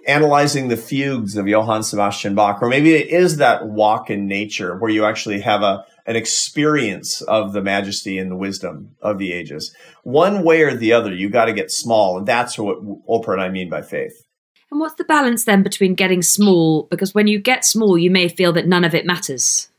analyzing 0.07 0.67
the 0.67 0.77
fugues 0.77 1.37
of 1.37 1.47
Johann 1.47 1.83
Sebastian 1.83 2.35
Bach, 2.35 2.61
or 2.61 2.67
maybe 2.67 2.95
it 2.95 3.07
is 3.07 3.37
that 3.37 3.67
walk 3.67 4.09
in 4.09 4.27
nature 4.27 4.75
where 4.77 4.89
you 4.89 5.05
actually 5.05 5.41
have 5.41 5.61
a 5.61 5.85
an 6.05 6.15
experience 6.15 7.21
of 7.21 7.53
the 7.53 7.61
majesty 7.61 8.17
and 8.17 8.29
the 8.29 8.35
wisdom 8.35 8.95
of 9.01 9.17
the 9.17 9.31
ages. 9.31 9.73
One 10.03 10.43
way 10.43 10.61
or 10.61 10.75
the 10.75 10.91
other, 10.91 11.13
you 11.13 11.29
got 11.29 11.45
to 11.45 11.53
get 11.53 11.71
small, 11.71 12.17
and 12.17 12.27
that's 12.27 12.57
what 12.57 12.83
Oprah 13.07 13.33
and 13.33 13.41
I 13.41 13.49
mean 13.49 13.69
by 13.69 13.81
faith. 13.81 14.25
And 14.69 14.79
what's 14.79 14.95
the 14.95 15.03
balance 15.03 15.45
then 15.45 15.63
between 15.63 15.93
getting 15.93 16.21
small? 16.21 16.87
Because 16.89 17.13
when 17.13 17.27
you 17.27 17.39
get 17.39 17.63
small, 17.63 17.97
you 17.97 18.09
may 18.09 18.27
feel 18.27 18.51
that 18.53 18.67
none 18.67 18.83
of 18.83 18.95
it 18.95 19.05
matters. 19.05 19.69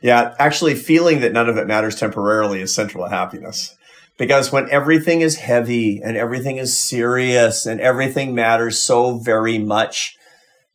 Yeah, 0.00 0.34
actually, 0.38 0.74
feeling 0.74 1.20
that 1.20 1.32
none 1.32 1.48
of 1.48 1.58
it 1.58 1.66
matters 1.66 1.96
temporarily 1.96 2.60
is 2.60 2.74
central 2.74 3.04
to 3.04 3.10
happiness. 3.10 3.76
Because 4.18 4.52
when 4.52 4.70
everything 4.70 5.20
is 5.20 5.36
heavy 5.36 6.00
and 6.02 6.16
everything 6.16 6.58
is 6.58 6.76
serious 6.76 7.66
and 7.66 7.80
everything 7.80 8.34
matters 8.34 8.78
so 8.78 9.18
very 9.18 9.58
much, 9.58 10.16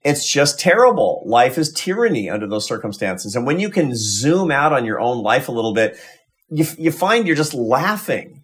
it's 0.03 0.27
just 0.27 0.59
terrible. 0.59 1.23
Life 1.25 1.57
is 1.57 1.71
tyranny 1.71 2.29
under 2.29 2.47
those 2.47 2.67
circumstances. 2.67 3.35
And 3.35 3.45
when 3.45 3.59
you 3.59 3.69
can 3.69 3.91
zoom 3.93 4.51
out 4.51 4.73
on 4.73 4.85
your 4.85 4.99
own 4.99 5.21
life 5.21 5.47
a 5.47 5.51
little 5.51 5.73
bit, 5.73 5.97
you, 6.49 6.65
you 6.77 6.91
find 6.91 7.27
you're 7.27 7.35
just 7.35 7.53
laughing 7.53 8.43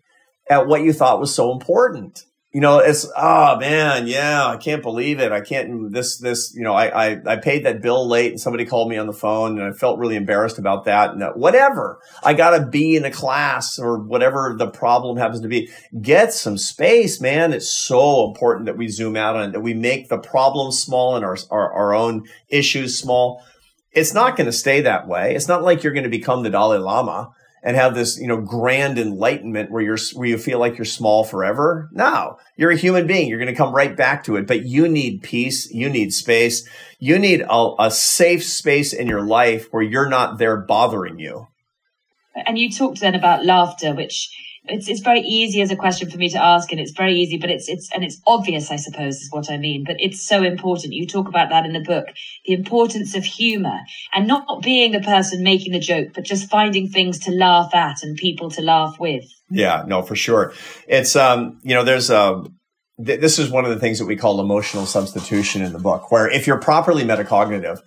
at 0.50 0.68
what 0.68 0.84
you 0.84 0.94
thought 0.94 1.20
was 1.20 1.34
so 1.34 1.52
important 1.52 2.24
you 2.54 2.62
know, 2.62 2.78
it's 2.78 3.08
oh 3.18 3.58
man, 3.58 4.06
yeah, 4.06 4.45
I 4.45 4.58
can't 4.58 4.84
believe 4.84 5.20
it. 5.20 5.32
I 5.32 5.41
can't 5.41 5.91
this 5.91 6.18
this 6.18 6.54
you 6.56 6.62
know, 6.62 6.76
I, 6.76 7.14
I 7.14 7.22
I 7.26 7.36
paid 7.38 7.66
that 7.66 7.82
bill 7.82 8.08
late 8.08 8.30
and 8.32 8.39
somebody 8.39 8.64
called 8.64 8.89
me 8.89 8.97
on 8.97 9.08
the 9.08 9.14
phone 9.14 9.60
and 9.60 9.68
I 9.68 9.76
felt 9.76 9.97
really 9.97 10.16
embarrassed 10.16 10.60
about 10.60 10.86
that. 10.86 11.10
And 11.10 11.22
that, 11.24 11.36
whatever, 11.36 11.99
I 12.24 12.36
got 12.36 12.54
a 12.54 12.64
B 12.64 12.95
in 12.95 13.06
a 13.06 13.12
class 13.12 13.80
or 13.80 13.97
whatever 13.97 14.54
the 14.56 14.68
problem 14.68 15.18
happens 15.18 15.41
to 15.41 15.47
be. 15.47 15.72
Get 15.99 16.32
some 16.32 16.60
space, 16.60 17.20
man. 17.20 17.54
It's 17.54 17.72
so 17.72 18.28
important 18.28 18.68
that 18.68 18.78
we 18.78 18.88
zoom 18.88 19.18
out 19.18 19.36
on 19.36 19.49
it, 19.49 19.54
that 19.54 19.62
we 19.62 19.74
make 19.74 20.10
the 20.10 20.20
problem 20.20 20.72
small 20.72 21.16
and 21.16 21.26
our 21.26 21.38
our, 21.49 21.74
our 21.74 21.95
own 21.95 22.28
issues 22.49 22.95
small. 22.95 23.43
It's 23.93 24.14
not 24.14 24.38
going 24.38 24.45
to 24.45 24.54
stay 24.54 24.82
that 24.82 25.08
way. 25.08 25.34
It's 25.36 25.47
not 25.47 25.64
like 25.64 25.82
you're 25.82 25.93
going 25.93 26.04
to 26.04 26.10
become 26.10 26.43
the 26.43 26.51
Dalai 26.51 26.78
Lama 26.78 27.32
and 27.64 27.78
have 27.78 27.95
this, 27.95 28.20
you 28.20 28.28
know, 28.28 28.41
grand 28.41 28.99
enlightenment 28.99 29.72
where 29.72 29.82
you're 29.82 29.97
where 30.14 30.28
you 30.28 30.38
feel 30.38 30.59
like 30.59 30.78
you're 30.78 30.86
small 30.86 31.24
forever. 31.24 31.89
No, 31.93 32.38
you're 32.57 32.72
a 32.72 32.78
human 32.78 33.07
being. 33.07 33.30
You're 33.30 33.39
going 33.39 33.51
to 33.51 33.55
come 33.55 33.74
right 33.74 33.95
back 33.95 34.26
to 34.26 34.36
it. 34.36 34.45
But 34.45 34.66
you 34.66 34.88
need 34.88 35.24
peace. 35.24 35.72
You 35.72 35.89
need 35.89 36.14
space. 36.14 36.68
You 36.99 37.18
need 37.18 37.41
a, 37.49 37.72
a 37.80 37.89
safe 37.89 38.43
space 38.43 38.91
in 38.93 39.07
your 39.07 39.24
life 39.24 39.68
where 39.72 39.82
you're 39.82 40.09
not 40.09 40.38
there 40.38 40.57
bothering 40.57 41.20
you. 41.20 41.47
And 42.36 42.57
you 42.57 42.70
talked 42.70 42.99
then 42.99 43.16
about 43.16 43.45
laughter, 43.45 43.93
which 43.93 44.30
it's 44.66 44.88
it's 44.88 45.01
very 45.01 45.20
easy 45.22 45.61
as 45.61 45.72
a 45.72 45.76
question 45.76 46.09
for 46.09 46.18
me 46.18 46.30
to 46.30 46.41
ask 46.41 46.72
and 46.72 46.80
it's 46.80 46.91
very 46.91 47.16
easy 47.16 47.38
but 47.38 47.49
it's 47.49 47.68
it's 47.68 47.89
and 47.93 48.03
it's 48.03 48.22
obvious 48.26 48.72
i 48.72 48.76
suppose 48.76 49.22
is 49.22 49.30
what 49.32 49.51
i 49.51 49.57
mean 49.57 49.84
but 49.86 49.97
it's 49.99 50.26
so 50.26 50.43
important. 50.43 50.93
You 50.93 51.05
talk 51.05 51.28
about 51.28 51.49
that 51.49 51.66
in 51.66 51.74
the 51.74 51.82
book 51.82 52.05
the 52.45 52.53
importance 52.53 53.16
of 53.16 53.24
humor 53.26 53.80
and 54.14 54.28
not 54.28 54.61
being 54.61 54.91
the 54.91 55.01
person 55.01 55.43
making 55.43 55.74
the 55.74 55.80
joke 55.80 56.09
but 56.14 56.24
just 56.24 56.49
finding 56.49 56.89
things 56.89 57.20
to 57.20 57.32
laugh 57.32 57.74
at 57.76 58.03
and 58.03 58.18
people 58.18 58.49
to 58.51 58.61
laugh 58.61 58.97
with. 58.99 59.26
Yeah 59.49 59.84
no 59.86 60.01
for 60.01 60.16
sure. 60.16 60.53
It's 60.88 61.16
um 61.16 61.59
you 61.64 61.76
know 61.76 61.84
there's 61.84 62.09
um, 62.09 62.55
this 62.97 63.39
is 63.39 63.49
one 63.49 63.66
of 63.66 63.72
the 63.72 63.80
things 63.80 63.99
that 63.99 64.05
we 64.05 64.16
call 64.16 64.39
emotional 64.39 64.86
substitution 64.86 65.61
in 65.61 65.74
the 65.74 65.80
book 65.80 66.11
where 66.11 66.30
if 66.30 66.45
you're 66.45 66.59
properly 66.59 67.03
metacognitive 67.03 67.80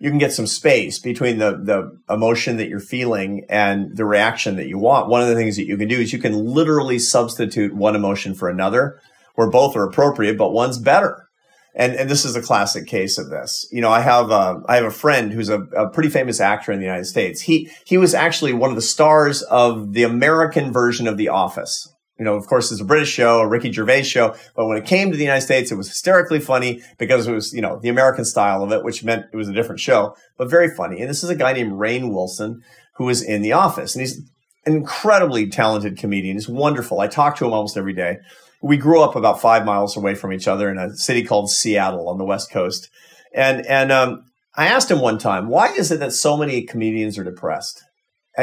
you 0.00 0.08
can 0.08 0.18
get 0.18 0.32
some 0.32 0.46
space 0.46 0.98
between 0.98 1.38
the 1.38 1.52
the 1.52 1.96
emotion 2.12 2.56
that 2.56 2.68
you're 2.68 2.80
feeling 2.80 3.44
and 3.48 3.96
the 3.96 4.06
reaction 4.06 4.56
that 4.56 4.66
you 4.66 4.78
want. 4.78 5.08
One 5.08 5.20
of 5.20 5.28
the 5.28 5.34
things 5.34 5.56
that 5.56 5.66
you 5.66 5.76
can 5.76 5.88
do 5.88 6.00
is 6.00 6.12
you 6.12 6.18
can 6.18 6.32
literally 6.32 6.98
substitute 6.98 7.74
one 7.74 7.94
emotion 7.94 8.34
for 8.34 8.48
another 8.48 8.98
where 9.34 9.50
both 9.50 9.76
are 9.76 9.84
appropriate, 9.84 10.36
but 10.36 10.52
one's 10.52 10.78
better. 10.78 11.28
And, 11.74 11.94
and 11.94 12.10
this 12.10 12.24
is 12.24 12.34
a 12.34 12.42
classic 12.42 12.86
case 12.86 13.16
of 13.16 13.30
this. 13.30 13.68
You 13.70 13.80
know, 13.80 13.90
I 13.90 14.00
have 14.00 14.30
a, 14.30 14.60
I 14.68 14.74
have 14.74 14.84
a 14.84 14.90
friend 14.90 15.32
who's 15.32 15.48
a, 15.48 15.60
a 15.76 15.88
pretty 15.88 16.08
famous 16.08 16.40
actor 16.40 16.72
in 16.72 16.80
the 16.80 16.84
United 16.84 17.04
States. 17.04 17.42
He 17.42 17.70
he 17.84 17.96
was 17.96 18.14
actually 18.14 18.52
one 18.52 18.70
of 18.70 18.76
the 18.76 18.82
stars 18.82 19.42
of 19.42 19.92
the 19.92 20.02
American 20.02 20.72
version 20.72 21.06
of 21.06 21.16
The 21.16 21.28
Office 21.28 21.88
you 22.20 22.24
know, 22.26 22.34
of 22.34 22.46
course, 22.46 22.70
it's 22.70 22.82
a 22.82 22.84
British 22.84 23.08
show, 23.08 23.40
a 23.40 23.48
Ricky 23.48 23.72
Gervais 23.72 24.02
show. 24.02 24.36
But 24.54 24.66
when 24.66 24.76
it 24.76 24.84
came 24.84 25.10
to 25.10 25.16
the 25.16 25.24
United 25.24 25.40
States, 25.40 25.72
it 25.72 25.76
was 25.76 25.88
hysterically 25.88 26.38
funny 26.38 26.82
because 26.98 27.26
it 27.26 27.32
was, 27.32 27.54
you 27.54 27.62
know, 27.62 27.80
the 27.80 27.88
American 27.88 28.26
style 28.26 28.62
of 28.62 28.70
it, 28.72 28.84
which 28.84 29.02
meant 29.02 29.24
it 29.32 29.36
was 29.36 29.48
a 29.48 29.54
different 29.54 29.80
show, 29.80 30.14
but 30.36 30.50
very 30.50 30.68
funny. 30.68 31.00
And 31.00 31.08
this 31.08 31.24
is 31.24 31.30
a 31.30 31.34
guy 31.34 31.54
named 31.54 31.72
Rainn 31.72 32.12
Wilson 32.12 32.60
who 32.96 33.06
was 33.06 33.22
in 33.22 33.40
The 33.40 33.52
Office. 33.52 33.94
And 33.94 34.02
he's 34.02 34.18
an 34.66 34.74
incredibly 34.74 35.48
talented 35.48 35.96
comedian. 35.96 36.36
He's 36.36 36.46
wonderful. 36.46 37.00
I 37.00 37.06
talk 37.06 37.36
to 37.36 37.46
him 37.46 37.54
almost 37.54 37.78
every 37.78 37.94
day. 37.94 38.18
We 38.60 38.76
grew 38.76 39.00
up 39.00 39.16
about 39.16 39.40
five 39.40 39.64
miles 39.64 39.96
away 39.96 40.14
from 40.14 40.34
each 40.34 40.46
other 40.46 40.68
in 40.68 40.76
a 40.76 40.94
city 40.94 41.24
called 41.24 41.50
Seattle 41.50 42.06
on 42.06 42.18
the 42.18 42.26
West 42.26 42.52
Coast. 42.52 42.90
And, 43.34 43.64
and, 43.64 43.90
um, 43.90 44.26
I 44.56 44.66
asked 44.66 44.90
him 44.90 45.00
one 45.00 45.16
time, 45.16 45.48
why 45.48 45.68
is 45.68 45.90
it 45.90 46.00
that 46.00 46.12
so 46.12 46.36
many 46.36 46.64
comedians 46.64 47.16
are 47.16 47.24
depressed? 47.24 47.82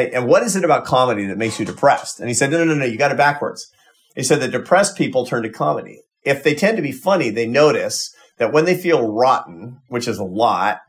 And 0.06 0.28
what 0.28 0.44
is 0.44 0.56
it 0.56 0.64
about 0.64 0.86
comedy 0.86 1.26
that 1.26 1.38
makes 1.38 1.60
you 1.60 1.66
depressed? 1.66 2.20
And 2.20 2.28
he 2.28 2.34
said, 2.34 2.52
no, 2.52 2.60
no, 2.60 2.66
no, 2.66 2.76
no, 2.76 2.86
you 2.86 2.98
got 2.98 3.12
it 3.12 3.18
backwards. 3.18 3.72
He 4.16 4.24
said 4.24 4.42
that 4.42 4.52
depressed 4.52 4.98
people 4.98 5.26
turn 5.26 5.44
to 5.44 5.50
comedy. 5.50 6.02
If 6.24 6.44
they 6.44 6.56
tend 6.56 6.78
to 6.78 6.84
be 6.84 6.92
funny, 6.92 7.30
they 7.30 7.48
notice 7.48 8.14
that 8.38 8.52
when 8.52 8.66
they 8.66 8.76
feel 8.76 9.12
rotten, 9.12 9.80
which 9.88 10.08
is 10.08 10.18
a 10.18 10.24
lot, 10.24 10.80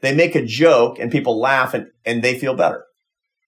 they 0.00 0.14
make 0.14 0.34
a 0.34 0.44
joke 0.44 0.98
and 0.98 1.10
people 1.10 1.38
laugh 1.38 1.74
and, 1.74 1.88
and 2.04 2.22
they 2.22 2.38
feel 2.38 2.54
better. 2.54 2.84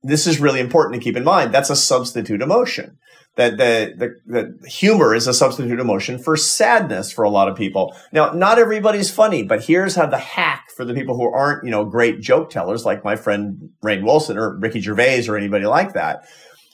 This 0.03 0.27
is 0.27 0.41
really 0.41 0.61
important 0.61 0.95
to 0.95 1.05
keep 1.05 1.17
in 1.17 1.25
mind. 1.25 1.53
That's 1.53 1.71
a 1.71 1.77
substitute 1.77 2.43
emotion. 2.43 2.99
That 3.37 3.59
the, 3.59 3.95
the, 3.97 4.61
the 4.61 4.69
humor 4.69 5.15
is 5.15 5.27
a 5.27 5.33
substitute 5.33 5.79
emotion 5.79 6.19
for 6.19 6.37
sadness 6.37 7.13
for 7.13 7.23
a 7.23 7.31
lot 7.31 7.49
of 7.49 7.57
people. 7.57 7.95
Now, 8.13 8.33
not 8.33 8.59
everybody's 8.59 9.11
funny, 9.11 9.45
but 9.45 9.65
here's 9.65 9.95
how 9.95 10.07
the 10.07 10.19
hack 10.19 10.67
for 10.77 10.85
the 10.85 10.95
people 10.95 11.17
who 11.17 11.33
aren't, 11.33 11.65
you 11.65 11.71
know, 11.71 11.85
great 11.85 12.21
joke 12.21 12.51
tellers 12.51 12.85
like 12.85 13.05
my 13.05 13.15
friend 13.15 13.71
Rainn 13.85 14.03
Wilson 14.03 14.37
or 14.37 14.59
Ricky 14.59 14.81
Gervais 14.81 15.29
or 15.29 15.37
anybody 15.37 15.65
like 15.65 15.93
that. 15.93 16.25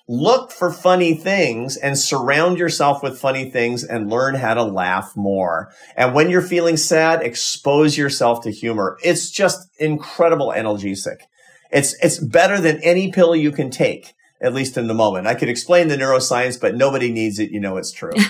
Look 0.08 0.50
for 0.50 0.72
funny 0.72 1.14
things 1.14 1.76
and 1.76 1.98
surround 1.98 2.58
yourself 2.58 3.02
with 3.02 3.18
funny 3.18 3.50
things 3.50 3.84
and 3.84 4.08
learn 4.08 4.36
how 4.36 4.54
to 4.54 4.62
laugh 4.62 5.12
more. 5.16 5.72
And 5.96 6.14
when 6.14 6.30
you're 6.30 6.42
feeling 6.42 6.76
sad, 6.76 7.22
expose 7.22 7.98
yourself 7.98 8.42
to 8.44 8.50
humor. 8.50 8.98
It's 9.02 9.30
just 9.30 9.68
incredible 9.78 10.54
analgesic. 10.56 11.18
It's, 11.76 11.94
it's 12.02 12.18
better 12.18 12.60
than 12.60 12.82
any 12.82 13.12
pill 13.12 13.36
you 13.36 13.52
can 13.52 13.70
take, 13.70 14.14
at 14.40 14.54
least 14.54 14.76
in 14.76 14.86
the 14.86 14.94
moment. 14.94 15.26
I 15.26 15.34
could 15.34 15.48
explain 15.48 15.88
the 15.88 15.96
neuroscience, 15.96 16.60
but 16.60 16.74
nobody 16.74 17.12
needs 17.12 17.38
it. 17.38 17.50
You 17.50 17.60
know, 17.60 17.76
it's 17.76 17.92
true. 17.92 18.12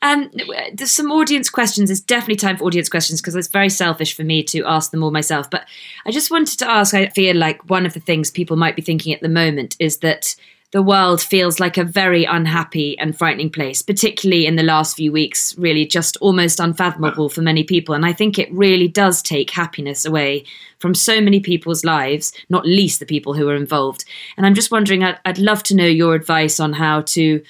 Um, 0.00 0.30
there's 0.72 0.92
some 0.92 1.10
audience 1.10 1.50
questions. 1.50 1.90
It's 1.90 2.00
definitely 2.00 2.36
time 2.36 2.56
for 2.56 2.64
audience 2.64 2.88
questions 2.88 3.20
because 3.20 3.34
it's 3.34 3.48
very 3.48 3.68
selfish 3.68 4.14
for 4.14 4.22
me 4.22 4.42
to 4.44 4.64
ask 4.64 4.90
them 4.90 5.02
all 5.02 5.10
myself. 5.10 5.50
But 5.50 5.66
I 6.06 6.12
just 6.12 6.30
wanted 6.30 6.58
to 6.60 6.70
ask 6.70 6.94
I 6.94 7.08
feel 7.08 7.36
like 7.36 7.68
one 7.68 7.84
of 7.84 7.94
the 7.94 8.00
things 8.00 8.30
people 8.30 8.56
might 8.56 8.76
be 8.76 8.82
thinking 8.82 9.12
at 9.12 9.20
the 9.20 9.28
moment 9.28 9.76
is 9.80 9.98
that 9.98 10.36
the 10.70 10.82
world 10.82 11.22
feels 11.22 11.58
like 11.58 11.78
a 11.78 11.84
very 11.84 12.24
unhappy 12.24 12.98
and 12.98 13.16
frightening 13.16 13.48
place, 13.50 13.80
particularly 13.80 14.46
in 14.46 14.56
the 14.56 14.62
last 14.62 14.96
few 14.96 15.10
weeks, 15.10 15.56
really 15.56 15.86
just 15.86 16.18
almost 16.18 16.60
unfathomable 16.60 17.30
for 17.30 17.40
many 17.40 17.64
people. 17.64 17.94
And 17.94 18.04
I 18.04 18.12
think 18.12 18.38
it 18.38 18.52
really 18.52 18.86
does 18.86 19.22
take 19.22 19.50
happiness 19.50 20.04
away 20.04 20.44
from 20.78 20.94
so 20.94 21.20
many 21.22 21.40
people's 21.40 21.84
lives, 21.84 22.32
not 22.50 22.66
least 22.66 23.00
the 23.00 23.06
people 23.06 23.32
who 23.32 23.48
are 23.48 23.56
involved. 23.56 24.04
And 24.36 24.44
I'm 24.44 24.54
just 24.54 24.70
wondering, 24.70 25.02
I'd, 25.02 25.18
I'd 25.24 25.38
love 25.38 25.62
to 25.64 25.76
know 25.76 25.86
your 25.86 26.14
advice 26.14 26.60
on 26.60 26.74
how 26.74 27.02
to 27.02 27.42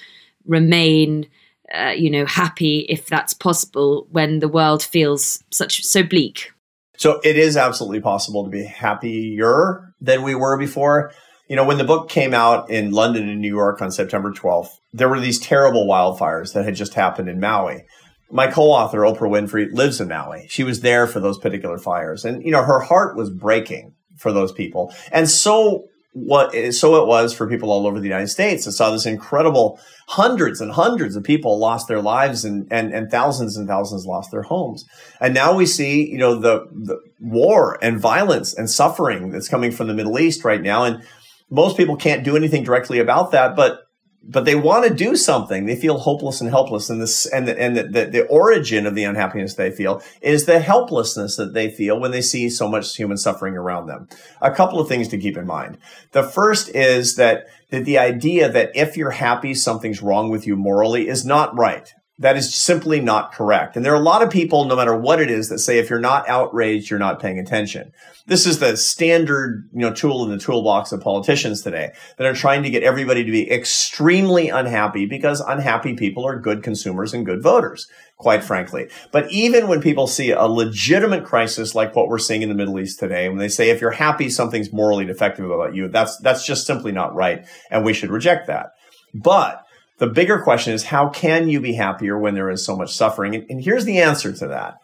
remain. 0.45 1.27
Uh, 1.71 1.93
you 1.95 2.09
know, 2.09 2.25
happy 2.25 2.79
if 2.89 3.05
that's 3.05 3.35
possible 3.35 4.07
when 4.09 4.39
the 4.39 4.47
world 4.47 4.81
feels 4.81 5.43
such 5.51 5.83
so 5.83 6.01
bleak. 6.01 6.51
So 6.97 7.19
it 7.23 7.37
is 7.37 7.55
absolutely 7.55 7.99
possible 7.99 8.43
to 8.43 8.49
be 8.49 8.63
happier 8.63 9.93
than 10.01 10.23
we 10.23 10.33
were 10.33 10.57
before 10.57 11.11
you 11.49 11.55
know, 11.55 11.65
when 11.65 11.79
the 11.79 11.83
book 11.83 12.09
came 12.09 12.33
out 12.33 12.69
in 12.69 12.91
London 12.91 13.27
and 13.27 13.41
New 13.41 13.53
York 13.53 13.81
on 13.81 13.91
September 13.91 14.31
12th, 14.31 14.69
there 14.93 15.09
were 15.09 15.19
these 15.19 15.39
terrible 15.39 15.87
wildfires 15.87 16.53
that 16.53 16.63
had 16.63 16.75
just 16.75 16.93
happened 16.93 17.27
in 17.27 17.39
Maui. 17.39 17.83
My 18.31 18.45
co-author, 18.47 18.99
Oprah 18.99 19.21
Winfrey, 19.21 19.73
lives 19.73 19.99
in 19.99 20.09
Maui. 20.09 20.45
She 20.49 20.63
was 20.63 20.81
there 20.81 21.07
for 21.07 21.19
those 21.19 21.39
particular 21.39 21.79
fires. 21.79 22.23
And, 22.23 22.45
you 22.45 22.51
know, 22.51 22.63
her 22.63 22.79
heart 22.81 23.17
was 23.17 23.31
breaking 23.31 23.95
for 24.15 24.31
those 24.31 24.51
people. 24.51 24.93
And 25.11 25.27
so 25.27 25.85
what 26.13 26.53
so 26.73 27.01
it 27.01 27.07
was 27.07 27.33
for 27.33 27.47
people 27.47 27.71
all 27.71 27.85
over 27.85 27.99
the 27.99 28.07
United 28.07 28.27
States. 28.27 28.67
I 28.67 28.71
saw 28.71 28.91
this 28.91 29.05
incredible 29.05 29.79
hundreds 30.07 30.59
and 30.59 30.71
hundreds 30.71 31.15
of 31.15 31.23
people 31.23 31.59
lost 31.59 31.87
their 31.87 32.01
lives 32.01 32.43
and, 32.43 32.67
and, 32.71 32.93
and 32.93 33.11
thousands 33.11 33.57
and 33.57 33.67
thousands 33.67 34.05
lost 34.05 34.31
their 34.31 34.41
homes. 34.41 34.85
And 35.21 35.33
now 35.33 35.55
we 35.55 35.65
see, 35.65 36.09
you 36.09 36.17
know, 36.17 36.35
the, 36.35 36.67
the 36.71 36.99
war 37.19 37.77
and 37.81 37.99
violence 37.99 38.55
and 38.55 38.69
suffering 38.69 39.29
that's 39.29 39.47
coming 39.47 39.71
from 39.71 39.87
the 39.87 39.93
Middle 39.93 40.19
East 40.19 40.43
right 40.43 40.61
now. 40.61 40.83
And 40.83 41.03
most 41.49 41.77
people 41.77 41.95
can't 41.95 42.23
do 42.23 42.35
anything 42.35 42.63
directly 42.63 42.99
about 42.99 43.31
that, 43.31 43.55
but 43.55 43.81
but 44.21 44.43
they 44.43 44.55
want 44.55 44.85
to 44.85 44.93
do 44.93 45.15
something. 45.15 45.65
They 45.65 45.77
feel 45.77 45.97
hopeless 45.97 46.41
and 46.41 46.49
helpless, 46.49 46.89
and 46.89 47.01
this 47.01 47.25
and 47.25 47.47
the, 47.47 47.59
and 47.59 47.75
the, 47.77 47.83
the, 47.83 48.05
the 48.05 48.27
origin 48.27 48.85
of 48.85 48.93
the 48.93 49.05
unhappiness 49.05 49.55
they 49.55 49.71
feel 49.71 50.03
is 50.21 50.45
the 50.45 50.59
helplessness 50.59 51.37
that 51.37 51.53
they 51.53 51.69
feel 51.71 51.99
when 51.99 52.11
they 52.11 52.21
see 52.21 52.49
so 52.49 52.67
much 52.67 52.95
human 52.95 53.17
suffering 53.17 53.55
around 53.55 53.87
them. 53.87 54.07
A 54.41 54.51
couple 54.51 54.79
of 54.79 54.87
things 54.87 55.07
to 55.09 55.17
keep 55.17 55.37
in 55.37 55.47
mind. 55.47 55.77
The 56.11 56.23
first 56.23 56.69
is 56.75 57.15
that 57.15 57.47
that 57.69 57.85
the 57.85 57.97
idea 57.97 58.51
that 58.51 58.71
if 58.75 58.97
you're 58.97 59.11
happy, 59.11 59.53
something's 59.53 60.01
wrong 60.01 60.29
with 60.29 60.45
you 60.45 60.55
morally 60.55 61.07
is 61.07 61.25
not 61.25 61.57
right. 61.57 61.93
That 62.19 62.35
is 62.35 62.53
simply 62.53 62.99
not 62.99 63.31
correct. 63.31 63.77
And 63.77 63.85
there 63.85 63.93
are 63.93 63.99
a 63.99 64.03
lot 64.03 64.21
of 64.21 64.29
people, 64.29 64.65
no 64.65 64.75
matter 64.75 64.93
what 64.93 65.21
it 65.21 65.31
is, 65.31 65.47
that 65.47 65.59
say 65.59 65.79
if 65.79 65.89
you're 65.89 66.01
not 66.01 66.27
outraged, 66.27 66.89
you're 66.89 66.99
not 66.99 67.21
paying 67.21 67.39
attention. 67.39 67.93
This 68.27 68.45
is 68.45 68.59
the 68.59 68.75
standard, 68.75 69.69
you 69.71 69.79
know, 69.79 69.93
tool 69.93 70.25
in 70.25 70.29
the 70.29 70.37
toolbox 70.37 70.91
of 70.91 70.99
politicians 70.99 71.61
today 71.61 71.93
that 72.17 72.27
are 72.27 72.33
trying 72.33 72.63
to 72.63 72.69
get 72.69 72.83
everybody 72.83 73.23
to 73.23 73.31
be 73.31 73.49
extremely 73.49 74.49
unhappy 74.49 75.05
because 75.05 75.39
unhappy 75.39 75.95
people 75.95 76.27
are 76.27 76.37
good 76.37 76.61
consumers 76.61 77.13
and 77.13 77.25
good 77.25 77.41
voters, 77.41 77.87
quite 78.17 78.43
frankly. 78.43 78.89
But 79.13 79.31
even 79.31 79.69
when 79.69 79.81
people 79.81 80.05
see 80.05 80.31
a 80.31 80.43
legitimate 80.43 81.23
crisis 81.23 81.73
like 81.73 81.95
what 81.95 82.09
we're 82.09 82.19
seeing 82.19 82.41
in 82.41 82.49
the 82.49 82.55
Middle 82.55 82.81
East 82.81 82.99
today, 82.99 83.29
when 83.29 83.37
they 83.37 83.47
say 83.47 83.69
if 83.69 83.79
you're 83.79 83.91
happy, 83.91 84.29
something's 84.29 84.73
morally 84.73 85.05
defective 85.05 85.49
about 85.49 85.73
you, 85.73 85.87
that's 85.87 86.17
that's 86.17 86.45
just 86.45 86.67
simply 86.67 86.91
not 86.91 87.15
right, 87.15 87.47
and 87.71 87.85
we 87.85 87.93
should 87.93 88.11
reject 88.11 88.47
that. 88.47 88.73
But 89.13 89.65
the 89.99 90.07
bigger 90.07 90.41
question 90.41 90.73
is 90.73 90.85
how 90.85 91.09
can 91.09 91.49
you 91.49 91.61
be 91.61 91.73
happier 91.73 92.17
when 92.17 92.33
there 92.33 92.49
is 92.49 92.65
so 92.65 92.75
much 92.75 92.95
suffering? 92.95 93.35
And, 93.35 93.45
and 93.49 93.63
here's 93.63 93.85
the 93.85 93.99
answer 93.99 94.33
to 94.33 94.47
that. 94.47 94.81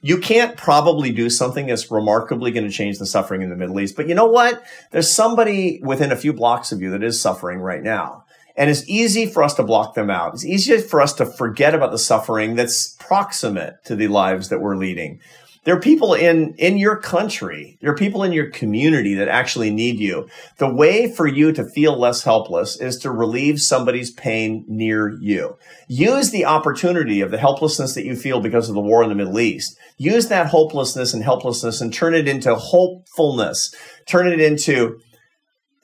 You 0.00 0.18
can't 0.18 0.56
probably 0.56 1.10
do 1.10 1.28
something 1.28 1.66
that's 1.66 1.90
remarkably 1.90 2.52
going 2.52 2.66
to 2.66 2.72
change 2.72 2.98
the 2.98 3.06
suffering 3.06 3.42
in 3.42 3.50
the 3.50 3.56
Middle 3.56 3.80
East. 3.80 3.96
But 3.96 4.08
you 4.08 4.14
know 4.14 4.26
what? 4.26 4.62
There's 4.92 5.10
somebody 5.10 5.80
within 5.82 6.12
a 6.12 6.16
few 6.16 6.32
blocks 6.32 6.70
of 6.70 6.80
you 6.80 6.90
that 6.90 7.02
is 7.02 7.20
suffering 7.20 7.58
right 7.58 7.82
now. 7.82 8.24
And 8.56 8.70
it's 8.70 8.88
easy 8.88 9.26
for 9.26 9.42
us 9.42 9.54
to 9.54 9.62
block 9.62 9.94
them 9.94 10.10
out. 10.10 10.34
It's 10.34 10.44
easy 10.44 10.78
for 10.78 11.00
us 11.00 11.12
to 11.14 11.26
forget 11.26 11.74
about 11.74 11.90
the 11.90 11.98
suffering 11.98 12.54
that's 12.54 12.88
proximate 12.94 13.84
to 13.84 13.96
the 13.96 14.08
lives 14.08 14.50
that 14.50 14.60
we're 14.60 14.76
leading. 14.76 15.20
There 15.68 15.76
are 15.76 15.80
people 15.80 16.14
in, 16.14 16.54
in 16.54 16.78
your 16.78 16.96
country, 16.96 17.76
there 17.82 17.90
are 17.92 17.94
people 17.94 18.22
in 18.22 18.32
your 18.32 18.48
community 18.48 19.12
that 19.16 19.28
actually 19.28 19.70
need 19.70 20.00
you. 20.00 20.26
The 20.56 20.74
way 20.74 21.12
for 21.12 21.26
you 21.26 21.52
to 21.52 21.68
feel 21.68 21.94
less 21.94 22.24
helpless 22.24 22.80
is 22.80 22.96
to 23.00 23.10
relieve 23.10 23.60
somebody's 23.60 24.10
pain 24.10 24.64
near 24.66 25.10
you. 25.20 25.58
Use 25.86 26.30
the 26.30 26.46
opportunity 26.46 27.20
of 27.20 27.30
the 27.30 27.36
helplessness 27.36 27.92
that 27.96 28.06
you 28.06 28.16
feel 28.16 28.40
because 28.40 28.70
of 28.70 28.76
the 28.76 28.80
war 28.80 29.02
in 29.02 29.10
the 29.10 29.14
Middle 29.14 29.38
East. 29.38 29.76
Use 29.98 30.28
that 30.28 30.46
hopelessness 30.46 31.12
and 31.12 31.22
helplessness 31.22 31.82
and 31.82 31.92
turn 31.92 32.14
it 32.14 32.26
into 32.26 32.54
hopefulness. 32.54 33.74
Turn 34.06 34.26
it 34.26 34.40
into 34.40 34.98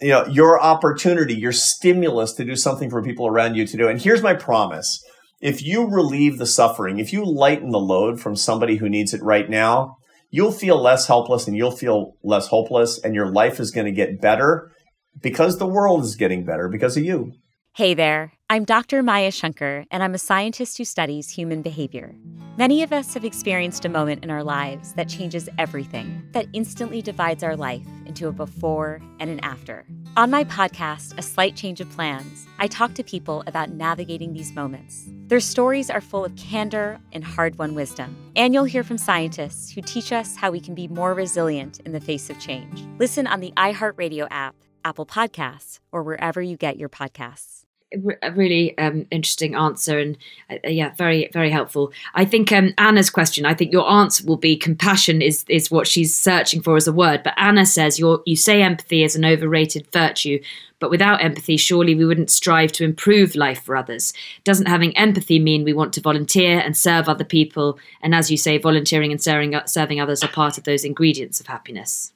you 0.00 0.08
know 0.08 0.26
your 0.26 0.58
opportunity 0.62 1.34
your 1.34 1.52
stimulus 1.52 2.32
to 2.32 2.44
do 2.44 2.56
something 2.56 2.88
for 2.88 3.02
people 3.02 3.28
around 3.28 3.54
you 3.54 3.64
to 3.64 3.76
do 3.76 3.86
and 3.86 4.00
here's 4.00 4.22
my 4.22 4.34
promise 4.34 5.04
if 5.44 5.62
you 5.62 5.86
relieve 5.86 6.38
the 6.38 6.46
suffering, 6.46 6.98
if 6.98 7.12
you 7.12 7.22
lighten 7.22 7.68
the 7.68 7.78
load 7.78 8.18
from 8.18 8.34
somebody 8.34 8.76
who 8.76 8.88
needs 8.88 9.12
it 9.12 9.22
right 9.22 9.50
now, 9.50 9.98
you'll 10.30 10.50
feel 10.50 10.80
less 10.80 11.06
helpless 11.06 11.46
and 11.46 11.54
you'll 11.54 11.70
feel 11.70 12.16
less 12.24 12.46
hopeless, 12.46 12.98
and 12.98 13.14
your 13.14 13.30
life 13.30 13.60
is 13.60 13.70
going 13.70 13.84
to 13.84 13.92
get 13.92 14.22
better 14.22 14.72
because 15.20 15.58
the 15.58 15.66
world 15.66 16.02
is 16.02 16.16
getting 16.16 16.46
better 16.46 16.66
because 16.66 16.96
of 16.96 17.04
you. 17.04 17.34
Hey 17.74 17.92
there, 17.92 18.32
I'm 18.48 18.64
Dr. 18.64 19.02
Maya 19.02 19.30
Shankar, 19.30 19.84
and 19.90 20.02
I'm 20.02 20.14
a 20.14 20.18
scientist 20.18 20.78
who 20.78 20.84
studies 20.86 21.28
human 21.28 21.60
behavior. 21.60 22.14
Many 22.56 22.82
of 22.82 22.92
us 22.92 23.12
have 23.12 23.24
experienced 23.24 23.84
a 23.84 23.90
moment 23.90 24.24
in 24.24 24.30
our 24.30 24.44
lives 24.44 24.94
that 24.94 25.08
changes 25.10 25.50
everything, 25.58 26.26
that 26.32 26.46
instantly 26.54 27.02
divides 27.02 27.42
our 27.42 27.56
life 27.56 27.86
into 28.06 28.28
a 28.28 28.32
before 28.32 29.02
and 29.18 29.28
an 29.28 29.40
after. 29.40 29.84
On 30.16 30.30
my 30.30 30.44
podcast, 30.44 31.18
A 31.18 31.22
Slight 31.22 31.56
Change 31.56 31.80
of 31.80 31.90
Plans, 31.90 32.46
I 32.60 32.68
talk 32.68 32.94
to 32.94 33.02
people 33.02 33.42
about 33.48 33.70
navigating 33.70 34.32
these 34.32 34.54
moments. 34.54 35.08
Their 35.34 35.40
stories 35.40 35.90
are 35.90 36.00
full 36.00 36.24
of 36.24 36.36
candor 36.36 37.00
and 37.12 37.24
hard 37.24 37.58
won 37.58 37.74
wisdom. 37.74 38.16
And 38.36 38.54
you'll 38.54 38.62
hear 38.62 38.84
from 38.84 38.98
scientists 38.98 39.68
who 39.68 39.82
teach 39.82 40.12
us 40.12 40.36
how 40.36 40.52
we 40.52 40.60
can 40.60 40.76
be 40.76 40.86
more 40.86 41.12
resilient 41.12 41.80
in 41.80 41.90
the 41.90 41.98
face 41.98 42.30
of 42.30 42.38
change. 42.38 42.84
Listen 43.00 43.26
on 43.26 43.40
the 43.40 43.52
iHeartRadio 43.56 44.28
app, 44.30 44.54
Apple 44.84 45.06
Podcasts, 45.06 45.80
or 45.90 46.04
wherever 46.04 46.40
you 46.40 46.56
get 46.56 46.76
your 46.76 46.88
podcasts 46.88 47.53
a 48.22 48.32
really 48.32 48.76
um, 48.78 49.06
interesting 49.10 49.54
answer 49.54 49.98
and 49.98 50.16
uh, 50.50 50.56
yeah 50.68 50.94
very 50.96 51.28
very 51.32 51.50
helpful. 51.50 51.92
I 52.14 52.24
think 52.24 52.52
um, 52.52 52.74
anna's 52.78 53.10
question 53.10 53.46
i 53.46 53.54
think 53.54 53.72
your 53.72 53.90
answer 53.90 54.24
will 54.26 54.36
be 54.36 54.56
compassion 54.56 55.22
is 55.22 55.44
is 55.48 55.70
what 55.70 55.86
she's 55.86 56.14
searching 56.14 56.62
for 56.62 56.76
as 56.76 56.86
a 56.86 56.92
word. 56.92 57.22
But 57.22 57.34
anna 57.36 57.66
says 57.66 57.98
you 57.98 58.22
you 58.26 58.36
say 58.36 58.62
empathy 58.62 59.02
is 59.02 59.16
an 59.16 59.24
overrated 59.24 59.86
virtue 59.92 60.40
but 60.80 60.90
without 60.90 61.22
empathy 61.22 61.56
surely 61.56 61.94
we 61.94 62.04
wouldn't 62.04 62.30
strive 62.30 62.72
to 62.72 62.84
improve 62.84 63.34
life 63.34 63.62
for 63.62 63.76
others. 63.76 64.12
Doesn't 64.44 64.68
having 64.68 64.96
empathy 64.96 65.38
mean 65.38 65.64
we 65.64 65.72
want 65.72 65.92
to 65.94 66.00
volunteer 66.00 66.58
and 66.58 66.76
serve 66.76 67.08
other 67.08 67.24
people 67.24 67.78
and 68.02 68.14
as 68.14 68.30
you 68.30 68.36
say 68.36 68.58
volunteering 68.58 69.10
and 69.10 69.22
serving, 69.22 69.58
serving 69.66 70.00
others 70.00 70.22
are 70.22 70.28
part 70.28 70.58
of 70.58 70.64
those 70.64 70.84
ingredients 70.84 71.40
of 71.40 71.46
happiness. 71.46 72.12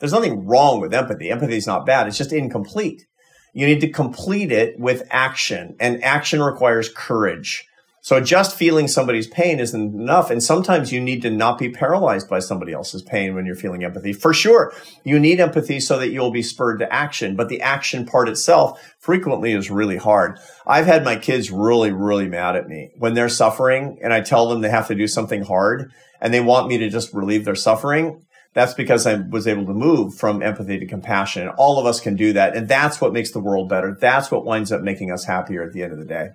There's 0.00 0.12
nothing 0.12 0.46
wrong 0.46 0.80
with 0.80 0.94
empathy. 0.94 1.30
Empathy 1.30 1.56
is 1.58 1.66
not 1.66 1.84
bad. 1.84 2.08
It's 2.08 2.16
just 2.16 2.32
incomplete 2.32 3.06
you 3.52 3.66
need 3.66 3.80
to 3.80 3.90
complete 3.90 4.52
it 4.52 4.78
with 4.78 5.06
action, 5.10 5.76
and 5.80 6.02
action 6.04 6.42
requires 6.42 6.88
courage. 6.88 7.66
So 8.02 8.20
just 8.20 8.56
feeling 8.56 8.88
somebody's 8.88 9.26
pain 9.26 9.60
isn't 9.60 9.94
enough. 9.94 10.30
And 10.30 10.42
sometimes 10.42 10.90
you 10.90 11.00
need 11.00 11.20
to 11.22 11.30
not 11.30 11.58
be 11.58 11.68
paralyzed 11.68 12.28
by 12.30 12.38
somebody 12.38 12.72
else's 12.72 13.02
pain 13.02 13.34
when 13.34 13.44
you're 13.44 13.54
feeling 13.54 13.84
empathy. 13.84 14.14
For 14.14 14.32
sure, 14.32 14.72
you 15.04 15.18
need 15.18 15.38
empathy 15.38 15.80
so 15.80 15.98
that 15.98 16.10
you'll 16.10 16.30
be 16.30 16.42
spurred 16.42 16.78
to 16.78 16.92
action. 16.92 17.36
But 17.36 17.50
the 17.50 17.60
action 17.60 18.06
part 18.06 18.28
itself 18.28 18.94
frequently 18.98 19.52
is 19.52 19.70
really 19.70 19.98
hard. 19.98 20.38
I've 20.66 20.86
had 20.86 21.04
my 21.04 21.16
kids 21.16 21.50
really, 21.50 21.92
really 21.92 22.26
mad 22.26 22.56
at 22.56 22.68
me 22.68 22.90
when 22.96 23.14
they're 23.14 23.28
suffering 23.28 23.98
and 24.02 24.12
I 24.12 24.22
tell 24.22 24.48
them 24.48 24.62
they 24.62 24.70
have 24.70 24.88
to 24.88 24.94
do 24.94 25.06
something 25.06 25.42
hard 25.42 25.92
and 26.22 26.32
they 26.32 26.40
want 26.40 26.68
me 26.68 26.78
to 26.78 26.88
just 26.88 27.12
relieve 27.12 27.44
their 27.44 27.54
suffering 27.54 28.24
that's 28.52 28.74
because 28.74 29.06
I 29.06 29.14
was 29.14 29.46
able 29.46 29.66
to 29.66 29.72
move 29.72 30.14
from 30.14 30.42
empathy 30.42 30.78
to 30.78 30.86
compassion. 30.86 31.48
All 31.50 31.78
of 31.78 31.86
us 31.86 32.00
can 32.00 32.16
do 32.16 32.32
that. 32.32 32.56
And 32.56 32.68
that's 32.68 33.00
what 33.00 33.12
makes 33.12 33.30
the 33.30 33.40
world 33.40 33.68
better. 33.68 33.96
That's 33.98 34.30
what 34.30 34.44
winds 34.44 34.72
up 34.72 34.82
making 34.82 35.12
us 35.12 35.24
happier 35.24 35.62
at 35.62 35.72
the 35.72 35.82
end 35.82 35.92
of 35.92 35.98
the 35.98 36.04
day. 36.04 36.30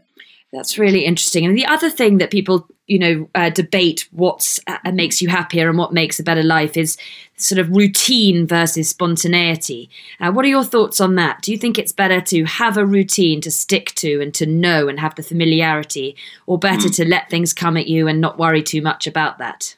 That's 0.54 0.78
really 0.78 1.04
interesting. 1.04 1.46
And 1.46 1.58
the 1.58 1.66
other 1.66 1.90
thing 1.90 2.20
that 2.20 2.32
people, 2.32 2.66
you 2.88 3.00
know, 3.00 3.30
uh, 3.36 3.50
debate 3.50 4.08
what 4.12 4.58
uh, 4.68 4.92
makes 4.94 5.22
you 5.22 5.28
happier 5.28 5.68
and 5.68 5.78
what 5.78 5.92
makes 5.92 6.18
a 6.18 6.24
better 6.24 6.44
life 6.44 6.78
is 6.78 6.98
sort 7.36 7.60
of 7.60 7.70
routine 7.70 8.48
versus 8.48 8.88
spontaneity. 8.88 9.90
Uh, 10.22 10.32
what 10.32 10.46
are 10.46 10.50
your 10.50 10.64
thoughts 10.64 11.02
on 11.02 11.16
that? 11.16 11.42
Do 11.42 11.52
you 11.52 11.58
think 11.58 11.78
it's 11.78 11.92
better 11.92 12.22
to 12.22 12.46
have 12.46 12.78
a 12.78 12.86
routine 12.86 13.42
to 13.42 13.52
stick 13.52 13.94
to 13.96 14.22
and 14.22 14.34
to 14.36 14.46
know 14.46 14.88
and 14.88 15.02
have 15.02 15.16
the 15.16 15.24
familiarity, 15.24 16.16
or 16.46 16.58
better 16.58 16.88
mm. 16.88 16.96
to 16.96 17.06
let 17.06 17.30
things 17.30 17.54
come 17.54 17.76
at 17.76 17.88
you 17.88 18.08
and 18.08 18.22
not 18.22 18.40
worry 18.40 18.64
too 18.64 18.82
much 18.82 19.08
about 19.08 19.40
that? 19.40 19.76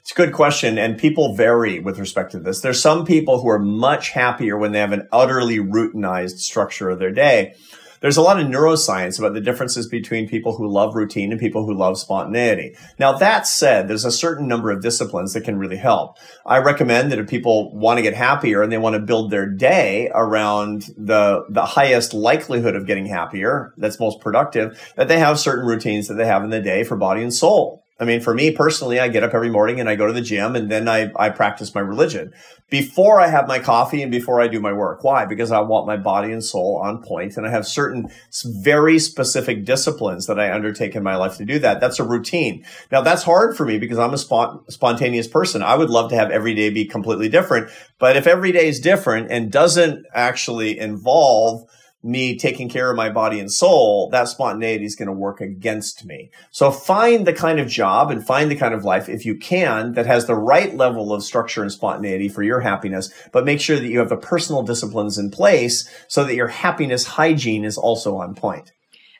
It's 0.00 0.12
a 0.12 0.14
good 0.14 0.32
question, 0.32 0.78
and 0.78 0.98
people 0.98 1.34
vary 1.34 1.78
with 1.78 1.98
respect 1.98 2.32
to 2.32 2.38
this. 2.38 2.60
There's 2.60 2.80
some 2.80 3.04
people 3.04 3.42
who 3.42 3.48
are 3.50 3.58
much 3.58 4.10
happier 4.10 4.56
when 4.56 4.72
they 4.72 4.80
have 4.80 4.92
an 4.92 5.06
utterly 5.12 5.58
routinized 5.58 6.38
structure 6.38 6.88
of 6.88 6.98
their 6.98 7.12
day. 7.12 7.54
There's 8.00 8.16
a 8.16 8.22
lot 8.22 8.40
of 8.40 8.46
neuroscience 8.46 9.18
about 9.18 9.34
the 9.34 9.42
differences 9.42 9.86
between 9.86 10.26
people 10.26 10.56
who 10.56 10.66
love 10.66 10.94
routine 10.94 11.32
and 11.32 11.40
people 11.40 11.66
who 11.66 11.74
love 11.74 11.98
spontaneity. 11.98 12.74
Now, 12.98 13.12
that 13.12 13.46
said, 13.46 13.88
there's 13.88 14.06
a 14.06 14.10
certain 14.10 14.48
number 14.48 14.70
of 14.70 14.80
disciplines 14.80 15.34
that 15.34 15.44
can 15.44 15.58
really 15.58 15.76
help. 15.76 16.16
I 16.46 16.58
recommend 16.58 17.12
that 17.12 17.18
if 17.18 17.28
people 17.28 17.76
want 17.76 17.98
to 17.98 18.02
get 18.02 18.14
happier 18.14 18.62
and 18.62 18.72
they 18.72 18.78
want 18.78 18.94
to 18.94 19.00
build 19.00 19.30
their 19.30 19.46
day 19.46 20.10
around 20.14 20.86
the, 20.96 21.44
the 21.50 21.66
highest 21.66 22.14
likelihood 22.14 22.74
of 22.74 22.86
getting 22.86 23.04
happier, 23.04 23.74
that's 23.76 24.00
most 24.00 24.20
productive, 24.20 24.80
that 24.96 25.08
they 25.08 25.18
have 25.18 25.38
certain 25.38 25.66
routines 25.66 26.08
that 26.08 26.14
they 26.14 26.26
have 26.26 26.42
in 26.42 26.48
the 26.48 26.62
day 26.62 26.84
for 26.84 26.96
body 26.96 27.22
and 27.22 27.34
soul. 27.34 27.84
I 28.00 28.06
mean, 28.06 28.22
for 28.22 28.32
me 28.32 28.50
personally, 28.50 28.98
I 28.98 29.08
get 29.08 29.22
up 29.22 29.34
every 29.34 29.50
morning 29.50 29.78
and 29.78 29.86
I 29.86 29.94
go 29.94 30.06
to 30.06 30.12
the 30.12 30.22
gym 30.22 30.56
and 30.56 30.70
then 30.70 30.88
I, 30.88 31.12
I 31.16 31.28
practice 31.28 31.74
my 31.74 31.82
religion 31.82 32.32
before 32.70 33.20
I 33.20 33.26
have 33.26 33.46
my 33.46 33.58
coffee 33.58 34.02
and 34.02 34.10
before 34.10 34.40
I 34.40 34.48
do 34.48 34.58
my 34.58 34.72
work. 34.72 35.04
Why? 35.04 35.26
Because 35.26 35.52
I 35.52 35.60
want 35.60 35.86
my 35.86 35.98
body 35.98 36.32
and 36.32 36.42
soul 36.42 36.80
on 36.82 37.02
point 37.02 37.36
and 37.36 37.46
I 37.46 37.50
have 37.50 37.66
certain 37.66 38.10
very 38.42 38.98
specific 38.98 39.66
disciplines 39.66 40.26
that 40.26 40.40
I 40.40 40.50
undertake 40.50 40.96
in 40.96 41.02
my 41.02 41.16
life 41.16 41.36
to 41.36 41.44
do 41.44 41.58
that. 41.58 41.78
That's 41.80 41.98
a 41.98 42.04
routine. 42.04 42.64
Now 42.90 43.02
that's 43.02 43.22
hard 43.22 43.54
for 43.54 43.66
me 43.66 43.78
because 43.78 43.98
I'm 43.98 44.14
a 44.14 44.16
spont- 44.16 44.72
spontaneous 44.72 45.28
person. 45.28 45.62
I 45.62 45.74
would 45.74 45.90
love 45.90 46.08
to 46.08 46.16
have 46.16 46.30
every 46.30 46.54
day 46.54 46.70
be 46.70 46.86
completely 46.86 47.28
different. 47.28 47.70
But 47.98 48.16
if 48.16 48.26
every 48.26 48.50
day 48.50 48.66
is 48.66 48.80
different 48.80 49.30
and 49.30 49.52
doesn't 49.52 50.06
actually 50.14 50.78
involve 50.78 51.68
me 52.02 52.36
taking 52.36 52.68
care 52.68 52.90
of 52.90 52.96
my 52.96 53.10
body 53.10 53.38
and 53.38 53.52
soul, 53.52 54.08
that 54.10 54.28
spontaneity 54.28 54.84
is 54.84 54.96
going 54.96 55.08
to 55.08 55.12
work 55.12 55.40
against 55.40 56.04
me. 56.04 56.30
So 56.50 56.70
find 56.70 57.26
the 57.26 57.32
kind 57.32 57.60
of 57.60 57.68
job 57.68 58.10
and 58.10 58.26
find 58.26 58.50
the 58.50 58.56
kind 58.56 58.72
of 58.72 58.84
life, 58.84 59.08
if 59.08 59.26
you 59.26 59.36
can, 59.36 59.92
that 59.92 60.06
has 60.06 60.26
the 60.26 60.34
right 60.34 60.74
level 60.74 61.12
of 61.12 61.22
structure 61.22 61.62
and 61.62 61.70
spontaneity 61.70 62.28
for 62.28 62.42
your 62.42 62.60
happiness, 62.60 63.12
but 63.32 63.44
make 63.44 63.60
sure 63.60 63.78
that 63.78 63.88
you 63.88 63.98
have 63.98 64.08
the 64.08 64.16
personal 64.16 64.62
disciplines 64.62 65.18
in 65.18 65.30
place 65.30 65.88
so 66.08 66.24
that 66.24 66.34
your 66.34 66.48
happiness 66.48 67.06
hygiene 67.06 67.64
is 67.64 67.76
also 67.76 68.16
on 68.16 68.34
point. 68.34 68.72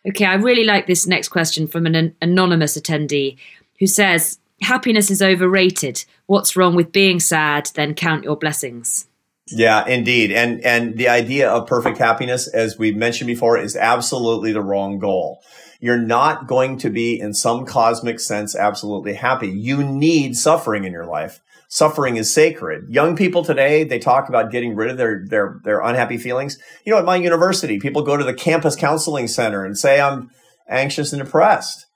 Okay, 0.09 0.25
I 0.25 0.35
really 0.35 0.65
like 0.65 0.87
this 0.87 1.07
next 1.07 1.29
question 1.29 1.67
from 1.67 1.85
an 1.85 2.17
anonymous 2.23 2.79
attendee 2.79 3.37
who 3.79 3.87
says, 3.87 4.39
Happiness 4.63 5.11
is 5.11 5.23
overrated. 5.23 6.05
What's 6.27 6.55
wrong 6.55 6.75
with 6.75 6.93
being 6.93 7.19
sad? 7.19 7.71
Then 7.75 7.95
count 7.95 8.25
your 8.25 8.37
blessings. 8.37 9.07
Yeah, 9.51 9.87
indeed. 9.87 10.31
And 10.33 10.65
and 10.65 10.97
the 10.97 11.09
idea 11.09 11.51
of 11.51 11.67
perfect 11.67 11.99
happiness, 11.99 12.47
as 12.47 12.79
we 12.79 12.93
mentioned 12.93 13.29
before, 13.29 13.59
is 13.59 13.77
absolutely 13.77 14.53
the 14.53 14.63
wrong 14.63 14.99
goal. 14.99 15.43
You're 15.81 15.99
not 15.99 16.47
going 16.47 16.77
to 16.79 16.91
be 16.91 17.19
in 17.19 17.33
some 17.33 17.65
cosmic 17.65 18.21
sense 18.21 18.55
absolutely 18.55 19.15
happy. 19.15 19.49
You 19.49 19.83
need 19.83 20.37
suffering 20.37 20.85
in 20.85 20.93
your 20.93 21.07
life. 21.07 21.41
Suffering 21.69 22.17
is 22.17 22.33
sacred. 22.33 22.89
Young 22.91 23.17
people 23.17 23.45
today, 23.45 23.85
they 23.85 23.99
talk 23.99 24.29
about 24.29 24.51
getting 24.51 24.75
rid 24.75 24.91
of 24.91 24.97
their 24.99 25.25
their 25.27 25.61
their 25.65 25.81
unhappy 25.81 26.19
feelings. 26.19 26.59
You 26.85 26.93
know, 26.93 26.99
at 26.99 27.05
my 27.05 27.17
university, 27.17 27.79
people 27.79 28.03
go 28.03 28.17
to 28.17 28.25
the 28.25 28.35
campus 28.35 28.77
counseling 28.77 29.29
center 29.29 29.65
and 29.65 29.79
say 29.79 30.01
I'm 30.01 30.31
anxious 30.69 31.13
and 31.13 31.23
depressed. 31.23 31.87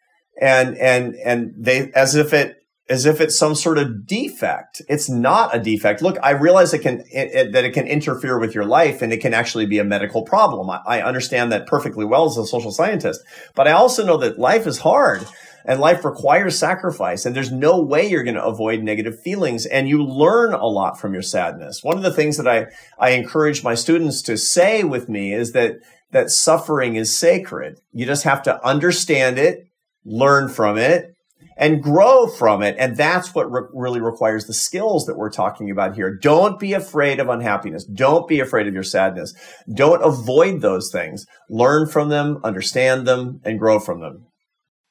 And 0.41 0.77
and 0.79 1.15
and 1.17 1.55
they 1.57 1.93
as 1.93 2.15
if 2.15 2.33
it 2.33 2.64
as 2.89 3.07
if 3.07 3.21
it's 3.21 3.37
some 3.37 3.55
sort 3.55 3.79
of 3.79 4.07
defect. 4.07 4.83
It's 4.89 5.09
not 5.09 5.55
a 5.55 5.59
defect. 5.59 6.03
Look, 6.03 6.19
I 6.23 6.31
realize 6.31 6.75
it 6.75 6.81
can 6.81 7.01
it, 7.11 7.33
it, 7.33 7.53
that 7.53 7.65
it 7.65 7.73
can 7.73 7.87
interfere 7.87 8.39
with 8.39 8.55
your 8.55 8.67
life 8.67 9.01
and 9.01 9.13
it 9.13 9.21
can 9.21 9.33
actually 9.33 9.67
be 9.67 9.79
a 9.79 9.85
medical 9.85 10.23
problem. 10.23 10.69
I, 10.69 10.81
I 10.87 11.03
understand 11.03 11.51
that 11.53 11.67
perfectly 11.67 12.05
well 12.05 12.27
as 12.27 12.37
a 12.37 12.47
social 12.47 12.73
scientist, 12.73 13.23
but 13.55 13.67
I 13.67 13.73
also 13.73 14.05
know 14.05 14.19
that 14.19 14.39
life 14.39 14.67
is 14.67 14.79
hard 14.79 15.27
and 15.65 15.81
life 15.81 16.05
requires 16.05 16.59
sacrifice 16.59 17.25
and 17.25 17.35
there's 17.35 17.51
no 17.51 17.81
way 17.81 18.07
you're 18.07 18.23
going 18.23 18.35
to 18.35 18.45
avoid 18.45 18.83
negative 18.83 19.19
feelings 19.19 19.65
and 19.65 19.89
you 19.89 20.05
learn 20.05 20.53
a 20.53 20.67
lot 20.67 21.01
from 21.01 21.15
your 21.15 21.23
sadness. 21.23 21.83
One 21.83 21.97
of 21.97 22.03
the 22.03 22.13
things 22.13 22.37
that 22.37 22.49
I 22.49 22.67
I 22.99 23.11
encourage 23.11 23.65
my 23.65 23.75
students 23.75 24.21
to 24.23 24.37
say 24.37 24.85
with 24.85 25.09
me 25.09 25.33
is 25.33 25.53
that 25.53 25.79
that 26.11 26.31
suffering 26.31 26.97
is 26.97 27.17
sacred. 27.17 27.81
You 27.93 28.05
just 28.05 28.25
have 28.25 28.43
to 28.43 28.63
understand 28.65 29.39
it, 29.39 29.69
learn 30.05 30.49
from 30.49 30.77
it, 30.77 31.14
and 31.57 31.83
grow 31.83 32.27
from 32.27 32.63
it. 32.63 32.77
And 32.79 32.97
that's 32.97 33.35
what 33.35 33.51
re- 33.51 33.69
really 33.73 34.01
requires 34.01 34.47
the 34.47 34.55
skills 34.55 35.07
that 35.07 35.17
we're 35.17 35.31
talking 35.31 35.71
about 35.71 35.95
here. 35.95 36.15
Don't 36.15 36.59
be 36.59 36.73
afraid 36.73 37.21
of 37.21 37.29
unhappiness. 37.29 37.85
Don't 37.85 38.29
be 38.29 38.41
afraid 38.41 38.67
of 38.67 38.75
your 38.75 38.83
sadness. 38.83 39.35
Don't 39.73 40.03
avoid 40.03 40.61
those 40.61 40.91
things. 40.91 41.27
Learn 41.49 41.89
from 41.89 42.09
them, 42.09 42.41
understand 42.45 43.07
them, 43.07 43.41
and 43.45 43.59
grow 43.59 43.79
from 43.79 44.01
them. 44.01 44.27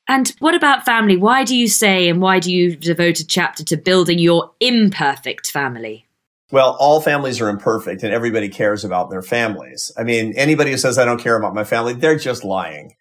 And 0.08 0.34
what 0.40 0.56
about 0.56 0.84
family? 0.84 1.16
Why 1.16 1.44
do 1.44 1.56
you 1.56 1.68
say 1.68 2.10
and 2.10 2.22
why 2.22 2.40
do 2.40 2.54
you 2.54 2.76
devote 2.76 3.20
a 3.20 3.28
chapter 3.28 3.64
to 3.64 3.78
building 3.78 4.20
your 4.20 4.52
imperfect 4.60 5.50
family? 5.50 6.08
Well, 6.52 6.76
all 6.78 7.02
families 7.02 7.40
are 7.42 7.50
imperfect 7.50 8.04
and 8.04 8.14
everybody 8.14 8.50
cares 8.50 8.84
about 8.84 9.10
their 9.10 9.22
families. 9.22 9.92
I 9.98 10.04
mean, 10.04 10.34
anybody 10.36 10.72
who 10.72 10.78
says 10.78 10.98
I 10.98 11.06
don't 11.06 11.22
care 11.22 11.38
about 11.38 11.56
my 11.56 11.64
family, 11.64 11.94
they're 11.94 12.18
just 12.18 12.44
lying 12.44 12.96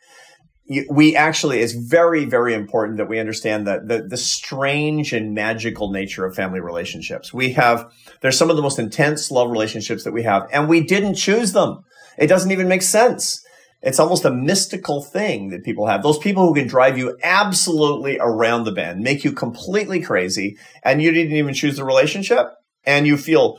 we 0.90 1.16
actually 1.16 1.60
it's 1.60 1.72
very 1.72 2.24
very 2.24 2.54
important 2.54 2.98
that 2.98 3.08
we 3.08 3.18
understand 3.18 3.66
that 3.66 3.88
the, 3.88 4.02
the 4.02 4.16
strange 4.16 5.12
and 5.12 5.34
magical 5.34 5.90
nature 5.90 6.24
of 6.24 6.34
family 6.34 6.60
relationships. 6.60 7.32
We 7.32 7.52
have 7.52 7.90
there's 8.20 8.38
some 8.38 8.50
of 8.50 8.56
the 8.56 8.62
most 8.62 8.78
intense 8.78 9.30
love 9.30 9.50
relationships 9.50 10.04
that 10.04 10.12
we 10.12 10.22
have 10.22 10.48
and 10.52 10.68
we 10.68 10.80
didn't 10.82 11.14
choose 11.14 11.52
them. 11.52 11.84
It 12.18 12.26
doesn't 12.26 12.50
even 12.50 12.68
make 12.68 12.82
sense. 12.82 13.44
It's 13.82 13.98
almost 13.98 14.24
a 14.24 14.30
mystical 14.30 15.02
thing 15.02 15.50
that 15.50 15.64
people 15.64 15.88
have. 15.88 16.02
Those 16.02 16.18
people 16.18 16.46
who 16.46 16.54
can 16.54 16.68
drive 16.68 16.96
you 16.96 17.18
absolutely 17.22 18.16
around 18.20 18.64
the 18.64 18.72
bend 18.72 19.00
make 19.00 19.24
you 19.24 19.32
completely 19.32 20.00
crazy 20.00 20.56
and 20.84 21.02
you 21.02 21.10
didn't 21.10 21.34
even 21.34 21.54
choose 21.54 21.76
the 21.76 21.84
relationship 21.84 22.46
and 22.84 23.06
you 23.06 23.16
feel 23.16 23.58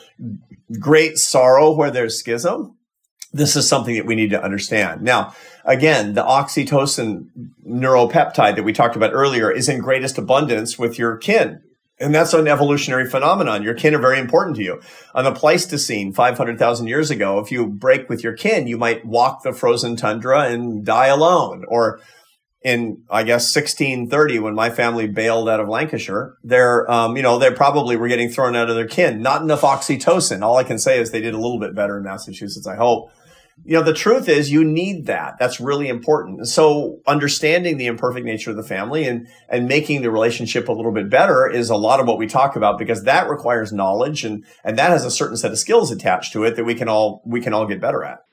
great 0.79 1.17
sorrow 1.17 1.73
where 1.73 1.91
there's 1.91 2.17
schism 2.17 2.77
this 3.33 3.55
is 3.55 3.67
something 3.67 3.95
that 3.95 4.05
we 4.05 4.15
need 4.15 4.29
to 4.29 4.41
understand. 4.41 5.01
Now, 5.01 5.33
again, 5.65 6.13
the 6.13 6.23
oxytocin 6.23 7.27
neuropeptide 7.67 8.55
that 8.55 8.63
we 8.63 8.71
talked 8.71 8.95
about 8.95 9.11
earlier 9.11 9.51
is 9.51 9.67
in 9.67 9.79
greatest 9.79 10.17
abundance 10.17 10.77
with 10.77 10.99
your 10.99 11.17
kin. 11.17 11.61
And 11.99 12.13
that's 12.13 12.33
an 12.33 12.47
evolutionary 12.47 13.09
phenomenon. 13.09 13.63
Your 13.63 13.73
kin 13.73 13.95
are 13.95 13.99
very 13.99 14.19
important 14.19 14.55
to 14.57 14.63
you. 14.63 14.81
On 15.15 15.23
the 15.23 15.31
Pleistocene, 15.31 16.13
500,000 16.13 16.87
years 16.87 17.09
ago, 17.09 17.39
if 17.39 17.51
you 17.51 17.67
break 17.67 18.09
with 18.09 18.23
your 18.23 18.33
kin, 18.33 18.67
you 18.67 18.77
might 18.77 19.05
walk 19.05 19.43
the 19.43 19.53
frozen 19.53 19.95
tundra 19.95 20.43
and 20.43 20.85
die 20.85 21.07
alone. 21.07 21.63
Or 21.67 22.01
in, 22.63 23.03
I 23.09 23.23
guess, 23.23 23.55
1630, 23.55 24.39
when 24.39 24.55
my 24.55 24.69
family 24.69 25.07
bailed 25.07 25.47
out 25.47 25.59
of 25.59 25.69
Lancashire, 25.69 26.35
they're, 26.43 26.89
um, 26.91 27.15
you 27.15 27.23
know, 27.23 27.39
they 27.39 27.51
probably 27.51 27.95
were 27.95 28.07
getting 28.07 28.29
thrown 28.29 28.55
out 28.55 28.69
of 28.69 28.75
their 28.75 28.87
kin. 28.87 29.21
Not 29.21 29.41
enough 29.41 29.61
oxytocin. 29.61 30.41
All 30.41 30.57
I 30.57 30.63
can 30.63 30.79
say 30.79 30.99
is 30.99 31.11
they 31.11 31.21
did 31.21 31.33
a 31.33 31.39
little 31.39 31.59
bit 31.59 31.75
better 31.75 31.97
in 31.97 32.03
Massachusetts, 32.03 32.67
I 32.67 32.75
hope 32.75 33.11
you 33.65 33.77
know, 33.77 33.83
the 33.83 33.93
truth 33.93 34.27
is 34.27 34.51
you 34.51 34.63
need 34.63 35.05
that. 35.05 35.35
That's 35.39 35.59
really 35.59 35.87
important. 35.87 36.47
So 36.47 36.99
understanding 37.07 37.77
the 37.77 37.85
imperfect 37.85 38.25
nature 38.25 38.49
of 38.49 38.57
the 38.57 38.63
family 38.63 39.05
and, 39.05 39.27
and 39.47 39.67
making 39.67 40.01
the 40.01 40.11
relationship 40.11 40.67
a 40.67 40.73
little 40.73 40.91
bit 40.91 41.09
better 41.09 41.49
is 41.49 41.69
a 41.69 41.75
lot 41.75 41.99
of 41.99 42.07
what 42.07 42.17
we 42.17 42.27
talk 42.27 42.55
about 42.55 42.77
because 42.77 43.03
that 43.03 43.29
requires 43.29 43.71
knowledge 43.71 44.25
and, 44.25 44.43
and 44.63 44.77
that 44.77 44.89
has 44.89 45.05
a 45.05 45.11
certain 45.11 45.37
set 45.37 45.51
of 45.51 45.59
skills 45.59 45.91
attached 45.91 46.33
to 46.33 46.43
it 46.43 46.55
that 46.55 46.65
we 46.65 46.75
can 46.75 46.89
all, 46.89 47.21
we 47.25 47.41
can 47.41 47.53
all 47.53 47.65
get 47.65 47.79
better 47.79 48.03
at. 48.03 48.23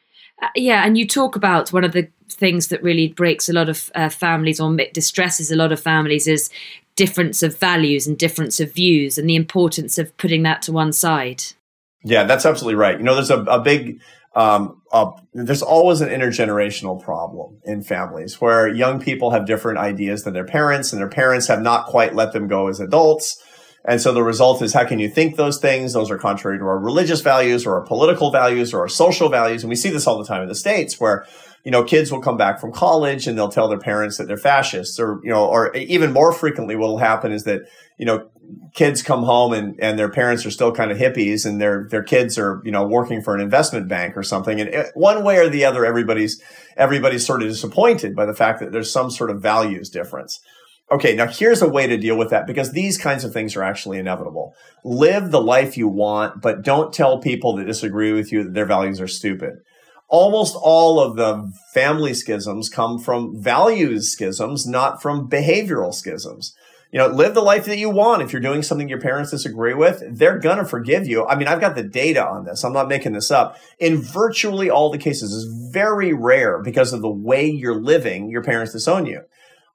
Uh, 0.43 0.49
yeah, 0.57 0.85
and 0.85 0.97
you 0.97 1.07
talk 1.07 1.37
about 1.37 1.73
one 1.73 1.85
of 1.85 1.93
the 1.93 2.09
things 2.29 2.69
that 2.69 2.83
really 2.83 3.09
breaks 3.09 3.49
a 3.49 3.53
lot 3.53 3.69
of 3.69 3.91
uh, 3.95 4.09
families 4.09 4.59
or 4.59 4.75
distresses 4.95 5.51
a 5.51 5.57
lot 5.57 5.71
of 5.71 5.79
families 5.79 6.27
is 6.27 6.51
difference 6.97 7.43
of 7.43 7.59
values 7.59 8.07
and 8.07 8.19
difference 8.19 8.59
of 8.59 8.73
views 8.73 9.19
and 9.19 9.29
the 9.29 9.37
importance 9.37 9.99
of 9.99 10.17
putting 10.17 10.43
that 10.43 10.63
to 10.63 10.73
one 10.73 10.93
side. 10.93 11.43
Yeah, 12.03 12.25
that's 12.25 12.47
absolutely 12.47 12.77
right. 12.77 12.97
You 12.97 13.05
know, 13.05 13.15
there's 13.15 13.31
a, 13.31 13.43
a 13.43 13.61
big 13.61 14.01
um, 14.35 14.81
uh, 14.93 15.11
there's 15.35 15.63
always 15.63 16.01
an 16.01 16.09
intergenerational 16.09 17.03
problem 17.03 17.59
in 17.65 17.83
families 17.83 18.41
where 18.41 18.69
young 18.69 19.01
people 19.01 19.31
have 19.33 19.45
different 19.45 19.79
ideas 19.79 20.23
than 20.23 20.35
their 20.35 20.45
parents, 20.45 20.93
and 20.93 21.01
their 21.01 21.09
parents 21.09 21.49
have 21.49 21.61
not 21.61 21.87
quite 21.87 22.15
let 22.15 22.33
them 22.33 22.47
go 22.47 22.69
as 22.69 22.81
adults. 22.81 23.43
And 23.85 24.01
so 24.01 24.13
the 24.13 24.23
result 24.23 24.63
is 24.63 24.75
how 24.75 24.85
can 24.85 24.99
you 24.99 25.09
think 25.09 25.37
those 25.37 25.59
things? 25.59 25.95
Those 25.95 26.11
are 26.11 26.19
contrary 26.19 26.59
to 26.59 26.65
our 26.65 26.79
religious 26.79 27.23
values 27.23 27.67
or 27.67 27.77
our 27.77 27.87
political 27.87 28.31
values 28.31 28.75
or 28.75 28.81
our 28.81 28.89
social 28.89 29.29
values. 29.31 29.63
And 29.63 29.71
we 29.71 29.77
see 29.77 29.91
this 29.91 30.07
all 30.07 30.19
the 30.19 30.27
time 30.27 30.43
in 30.43 30.49
the 30.49 30.55
States 30.55 31.01
where, 31.01 31.27
you 31.65 31.71
know, 31.71 31.83
kids 31.83 32.13
will 32.13 32.21
come 32.21 32.37
back 32.37 32.61
from 32.61 32.73
college 32.73 33.27
and 33.27 33.39
they'll 33.39 33.49
tell 33.49 33.69
their 33.69 33.79
parents 33.79 34.19
that 34.19 34.29
they're 34.29 34.37
fascists 34.37 35.01
or, 35.01 35.21
you 35.25 35.31
know, 35.31 35.47
or 35.47 35.75
even 35.75 36.13
more 36.13 36.33
frequently 36.33 36.77
what 36.77 36.89
will 36.89 36.99
happen 36.99 37.33
is 37.33 37.45
that, 37.45 37.63
you 37.99 38.05
know, 38.05 38.29
kids 38.75 39.03
come 39.03 39.23
home 39.23 39.53
and, 39.53 39.77
and 39.81 39.99
their 39.99 40.11
parents 40.11 40.47
are 40.47 40.51
still 40.51 40.73
kind 40.73 40.91
of 40.91 40.99
hippies 40.99 41.45
and 41.45 41.61
their 41.61 41.87
their 41.91 42.03
kids 42.03 42.39
are 42.39 42.61
you 42.65 42.71
know 42.71 42.87
working 42.87 43.21
for 43.23 43.35
an 43.35 43.41
investment 43.41 43.89
bank 43.89 44.17
or 44.17 44.23
something. 44.23 44.61
And 44.61 44.87
one 44.95 45.25
way 45.25 45.39
or 45.39 45.49
the 45.49 45.65
other 45.65 45.85
everybody's 45.85 46.43
everybody's 46.77 47.27
sort 47.27 47.43
of 47.43 47.49
disappointed 47.49 48.15
by 48.15 48.27
the 48.27 48.35
fact 48.35 48.61
that 48.61 48.73
there's 48.73 48.93
some 48.93 49.11
sort 49.11 49.31
of 49.31 49.43
values 49.43 49.91
difference. 49.91 50.41
Okay 50.93 51.15
now 51.15 51.27
here's 51.27 51.63
a 51.63 51.69
way 51.69 51.87
to 51.87 51.97
deal 51.97 52.17
with 52.17 52.31
that 52.31 52.47
because 52.47 52.73
these 52.73 52.99
kinds 52.99 53.25
of 53.25 53.33
things 53.33 53.57
are 53.57 53.63
actually 53.63 53.99
inevitable. 53.99 54.55
Live 54.85 55.31
the 55.31 55.43
life 55.43 55.77
you 55.77 55.89
want 55.89 56.41
but 56.41 56.63
don't 56.63 56.93
tell 56.93 57.21
people 57.21 57.57
that 57.57 57.67
disagree 57.67 58.13
with 58.13 58.33
you 58.33 58.45
that 58.45 58.55
their 58.55 58.67
values 58.67 59.01
are 59.01 59.09
stupid. 59.09 59.55
Almost 60.09 60.57
all 60.61 60.99
of 60.99 61.15
the 61.15 61.53
family 61.73 62.15
schisms 62.15 62.69
come 62.69 62.99
from 62.99 63.41
values 63.41 64.13
schisms 64.13 64.67
not 64.67 65.03
from 65.03 65.29
behavioral 65.29 65.95
schisms 65.95 66.55
you 66.93 66.99
know, 66.99 67.07
live 67.07 67.35
the 67.35 67.41
life 67.41 67.67
that 67.67 67.79
you 67.79 67.89
want. 67.89 68.23
If 68.23 68.33
you're 68.33 68.43
doing 68.43 68.63
something 68.63 68.89
your 68.89 69.01
parents 69.01 69.31
disagree 69.31 69.75
with, 69.75 70.03
they're 70.09 70.39
going 70.39 70.59
to 70.59 70.65
forgive 70.65 71.07
you. 71.07 71.27
I 71.27 71.37
mean, 71.37 71.47
I've 71.47 71.61
got 71.61 71.77
the 71.77 71.85
data 71.85 72.27
on 72.27 72.45
this. 72.45 72.65
I'm 72.65 72.73
not 72.73 72.89
making 72.89 73.13
this 73.13 73.31
up. 73.31 73.57
In 73.79 74.03
virtually 74.03 74.69
all 74.71 74.91
the 74.91 74.99
cases, 74.99 75.33
it's 75.33 75.73
very 75.73 76.13
rare 76.13 76.59
because 76.59 76.93
of 76.93 77.01
the 77.01 77.11
way 77.11 77.47
you're 77.47 77.81
living, 77.81 78.29
your 78.29 78.43
parents 78.43 78.73
disown 78.73 79.07
you. 79.07 79.23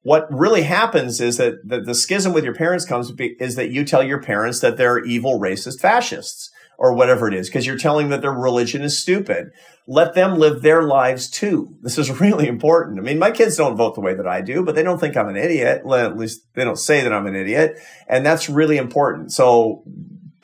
What 0.03 0.27
really 0.31 0.63
happens 0.63 1.19
is 1.21 1.37
that 1.37 1.67
the, 1.67 1.81
the 1.81 1.95
schism 1.95 2.33
with 2.33 2.43
your 2.43 2.53
parents 2.53 2.85
comes 2.85 3.11
is 3.39 3.55
that 3.55 3.71
you 3.71 3.85
tell 3.85 4.03
your 4.03 4.21
parents 4.21 4.59
that 4.59 4.77
they're 4.77 5.03
evil, 5.03 5.39
racist 5.39 5.79
fascists 5.79 6.51
or 6.77 6.93
whatever 6.93 7.27
it 7.27 7.33
is, 7.33 7.47
because 7.47 7.65
you're 7.65 7.77
telling 7.77 8.05
them 8.05 8.11
that 8.11 8.21
their 8.21 8.31
religion 8.31 8.81
is 8.81 8.97
stupid. 8.97 9.51
Let 9.87 10.13
them 10.13 10.37
live 10.37 10.61
their 10.61 10.83
lives 10.83 11.29
too. 11.29 11.75
This 11.81 11.97
is 11.97 12.09
really 12.19 12.47
important. 12.47 12.99
I 12.99 13.01
mean, 13.01 13.19
my 13.19 13.31
kids 13.31 13.57
don't 13.57 13.77
vote 13.77 13.95
the 13.95 14.01
way 14.01 14.13
that 14.13 14.27
I 14.27 14.41
do, 14.41 14.63
but 14.63 14.75
they 14.75 14.83
don't 14.83 14.99
think 14.99 15.15
I'm 15.15 15.29
an 15.29 15.37
idiot. 15.37 15.83
At 15.85 16.17
least 16.17 16.45
they 16.53 16.63
don't 16.63 16.79
say 16.79 17.01
that 17.01 17.13
I'm 17.13 17.27
an 17.27 17.35
idiot. 17.35 17.77
And 18.07 18.25
that's 18.25 18.49
really 18.49 18.77
important. 18.77 19.31
So 19.31 19.83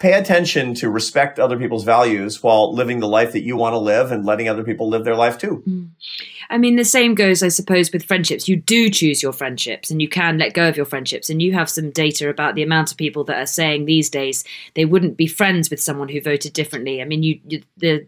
pay 0.01 0.13
attention 0.13 0.73
to 0.73 0.89
respect 0.89 1.39
other 1.39 1.59
people's 1.59 1.83
values 1.83 2.41
while 2.41 2.73
living 2.73 2.99
the 2.99 3.07
life 3.07 3.33
that 3.33 3.43
you 3.43 3.55
want 3.55 3.73
to 3.73 3.77
live 3.77 4.11
and 4.11 4.25
letting 4.25 4.49
other 4.49 4.63
people 4.63 4.89
live 4.89 5.03
their 5.05 5.15
life 5.15 5.37
too. 5.37 5.63
Mm. 5.67 5.89
I 6.49 6.57
mean, 6.57 6.75
the 6.75 6.83
same 6.83 7.13
goes, 7.13 7.43
I 7.43 7.49
suppose, 7.49 7.91
with 7.91 8.03
friendships. 8.03 8.47
You 8.47 8.55
do 8.55 8.89
choose 8.89 9.21
your 9.21 9.31
friendships 9.31 9.91
and 9.91 10.01
you 10.01 10.09
can 10.09 10.39
let 10.39 10.55
go 10.55 10.67
of 10.67 10.75
your 10.75 10.87
friendships. 10.87 11.29
And 11.29 11.39
you 11.39 11.53
have 11.53 11.69
some 11.69 11.91
data 11.91 12.29
about 12.29 12.55
the 12.55 12.63
amount 12.63 12.91
of 12.91 12.97
people 12.97 13.23
that 13.25 13.37
are 13.37 13.45
saying 13.45 13.85
these 13.85 14.09
days 14.09 14.43
they 14.73 14.85
wouldn't 14.85 15.17
be 15.17 15.27
friends 15.27 15.69
with 15.69 15.79
someone 15.79 16.09
who 16.09 16.19
voted 16.19 16.53
differently. 16.53 16.99
I 16.99 17.05
mean, 17.05 17.21
you, 17.21 17.39
you 17.47 17.61
the 17.77 18.07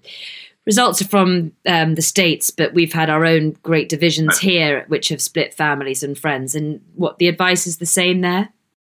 results 0.66 1.00
are 1.00 1.08
from 1.08 1.52
um, 1.68 1.94
the 1.94 2.02
states, 2.02 2.50
but 2.50 2.74
we've 2.74 2.94
had 2.94 3.12
our 3.12 3.24
own 3.24 3.52
great 3.62 3.88
divisions 3.88 4.40
here, 4.40 4.86
which 4.88 5.10
have 5.10 5.22
split 5.22 5.54
families 5.54 6.02
and 6.02 6.18
friends. 6.18 6.56
And 6.56 6.82
what 6.96 7.20
the 7.20 7.28
advice 7.28 7.68
is 7.68 7.78
the 7.78 7.86
same 7.86 8.22
there? 8.22 8.50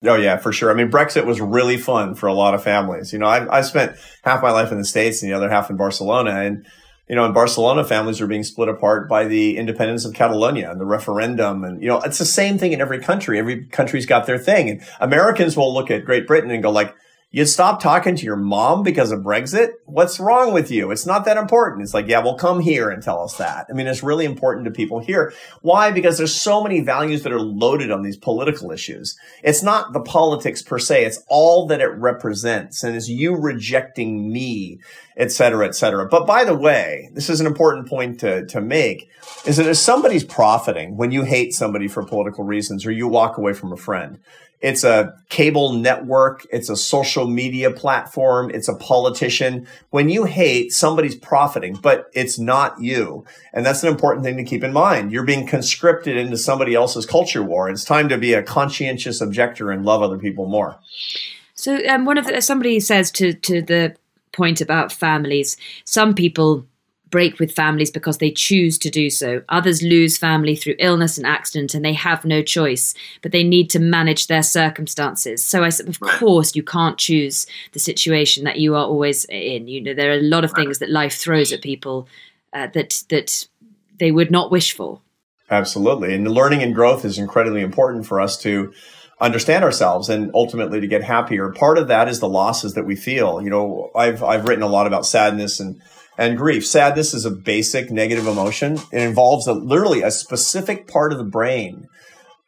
Oh 0.06 0.16
yeah, 0.16 0.36
for 0.36 0.52
sure. 0.52 0.70
I 0.70 0.74
mean, 0.74 0.90
Brexit 0.90 1.26
was 1.26 1.40
really 1.40 1.76
fun 1.76 2.14
for 2.14 2.26
a 2.26 2.34
lot 2.34 2.54
of 2.54 2.62
families. 2.62 3.12
You 3.12 3.18
know, 3.18 3.26
I, 3.26 3.58
I 3.58 3.60
spent 3.62 3.96
half 4.22 4.42
my 4.42 4.50
life 4.50 4.72
in 4.72 4.78
the 4.78 4.84
States 4.84 5.22
and 5.22 5.30
the 5.30 5.36
other 5.36 5.50
half 5.50 5.70
in 5.70 5.76
Barcelona. 5.76 6.30
And, 6.30 6.66
you 7.08 7.14
know, 7.14 7.24
in 7.24 7.32
Barcelona, 7.32 7.84
families 7.84 8.20
are 8.20 8.26
being 8.26 8.42
split 8.42 8.68
apart 8.68 9.08
by 9.08 9.24
the 9.24 9.56
independence 9.56 10.04
of 10.04 10.14
Catalonia 10.14 10.70
and 10.70 10.80
the 10.80 10.86
referendum. 10.86 11.64
And, 11.64 11.82
you 11.82 11.88
know, 11.88 12.00
it's 12.00 12.18
the 12.18 12.24
same 12.24 12.58
thing 12.58 12.72
in 12.72 12.80
every 12.80 13.00
country. 13.00 13.38
Every 13.38 13.64
country's 13.66 14.06
got 14.06 14.26
their 14.26 14.38
thing. 14.38 14.70
And 14.70 14.82
Americans 15.00 15.56
will 15.56 15.72
look 15.72 15.90
at 15.90 16.04
Great 16.04 16.26
Britain 16.26 16.50
and 16.50 16.62
go 16.62 16.70
like, 16.70 16.94
You'd 17.32 17.46
stop 17.46 17.82
talking 17.82 18.14
to 18.14 18.24
your 18.24 18.36
mom 18.36 18.84
because 18.84 19.10
of 19.10 19.20
Brexit? 19.20 19.72
What's 19.84 20.20
wrong 20.20 20.54
with 20.54 20.70
you? 20.70 20.92
It's 20.92 21.04
not 21.04 21.24
that 21.24 21.36
important. 21.36 21.82
It's 21.82 21.92
like, 21.92 22.06
yeah, 22.06 22.20
well, 22.20 22.36
come 22.36 22.60
here 22.60 22.88
and 22.88 23.02
tell 23.02 23.20
us 23.20 23.36
that. 23.36 23.66
I 23.68 23.72
mean, 23.72 23.88
it's 23.88 24.02
really 24.02 24.24
important 24.24 24.64
to 24.66 24.70
people 24.70 25.00
here. 25.00 25.34
Why? 25.60 25.90
Because 25.90 26.18
there's 26.18 26.34
so 26.34 26.62
many 26.62 26.80
values 26.80 27.24
that 27.24 27.32
are 27.32 27.40
loaded 27.40 27.90
on 27.90 28.02
these 28.02 28.16
political 28.16 28.70
issues. 28.70 29.18
It's 29.42 29.62
not 29.62 29.92
the 29.92 30.00
politics 30.00 30.62
per 30.62 30.78
se. 30.78 31.04
It's 31.04 31.22
all 31.26 31.66
that 31.66 31.80
it 31.80 31.88
represents. 31.88 32.84
And 32.84 32.94
it's 32.94 33.08
you 33.08 33.34
rejecting 33.34 34.32
me, 34.32 34.78
et 35.16 35.32
cetera, 35.32 35.66
et 35.66 35.74
cetera. 35.74 36.08
But 36.08 36.28
by 36.28 36.44
the 36.44 36.56
way, 36.56 37.10
this 37.12 37.28
is 37.28 37.40
an 37.40 37.46
important 37.48 37.88
point 37.88 38.20
to, 38.20 38.46
to 38.46 38.60
make 38.60 39.10
is 39.44 39.56
that 39.56 39.66
if 39.66 39.76
somebody's 39.76 40.24
profiting 40.24 40.96
when 40.96 41.10
you 41.10 41.24
hate 41.24 41.52
somebody 41.52 41.88
for 41.88 42.04
political 42.04 42.44
reasons 42.44 42.86
or 42.86 42.92
you 42.92 43.08
walk 43.08 43.36
away 43.36 43.52
from 43.52 43.72
a 43.72 43.76
friend, 43.76 44.20
it's 44.60 44.84
a 44.84 45.14
cable 45.28 45.74
network. 45.74 46.46
It's 46.50 46.68
a 46.68 46.76
social 46.76 47.26
media 47.26 47.70
platform. 47.70 48.50
It's 48.50 48.68
a 48.68 48.74
politician. 48.74 49.66
When 49.90 50.08
you 50.08 50.24
hate, 50.24 50.72
somebody's 50.72 51.14
profiting, 51.14 51.74
but 51.74 52.10
it's 52.14 52.38
not 52.38 52.80
you. 52.80 53.24
And 53.52 53.66
that's 53.66 53.82
an 53.82 53.90
important 53.90 54.24
thing 54.24 54.36
to 54.38 54.44
keep 54.44 54.64
in 54.64 54.72
mind. 54.72 55.12
You're 55.12 55.24
being 55.24 55.46
conscripted 55.46 56.16
into 56.16 56.38
somebody 56.38 56.74
else's 56.74 57.04
culture 57.04 57.42
war. 57.42 57.68
It's 57.68 57.84
time 57.84 58.08
to 58.08 58.18
be 58.18 58.32
a 58.32 58.42
conscientious 58.42 59.20
objector 59.20 59.70
and 59.70 59.84
love 59.84 60.02
other 60.02 60.18
people 60.18 60.46
more. 60.46 60.78
So, 61.54 61.78
um, 61.88 62.04
one 62.04 62.18
of 62.18 62.26
the, 62.26 62.40
somebody 62.40 62.80
says 62.80 63.10
to 63.12 63.32
to 63.32 63.62
the 63.62 63.96
point 64.32 64.60
about 64.60 64.92
families, 64.92 65.56
some 65.84 66.14
people 66.14 66.66
break 67.16 67.38
with 67.38 67.50
families 67.50 67.90
because 67.90 68.18
they 68.18 68.30
choose 68.30 68.76
to 68.76 68.90
do 68.90 69.08
so. 69.08 69.42
Others 69.48 69.82
lose 69.82 70.18
family 70.18 70.54
through 70.54 70.74
illness 70.78 71.16
and 71.16 71.26
accident 71.26 71.72
and 71.72 71.82
they 71.82 71.94
have 71.94 72.26
no 72.26 72.42
choice, 72.42 72.92
but 73.22 73.32
they 73.32 73.42
need 73.42 73.70
to 73.70 73.78
manage 73.78 74.26
their 74.26 74.42
circumstances. 74.42 75.42
So, 75.42 75.64
I, 75.64 75.70
said, 75.70 75.88
of 75.88 75.98
course, 75.98 76.54
you 76.54 76.62
can't 76.62 76.98
choose 76.98 77.46
the 77.72 77.78
situation 77.78 78.44
that 78.44 78.58
you 78.58 78.74
are 78.74 78.84
always 78.84 79.24
in. 79.30 79.66
You 79.66 79.80
know, 79.80 79.94
there 79.94 80.10
are 80.10 80.18
a 80.18 80.30
lot 80.34 80.44
of 80.44 80.52
things 80.52 80.78
that 80.80 80.90
life 80.90 81.14
throws 81.14 81.54
at 81.54 81.62
people 81.62 82.06
uh, 82.52 82.66
that 82.74 83.02
that 83.08 83.48
they 83.98 84.12
would 84.12 84.30
not 84.30 84.50
wish 84.50 84.74
for. 84.74 85.00
Absolutely, 85.50 86.14
and 86.14 86.30
learning 86.30 86.62
and 86.62 86.74
growth 86.74 87.02
is 87.02 87.16
incredibly 87.16 87.62
important 87.62 88.04
for 88.04 88.20
us 88.20 88.36
to 88.42 88.74
understand 89.20 89.64
ourselves 89.64 90.08
and 90.08 90.30
ultimately 90.34 90.80
to 90.80 90.86
get 90.86 91.02
happier. 91.02 91.50
Part 91.52 91.78
of 91.78 91.88
that 91.88 92.08
is 92.08 92.20
the 92.20 92.28
losses 92.28 92.74
that 92.74 92.86
we 92.86 92.96
feel. 92.96 93.40
You 93.42 93.50
know, 93.50 93.90
I've 93.94 94.22
I've 94.22 94.46
written 94.46 94.62
a 94.62 94.68
lot 94.68 94.86
about 94.86 95.06
sadness 95.06 95.60
and 95.60 95.80
and 96.18 96.36
grief. 96.36 96.66
Sadness 96.66 97.14
is 97.14 97.24
a 97.24 97.30
basic 97.30 97.90
negative 97.90 98.26
emotion. 98.26 98.78
It 98.92 99.02
involves 99.02 99.46
a, 99.46 99.52
literally 99.52 100.02
a 100.02 100.10
specific 100.10 100.86
part 100.88 101.12
of 101.12 101.18
the 101.18 101.24
brain 101.24 101.88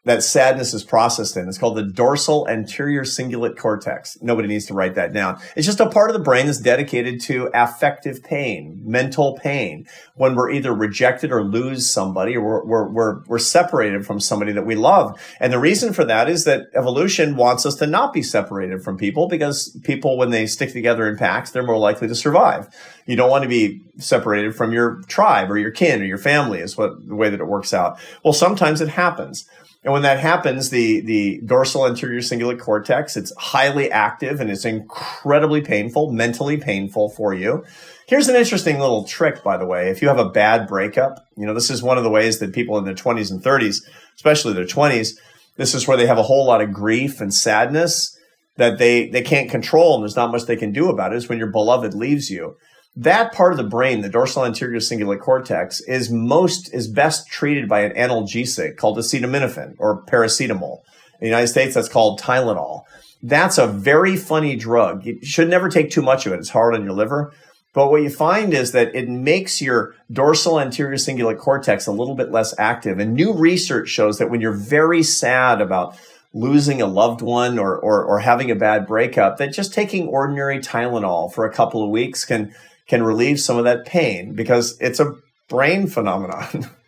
that 0.05 0.23
sadness 0.23 0.73
is 0.73 0.85
processed 0.85 1.37
in. 1.37 1.49
It's 1.49 1.59
called 1.59 1.77
the 1.77 1.83
dorsal 1.83 2.49
anterior 2.49 3.03
cingulate 3.03 3.57
cortex. 3.57 4.17
Nobody 4.23 4.47
needs 4.47 4.65
to 4.67 4.75
write 4.75 4.95
that 4.95 5.13
down. 5.13 5.41
It's 5.57 5.67
just 5.67 5.81
a 5.81 5.91
part 5.91 6.09
of 6.09 6.15
the 6.15 6.23
brain 6.23 6.47
that's 6.47 6.61
dedicated 6.61 7.21
to 7.23 7.51
affective 7.53 8.23
pain, 8.23 8.81
mental 8.85 9.37
pain. 9.37 9.87
When 10.15 10.37
we're 10.37 10.51
either 10.51 10.73
rejected 10.73 11.33
or 11.33 11.43
lose 11.43 11.91
somebody 11.91 12.37
or 12.37 12.65
we're, 12.65 12.89
we're, 12.89 13.23
we're, 13.25 13.39
separated 13.39 14.05
from 14.05 14.21
somebody 14.21 14.53
that 14.53 14.67
we 14.67 14.75
love. 14.75 15.19
And 15.41 15.53
the 15.53 15.59
reason 15.59 15.93
for 15.93 16.05
that 16.05 16.29
is 16.29 16.45
that 16.45 16.67
evolution 16.75 17.37
wants 17.37 17.65
us 17.65 17.77
to 17.77 17.87
not 17.87 18.13
be 18.13 18.23
separated 18.23 18.83
from 18.83 18.99
people 18.99 19.29
because 19.29 19.77
people, 19.85 20.19
when 20.19 20.31
they 20.31 20.47
stick 20.47 20.73
together 20.73 21.09
in 21.09 21.17
packs, 21.17 21.51
they're 21.51 21.63
more 21.63 21.79
likely 21.79 22.09
to 22.09 22.15
survive. 22.15 22.69
You 23.07 23.17
don't 23.17 23.31
want 23.31 23.43
to 23.43 23.49
be 23.49 23.81
separated 23.99 24.55
from 24.55 24.73
your 24.73 25.03
tribe 25.07 25.51
or 25.51 25.57
your 25.57 25.71
kin 25.71 26.03
or 26.03 26.05
your 26.05 26.19
family 26.19 26.59
is 26.59 26.77
what 26.77 27.07
the 27.07 27.15
way 27.15 27.31
that 27.31 27.41
it 27.41 27.47
works 27.47 27.73
out. 27.73 27.99
Well, 28.25 28.35
sometimes 28.35 28.81
it 28.81 28.89
happens. 28.89 29.49
And 29.85 29.93
when 29.93 30.03
that 30.03 30.19
happens, 30.19 30.71
the, 30.71 31.01
the 31.01 31.41
dorsal 31.45 31.87
anterior 31.87 32.21
cingulate 32.21 32.59
cortex, 32.59 33.17
it's 33.17 33.33
highly 33.39 33.91
active 33.91 34.41
and 34.41 34.51
it's 34.51 34.65
incredibly 34.65 35.61
painful, 35.61 36.11
mentally 36.11 36.57
painful 36.57 37.11
for 37.11 37.33
you. 37.33 37.65
Here's 38.09 38.29
an 38.29 38.37
interesting 38.37 38.81
little 38.81 39.05
trick, 39.05 39.45
by 39.45 39.57
the 39.57 39.67
way. 39.67 39.91
If 39.91 40.03
you 40.03 40.09
have 40.09 40.19
a 40.19 40.31
bad 40.31 40.67
breakup, 40.67 41.25
you 41.37 41.47
know, 41.47 41.55
this 41.55 41.71
is 41.71 41.83
one 41.83 41.97
of 41.97 42.05
the 42.05 42.11
ways 42.11 42.41
that 42.41 42.53
people 42.53 42.77
in 42.77 42.85
their 42.85 42.95
20s 42.95 43.31
and 43.31 43.43
30s, 43.43 43.83
especially 44.17 44.53
their 44.53 44.65
20s, 44.65 45.15
this 45.57 45.75
is 45.75 45.87
where 45.87 45.97
they 45.97 46.07
have 46.07 46.19
a 46.19 46.25
whole 46.25 46.47
lot 46.47 46.61
of 46.61 46.73
grief 46.73 47.21
and 47.21 47.33
sadness 47.33 48.17
that 48.57 48.79
they, 48.79 49.09
they 49.09 49.23
can't 49.23 49.51
control 49.51 49.95
and 49.95 50.03
there's 50.03 50.17
not 50.17 50.33
much 50.33 50.45
they 50.45 50.57
can 50.57 50.73
do 50.73 50.89
about 50.89 51.13
it 51.13 51.17
is 51.17 51.29
when 51.29 51.39
your 51.39 51.51
beloved 51.51 51.95
leaves 51.95 52.31
you. 52.31 52.57
That 52.97 53.33
part 53.33 53.53
of 53.53 53.59
the 53.59 53.65
brain, 53.65 54.01
the 54.01 54.09
dorsal 54.09 54.45
anterior 54.45 54.81
cingulate 54.81 55.21
cortex, 55.21 55.81
is 55.83 56.11
most 56.11 56.73
is 56.75 56.89
best 56.89 57.29
treated 57.29 57.69
by 57.69 57.81
an 57.81 57.93
analgesic 57.93 58.77
called 58.77 58.99
acetaminophen 58.99 59.77
or 59.79 60.03
paracetamol. 60.03 60.81
In 61.21 61.25
the 61.25 61.27
United 61.27 61.49
States, 61.49 61.75
that's 61.75 61.89
called 61.89 62.21
Tylenol. 62.21 62.85
That's 63.23 63.59
a 63.59 63.67
very 63.67 64.17
funny 64.17 64.57
drug. 64.57 65.05
You 65.05 65.25
should 65.25 65.49
never 65.49 65.69
take 65.69 65.91
too 65.91 66.03
much 66.03 66.27
of 66.27 66.33
it. 66.33 66.39
It's 66.39 66.51
hard 66.51 66.75
on 66.75 66.85
your 66.85 66.93
liver. 66.93 67.33
But 67.75 67.91
what 67.91 68.03
you 68.03 68.11
find 68.11 68.55
is 68.55 68.73
that 68.73 68.95
it 68.95 69.09
makes 69.09 69.61
your 69.61 69.95
dorsal 70.11 70.59
anterior 70.59 70.97
cingulate 70.97 71.39
cortex 71.39 71.87
a 71.87 71.93
little 71.93 72.15
bit 72.15 72.33
less 72.33 72.55
active. 72.59 72.99
And 72.99 73.15
new 73.15 73.33
research 73.33 73.89
shows 73.89 74.19
that 74.19 74.31
when 74.31 74.41
you're 74.41 74.53
very 74.53 75.03
sad 75.03 75.61
about 75.61 75.97
losing 76.33 76.81
a 76.81 76.87
loved 76.87 77.21
one 77.21 77.59
or, 77.59 77.77
or, 77.77 78.05
or 78.05 78.21
having 78.21 78.51
a 78.51 78.57
bad 78.57 78.87
breakup, 78.87 79.37
that 79.37 79.53
just 79.53 79.75
taking 79.75 80.09
ordinary 80.09 80.59
Tylenol 80.59 81.33
for 81.33 81.45
a 81.45 81.53
couple 81.53 81.85
of 81.85 81.91
weeks 81.91 82.25
can 82.25 82.55
can 82.89 83.03
relieve 83.03 83.39
some 83.39 83.59
of 83.59 83.65
that 83.65 83.87
pain 83.87 84.35
because 84.35 84.77
it's 84.81 84.99
a 84.99 85.15
brain 85.49 85.87
phenomenon. 85.87 86.69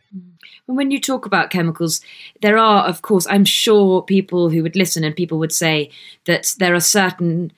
And 0.70 0.76
when 0.76 0.92
you 0.92 1.00
talk 1.00 1.26
about 1.26 1.50
chemicals, 1.50 2.00
there 2.42 2.56
are, 2.56 2.84
of 2.84 3.02
course, 3.02 3.26
I'm 3.28 3.44
sure 3.44 4.02
people 4.02 4.50
who 4.50 4.62
would 4.62 4.76
listen 4.76 5.02
and 5.02 5.16
people 5.16 5.36
would 5.40 5.52
say 5.52 5.90
that 6.26 6.54
there 6.60 6.76
are 6.76 6.80
certain, 6.80 7.52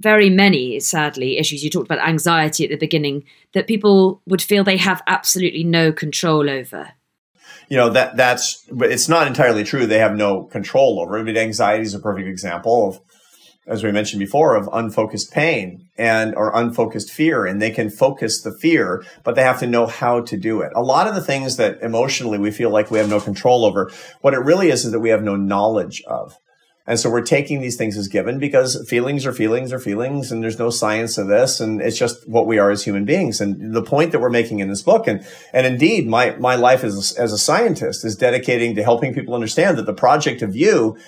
very 0.00 0.28
many, 0.28 0.80
sadly, 0.80 1.38
issues. 1.38 1.62
You 1.62 1.70
talked 1.70 1.86
about 1.86 2.04
anxiety 2.04 2.64
at 2.64 2.70
the 2.70 2.76
beginning 2.76 3.22
that 3.54 3.68
people 3.68 4.22
would 4.26 4.42
feel 4.42 4.64
they 4.64 4.76
have 4.76 5.04
absolutely 5.06 5.62
no 5.62 5.92
control 5.92 6.50
over. 6.50 6.90
You 7.68 7.76
know 7.76 7.90
that 7.90 8.16
that's, 8.16 8.66
but 8.72 8.90
it's 8.90 9.08
not 9.08 9.28
entirely 9.28 9.62
true. 9.62 9.86
They 9.86 10.00
have 10.00 10.16
no 10.16 10.42
control 10.42 10.98
over 10.98 11.16
it. 11.16 11.20
I 11.20 11.22
mean, 11.22 11.36
anxiety 11.36 11.84
is 11.84 11.94
a 11.94 12.00
perfect 12.00 12.26
example 12.26 12.88
of 12.88 13.00
as 13.66 13.84
we 13.84 13.92
mentioned 13.92 14.20
before, 14.20 14.56
of 14.56 14.68
unfocused 14.72 15.32
pain 15.32 15.88
and 15.96 16.34
or 16.34 16.56
unfocused 16.56 17.10
fear, 17.10 17.46
and 17.46 17.62
they 17.62 17.70
can 17.70 17.90
focus 17.90 18.42
the 18.42 18.52
fear, 18.52 19.04
but 19.22 19.34
they 19.34 19.42
have 19.42 19.60
to 19.60 19.66
know 19.66 19.86
how 19.86 20.20
to 20.20 20.36
do 20.36 20.60
it. 20.60 20.72
A 20.74 20.82
lot 20.82 21.06
of 21.06 21.14
the 21.14 21.20
things 21.20 21.56
that 21.58 21.80
emotionally 21.80 22.38
we 22.38 22.50
feel 22.50 22.70
like 22.70 22.90
we 22.90 22.98
have 22.98 23.08
no 23.08 23.20
control 23.20 23.64
over, 23.64 23.90
what 24.20 24.34
it 24.34 24.38
really 24.38 24.68
is 24.68 24.84
is 24.84 24.92
that 24.92 25.00
we 25.00 25.10
have 25.10 25.22
no 25.22 25.36
knowledge 25.36 26.02
of. 26.06 26.36
And 26.84 26.98
so 26.98 27.08
we're 27.08 27.22
taking 27.22 27.60
these 27.60 27.76
things 27.76 27.96
as 27.96 28.08
given 28.08 28.40
because 28.40 28.84
feelings 28.88 29.24
are 29.24 29.32
feelings 29.32 29.72
are 29.72 29.78
feelings, 29.78 30.32
and 30.32 30.42
there's 30.42 30.58
no 30.58 30.70
science 30.70 31.16
of 31.16 31.28
this, 31.28 31.60
and 31.60 31.80
it's 31.80 31.96
just 31.96 32.28
what 32.28 32.48
we 32.48 32.58
are 32.58 32.72
as 32.72 32.82
human 32.82 33.04
beings. 33.04 33.40
And 33.40 33.72
the 33.72 33.82
point 33.82 34.10
that 34.10 34.20
we're 34.20 34.30
making 34.30 34.58
in 34.58 34.68
this 34.68 34.82
book, 34.82 35.06
and 35.06 35.24
and 35.52 35.64
indeed, 35.64 36.08
my 36.08 36.34
my 36.36 36.56
life 36.56 36.82
as 36.82 37.14
as 37.16 37.32
a 37.32 37.38
scientist 37.38 38.04
is 38.04 38.16
dedicating 38.16 38.74
to 38.74 38.82
helping 38.82 39.14
people 39.14 39.34
understand 39.34 39.78
that 39.78 39.86
the 39.86 39.94
project 39.94 40.42
of 40.42 40.56
you 40.56 40.98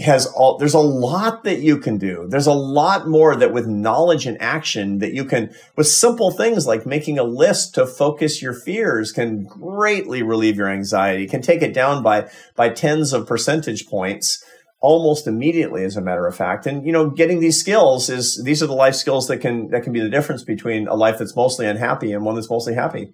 has 0.00 0.26
all 0.26 0.58
there's 0.58 0.74
a 0.74 0.80
lot 0.80 1.44
that 1.44 1.60
you 1.60 1.78
can 1.78 1.98
do. 1.98 2.26
There's 2.28 2.46
a 2.46 2.52
lot 2.52 3.08
more 3.08 3.36
that 3.36 3.52
with 3.52 3.66
knowledge 3.66 4.26
and 4.26 4.40
action 4.40 4.98
that 4.98 5.12
you 5.12 5.24
can 5.24 5.54
with 5.76 5.86
simple 5.86 6.30
things 6.30 6.66
like 6.66 6.86
making 6.86 7.18
a 7.18 7.24
list 7.24 7.74
to 7.74 7.86
focus 7.86 8.42
your 8.42 8.54
fears 8.54 9.12
can 9.12 9.44
greatly 9.44 10.22
relieve 10.22 10.56
your 10.56 10.68
anxiety 10.68 11.26
can 11.26 11.42
take 11.42 11.62
it 11.62 11.74
down 11.74 12.02
by 12.02 12.30
by 12.56 12.68
tens 12.68 13.12
of 13.12 13.26
percentage 13.26 13.86
points 13.88 14.44
almost 14.80 15.26
immediately 15.26 15.84
as 15.84 15.96
a 15.96 16.00
matter 16.00 16.26
of 16.26 16.34
fact. 16.34 16.66
And 16.66 16.86
you 16.86 16.92
know 16.92 17.10
getting 17.10 17.40
these 17.40 17.60
skills 17.60 18.08
is 18.08 18.42
these 18.44 18.62
are 18.62 18.66
the 18.66 18.72
life 18.72 18.94
skills 18.94 19.28
that 19.28 19.38
can 19.38 19.68
that 19.68 19.82
can 19.82 19.92
be 19.92 20.00
the 20.00 20.10
difference 20.10 20.42
between 20.42 20.88
a 20.88 20.94
life 20.94 21.18
that's 21.18 21.36
mostly 21.36 21.66
unhappy 21.66 22.12
and 22.12 22.24
one 22.24 22.34
that's 22.34 22.50
mostly 22.50 22.74
happy 22.74 23.12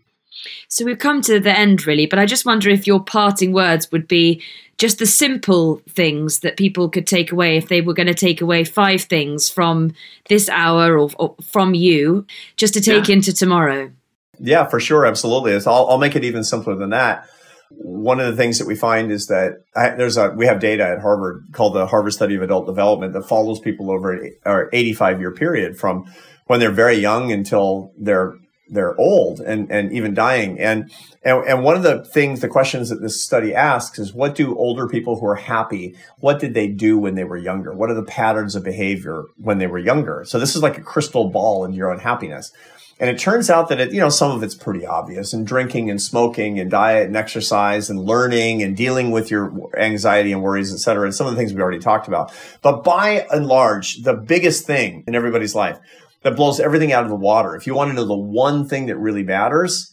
so 0.68 0.84
we've 0.84 0.98
come 0.98 1.20
to 1.20 1.40
the 1.40 1.56
end 1.56 1.86
really 1.86 2.06
but 2.06 2.18
i 2.18 2.26
just 2.26 2.46
wonder 2.46 2.68
if 2.70 2.86
your 2.86 3.02
parting 3.02 3.52
words 3.52 3.90
would 3.92 4.06
be 4.06 4.42
just 4.78 4.98
the 4.98 5.06
simple 5.06 5.80
things 5.88 6.40
that 6.40 6.56
people 6.56 6.88
could 6.88 7.06
take 7.06 7.32
away 7.32 7.56
if 7.56 7.68
they 7.68 7.80
were 7.80 7.94
going 7.94 8.06
to 8.06 8.14
take 8.14 8.40
away 8.40 8.64
five 8.64 9.02
things 9.02 9.48
from 9.48 9.94
this 10.28 10.48
hour 10.48 10.98
or, 10.98 11.10
or 11.18 11.34
from 11.42 11.74
you 11.74 12.26
just 12.56 12.74
to 12.74 12.80
take 12.80 13.08
yeah. 13.08 13.14
into 13.14 13.32
tomorrow. 13.32 13.90
Yeah 14.38 14.66
for 14.66 14.80
sure 14.80 15.06
absolutely. 15.06 15.54
I'll, 15.54 15.88
I'll, 15.88 15.98
make 15.98 16.16
it 16.16 16.24
even 16.24 16.44
simpler 16.44 16.76
than 16.76 16.90
that. 16.90 17.26
One 17.70 18.20
of 18.20 18.26
the 18.26 18.36
things 18.36 18.58
that 18.58 18.66
we 18.66 18.76
find 18.76 19.10
is 19.10 19.26
that 19.28 19.64
I, 19.74 19.90
there's 19.90 20.18
a 20.18 20.30
we 20.30 20.46
have 20.46 20.60
data 20.60 20.86
at 20.86 21.00
harvard 21.00 21.46
called 21.52 21.74
the 21.74 21.86
harvard 21.86 22.12
study 22.12 22.34
of 22.34 22.42
adult 22.42 22.66
development 22.66 23.14
that 23.14 23.22
follows 23.22 23.60
people 23.60 23.90
over 23.90 24.12
an 24.12 24.68
85 24.72 25.20
year 25.20 25.32
period 25.32 25.78
from 25.78 26.04
when 26.46 26.60
they're 26.60 26.70
very 26.70 26.96
young 26.96 27.32
until 27.32 27.92
they're 27.98 28.36
they're 28.68 28.98
old 28.98 29.40
and, 29.40 29.70
and 29.70 29.92
even 29.92 30.14
dying. 30.14 30.58
And, 30.58 30.90
and, 31.22 31.44
and 31.46 31.64
one 31.64 31.76
of 31.76 31.82
the 31.82 32.04
things, 32.04 32.40
the 32.40 32.48
questions 32.48 32.88
that 32.88 33.00
this 33.00 33.22
study 33.22 33.54
asks 33.54 33.98
is 33.98 34.12
what 34.12 34.34
do 34.34 34.56
older 34.56 34.88
people 34.88 35.20
who 35.20 35.26
are 35.26 35.36
happy, 35.36 35.96
what 36.18 36.38
did 36.38 36.54
they 36.54 36.68
do 36.68 36.98
when 36.98 37.14
they 37.14 37.24
were 37.24 37.36
younger? 37.36 37.72
What 37.72 37.90
are 37.90 37.94
the 37.94 38.02
patterns 38.02 38.56
of 38.56 38.64
behavior 38.64 39.24
when 39.36 39.58
they 39.58 39.66
were 39.66 39.78
younger? 39.78 40.24
So 40.26 40.38
this 40.38 40.56
is 40.56 40.62
like 40.62 40.78
a 40.78 40.82
crystal 40.82 41.30
ball 41.30 41.64
into 41.64 41.76
your 41.76 41.92
own 41.92 42.00
happiness. 42.00 42.52
And 42.98 43.10
it 43.10 43.18
turns 43.18 43.50
out 43.50 43.68
that 43.68 43.78
it, 43.78 43.92
you 43.92 44.00
know, 44.00 44.08
some 44.08 44.30
of 44.30 44.42
it's 44.42 44.54
pretty 44.54 44.86
obvious 44.86 45.34
and 45.34 45.46
drinking 45.46 45.90
and 45.90 46.00
smoking 46.00 46.58
and 46.58 46.70
diet 46.70 47.06
and 47.06 47.16
exercise 47.16 47.90
and 47.90 48.00
learning 48.00 48.62
and 48.62 48.74
dealing 48.74 49.10
with 49.10 49.30
your 49.30 49.70
anxiety 49.76 50.32
and 50.32 50.42
worries, 50.42 50.72
et 50.72 50.78
cetera. 50.78 51.04
And 51.04 51.14
some 51.14 51.26
of 51.26 51.34
the 51.34 51.38
things 51.38 51.52
we 51.52 51.60
already 51.60 51.78
talked 51.78 52.08
about. 52.08 52.32
But 52.62 52.84
by 52.84 53.26
and 53.30 53.46
large, 53.46 54.02
the 54.02 54.14
biggest 54.14 54.66
thing 54.66 55.04
in 55.06 55.14
everybody's 55.14 55.54
life 55.54 55.78
that 56.22 56.36
blows 56.36 56.60
everything 56.60 56.92
out 56.92 57.04
of 57.04 57.10
the 57.10 57.16
water. 57.16 57.54
If 57.54 57.66
you 57.66 57.74
want 57.74 57.90
to 57.90 57.94
know 57.94 58.04
the 58.04 58.16
one 58.16 58.68
thing 58.68 58.86
that 58.86 58.96
really 58.96 59.22
matters, 59.22 59.92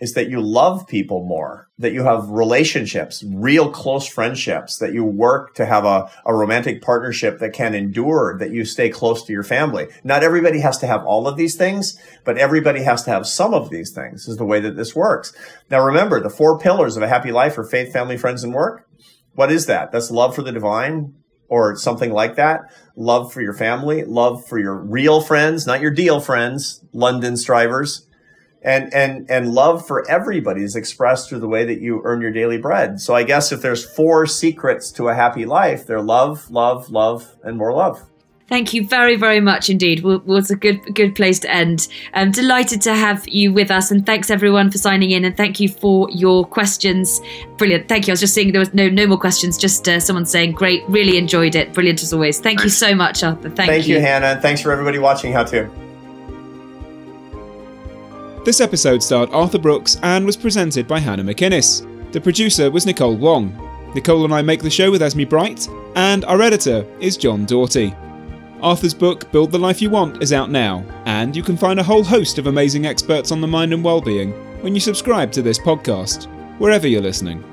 is 0.00 0.14
that 0.14 0.28
you 0.28 0.40
love 0.40 0.86
people 0.86 1.24
more, 1.24 1.68
that 1.78 1.92
you 1.92 2.02
have 2.02 2.28
relationships, 2.28 3.24
real 3.26 3.70
close 3.70 4.06
friendships, 4.06 4.76
that 4.78 4.92
you 4.92 5.04
work 5.04 5.54
to 5.54 5.64
have 5.64 5.84
a, 5.84 6.10
a 6.26 6.34
romantic 6.34 6.82
partnership 6.82 7.38
that 7.38 7.52
can 7.52 7.74
endure, 7.74 8.36
that 8.38 8.50
you 8.50 8.64
stay 8.64 8.90
close 8.90 9.24
to 9.24 9.32
your 9.32 9.44
family. 9.44 9.86
Not 10.02 10.24
everybody 10.24 10.60
has 10.60 10.78
to 10.78 10.86
have 10.86 11.06
all 11.06 11.28
of 11.28 11.36
these 11.36 11.54
things, 11.54 11.98
but 12.24 12.36
everybody 12.36 12.82
has 12.82 13.04
to 13.04 13.10
have 13.10 13.26
some 13.26 13.54
of 13.54 13.70
these 13.70 13.92
things 13.92 14.26
is 14.26 14.36
the 14.36 14.44
way 14.44 14.60
that 14.60 14.76
this 14.76 14.96
works. 14.96 15.32
Now 15.70 15.84
remember, 15.84 16.20
the 16.20 16.28
four 16.28 16.58
pillars 16.58 16.96
of 16.96 17.02
a 17.02 17.08
happy 17.08 17.30
life 17.30 17.56
are 17.56 17.64
faith, 17.64 17.92
family, 17.92 18.16
friends, 18.16 18.42
and 18.42 18.52
work. 18.52 18.86
What 19.34 19.52
is 19.52 19.66
that? 19.66 19.90
That's 19.90 20.10
love 20.10 20.34
for 20.34 20.42
the 20.42 20.52
divine, 20.52 21.14
or 21.48 21.76
something 21.76 22.12
like 22.12 22.36
that. 22.36 22.72
Love 22.96 23.32
for 23.32 23.40
your 23.40 23.54
family, 23.54 24.04
love 24.04 24.46
for 24.46 24.58
your 24.58 24.74
real 24.74 25.20
friends, 25.20 25.66
not 25.66 25.80
your 25.80 25.90
deal 25.90 26.20
friends, 26.20 26.82
London 26.92 27.36
strivers. 27.36 28.06
And, 28.62 28.94
and, 28.94 29.30
and 29.30 29.52
love 29.52 29.86
for 29.86 30.08
everybody 30.08 30.62
is 30.62 30.74
expressed 30.74 31.28
through 31.28 31.40
the 31.40 31.48
way 31.48 31.66
that 31.66 31.82
you 31.82 32.00
earn 32.02 32.22
your 32.22 32.30
daily 32.30 32.56
bread. 32.56 32.98
So 32.98 33.14
I 33.14 33.22
guess 33.22 33.52
if 33.52 33.60
there's 33.60 33.84
four 33.84 34.24
secrets 34.26 34.90
to 34.92 35.08
a 35.08 35.14
happy 35.14 35.44
life, 35.44 35.86
they're 35.86 36.00
love, 36.00 36.50
love, 36.50 36.90
love, 36.90 37.36
and 37.42 37.58
more 37.58 37.74
love. 37.74 38.08
Thank 38.46 38.74
you 38.74 38.86
very, 38.86 39.16
very 39.16 39.40
much 39.40 39.70
indeed. 39.70 40.02
Was 40.02 40.50
a 40.50 40.56
good, 40.56 40.78
good 40.94 41.14
place 41.14 41.40
to 41.40 41.50
end. 41.50 41.88
I'm 42.12 42.30
delighted 42.30 42.82
to 42.82 42.94
have 42.94 43.26
you 43.26 43.54
with 43.54 43.70
us, 43.70 43.90
and 43.90 44.04
thanks 44.04 44.30
everyone 44.30 44.70
for 44.70 44.76
signing 44.76 45.12
in, 45.12 45.24
and 45.24 45.34
thank 45.34 45.60
you 45.60 45.68
for 45.68 46.10
your 46.10 46.44
questions. 46.44 47.22
Brilliant. 47.56 47.88
Thank 47.88 48.06
you. 48.06 48.12
I 48.12 48.14
was 48.14 48.20
just 48.20 48.34
seeing 48.34 48.52
there 48.52 48.60
was 48.60 48.74
no, 48.74 48.90
no 48.90 49.06
more 49.06 49.18
questions. 49.18 49.56
Just 49.56 49.88
uh, 49.88 49.98
someone 49.98 50.26
saying, 50.26 50.52
"Great, 50.52 50.82
really 50.88 51.16
enjoyed 51.16 51.54
it. 51.54 51.72
Brilliant 51.72 52.02
as 52.02 52.12
always." 52.12 52.38
Thank 52.38 52.62
you 52.62 52.68
so 52.68 52.94
much, 52.94 53.22
Arthur. 53.22 53.48
Thank, 53.48 53.70
thank 53.70 53.88
you. 53.88 53.96
you, 53.96 54.02
Hannah. 54.02 54.38
Thanks 54.40 54.60
for 54.60 54.72
everybody 54.72 54.98
watching. 54.98 55.32
How 55.32 55.44
to. 55.44 55.70
This 58.44 58.60
episode 58.60 59.02
starred 59.02 59.30
Arthur 59.30 59.58
Brooks 59.58 59.98
and 60.02 60.26
was 60.26 60.36
presented 60.36 60.86
by 60.86 60.98
Hannah 60.98 61.24
McInnes. 61.24 62.12
The 62.12 62.20
producer 62.20 62.70
was 62.70 62.84
Nicole 62.84 63.16
Wong. 63.16 63.58
Nicole 63.94 64.24
and 64.24 64.34
I 64.34 64.42
make 64.42 64.60
the 64.60 64.68
show 64.68 64.90
with 64.90 65.00
Esme 65.00 65.22
Bright, 65.22 65.66
and 65.94 66.26
our 66.26 66.42
editor 66.42 66.84
is 67.00 67.16
John 67.16 67.46
Doughty. 67.46 67.94
Arthur's 68.62 68.94
book, 68.94 69.30
Build 69.30 69.52
the 69.52 69.58
Life 69.58 69.82
You 69.82 69.90
Want, 69.90 70.22
is 70.22 70.32
out 70.32 70.50
now, 70.50 70.84
and 71.04 71.36
you 71.36 71.42
can 71.42 71.56
find 71.56 71.78
a 71.78 71.84
whole 71.84 72.04
host 72.04 72.38
of 72.38 72.46
amazing 72.46 72.86
experts 72.86 73.30
on 73.30 73.40
the 73.40 73.46
mind 73.46 73.74
and 73.74 73.84
well-being 73.84 74.32
when 74.62 74.74
you 74.74 74.80
subscribe 74.80 75.30
to 75.32 75.42
this 75.42 75.58
podcast, 75.58 76.24
wherever 76.58 76.88
you're 76.88 77.02
listening. 77.02 77.44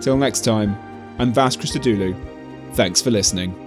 Till 0.00 0.16
next 0.16 0.42
time, 0.42 0.76
I'm 1.18 1.32
Vas 1.32 1.56
Christodoulou. 1.56 2.14
Thanks 2.74 3.00
for 3.00 3.10
listening. 3.10 3.65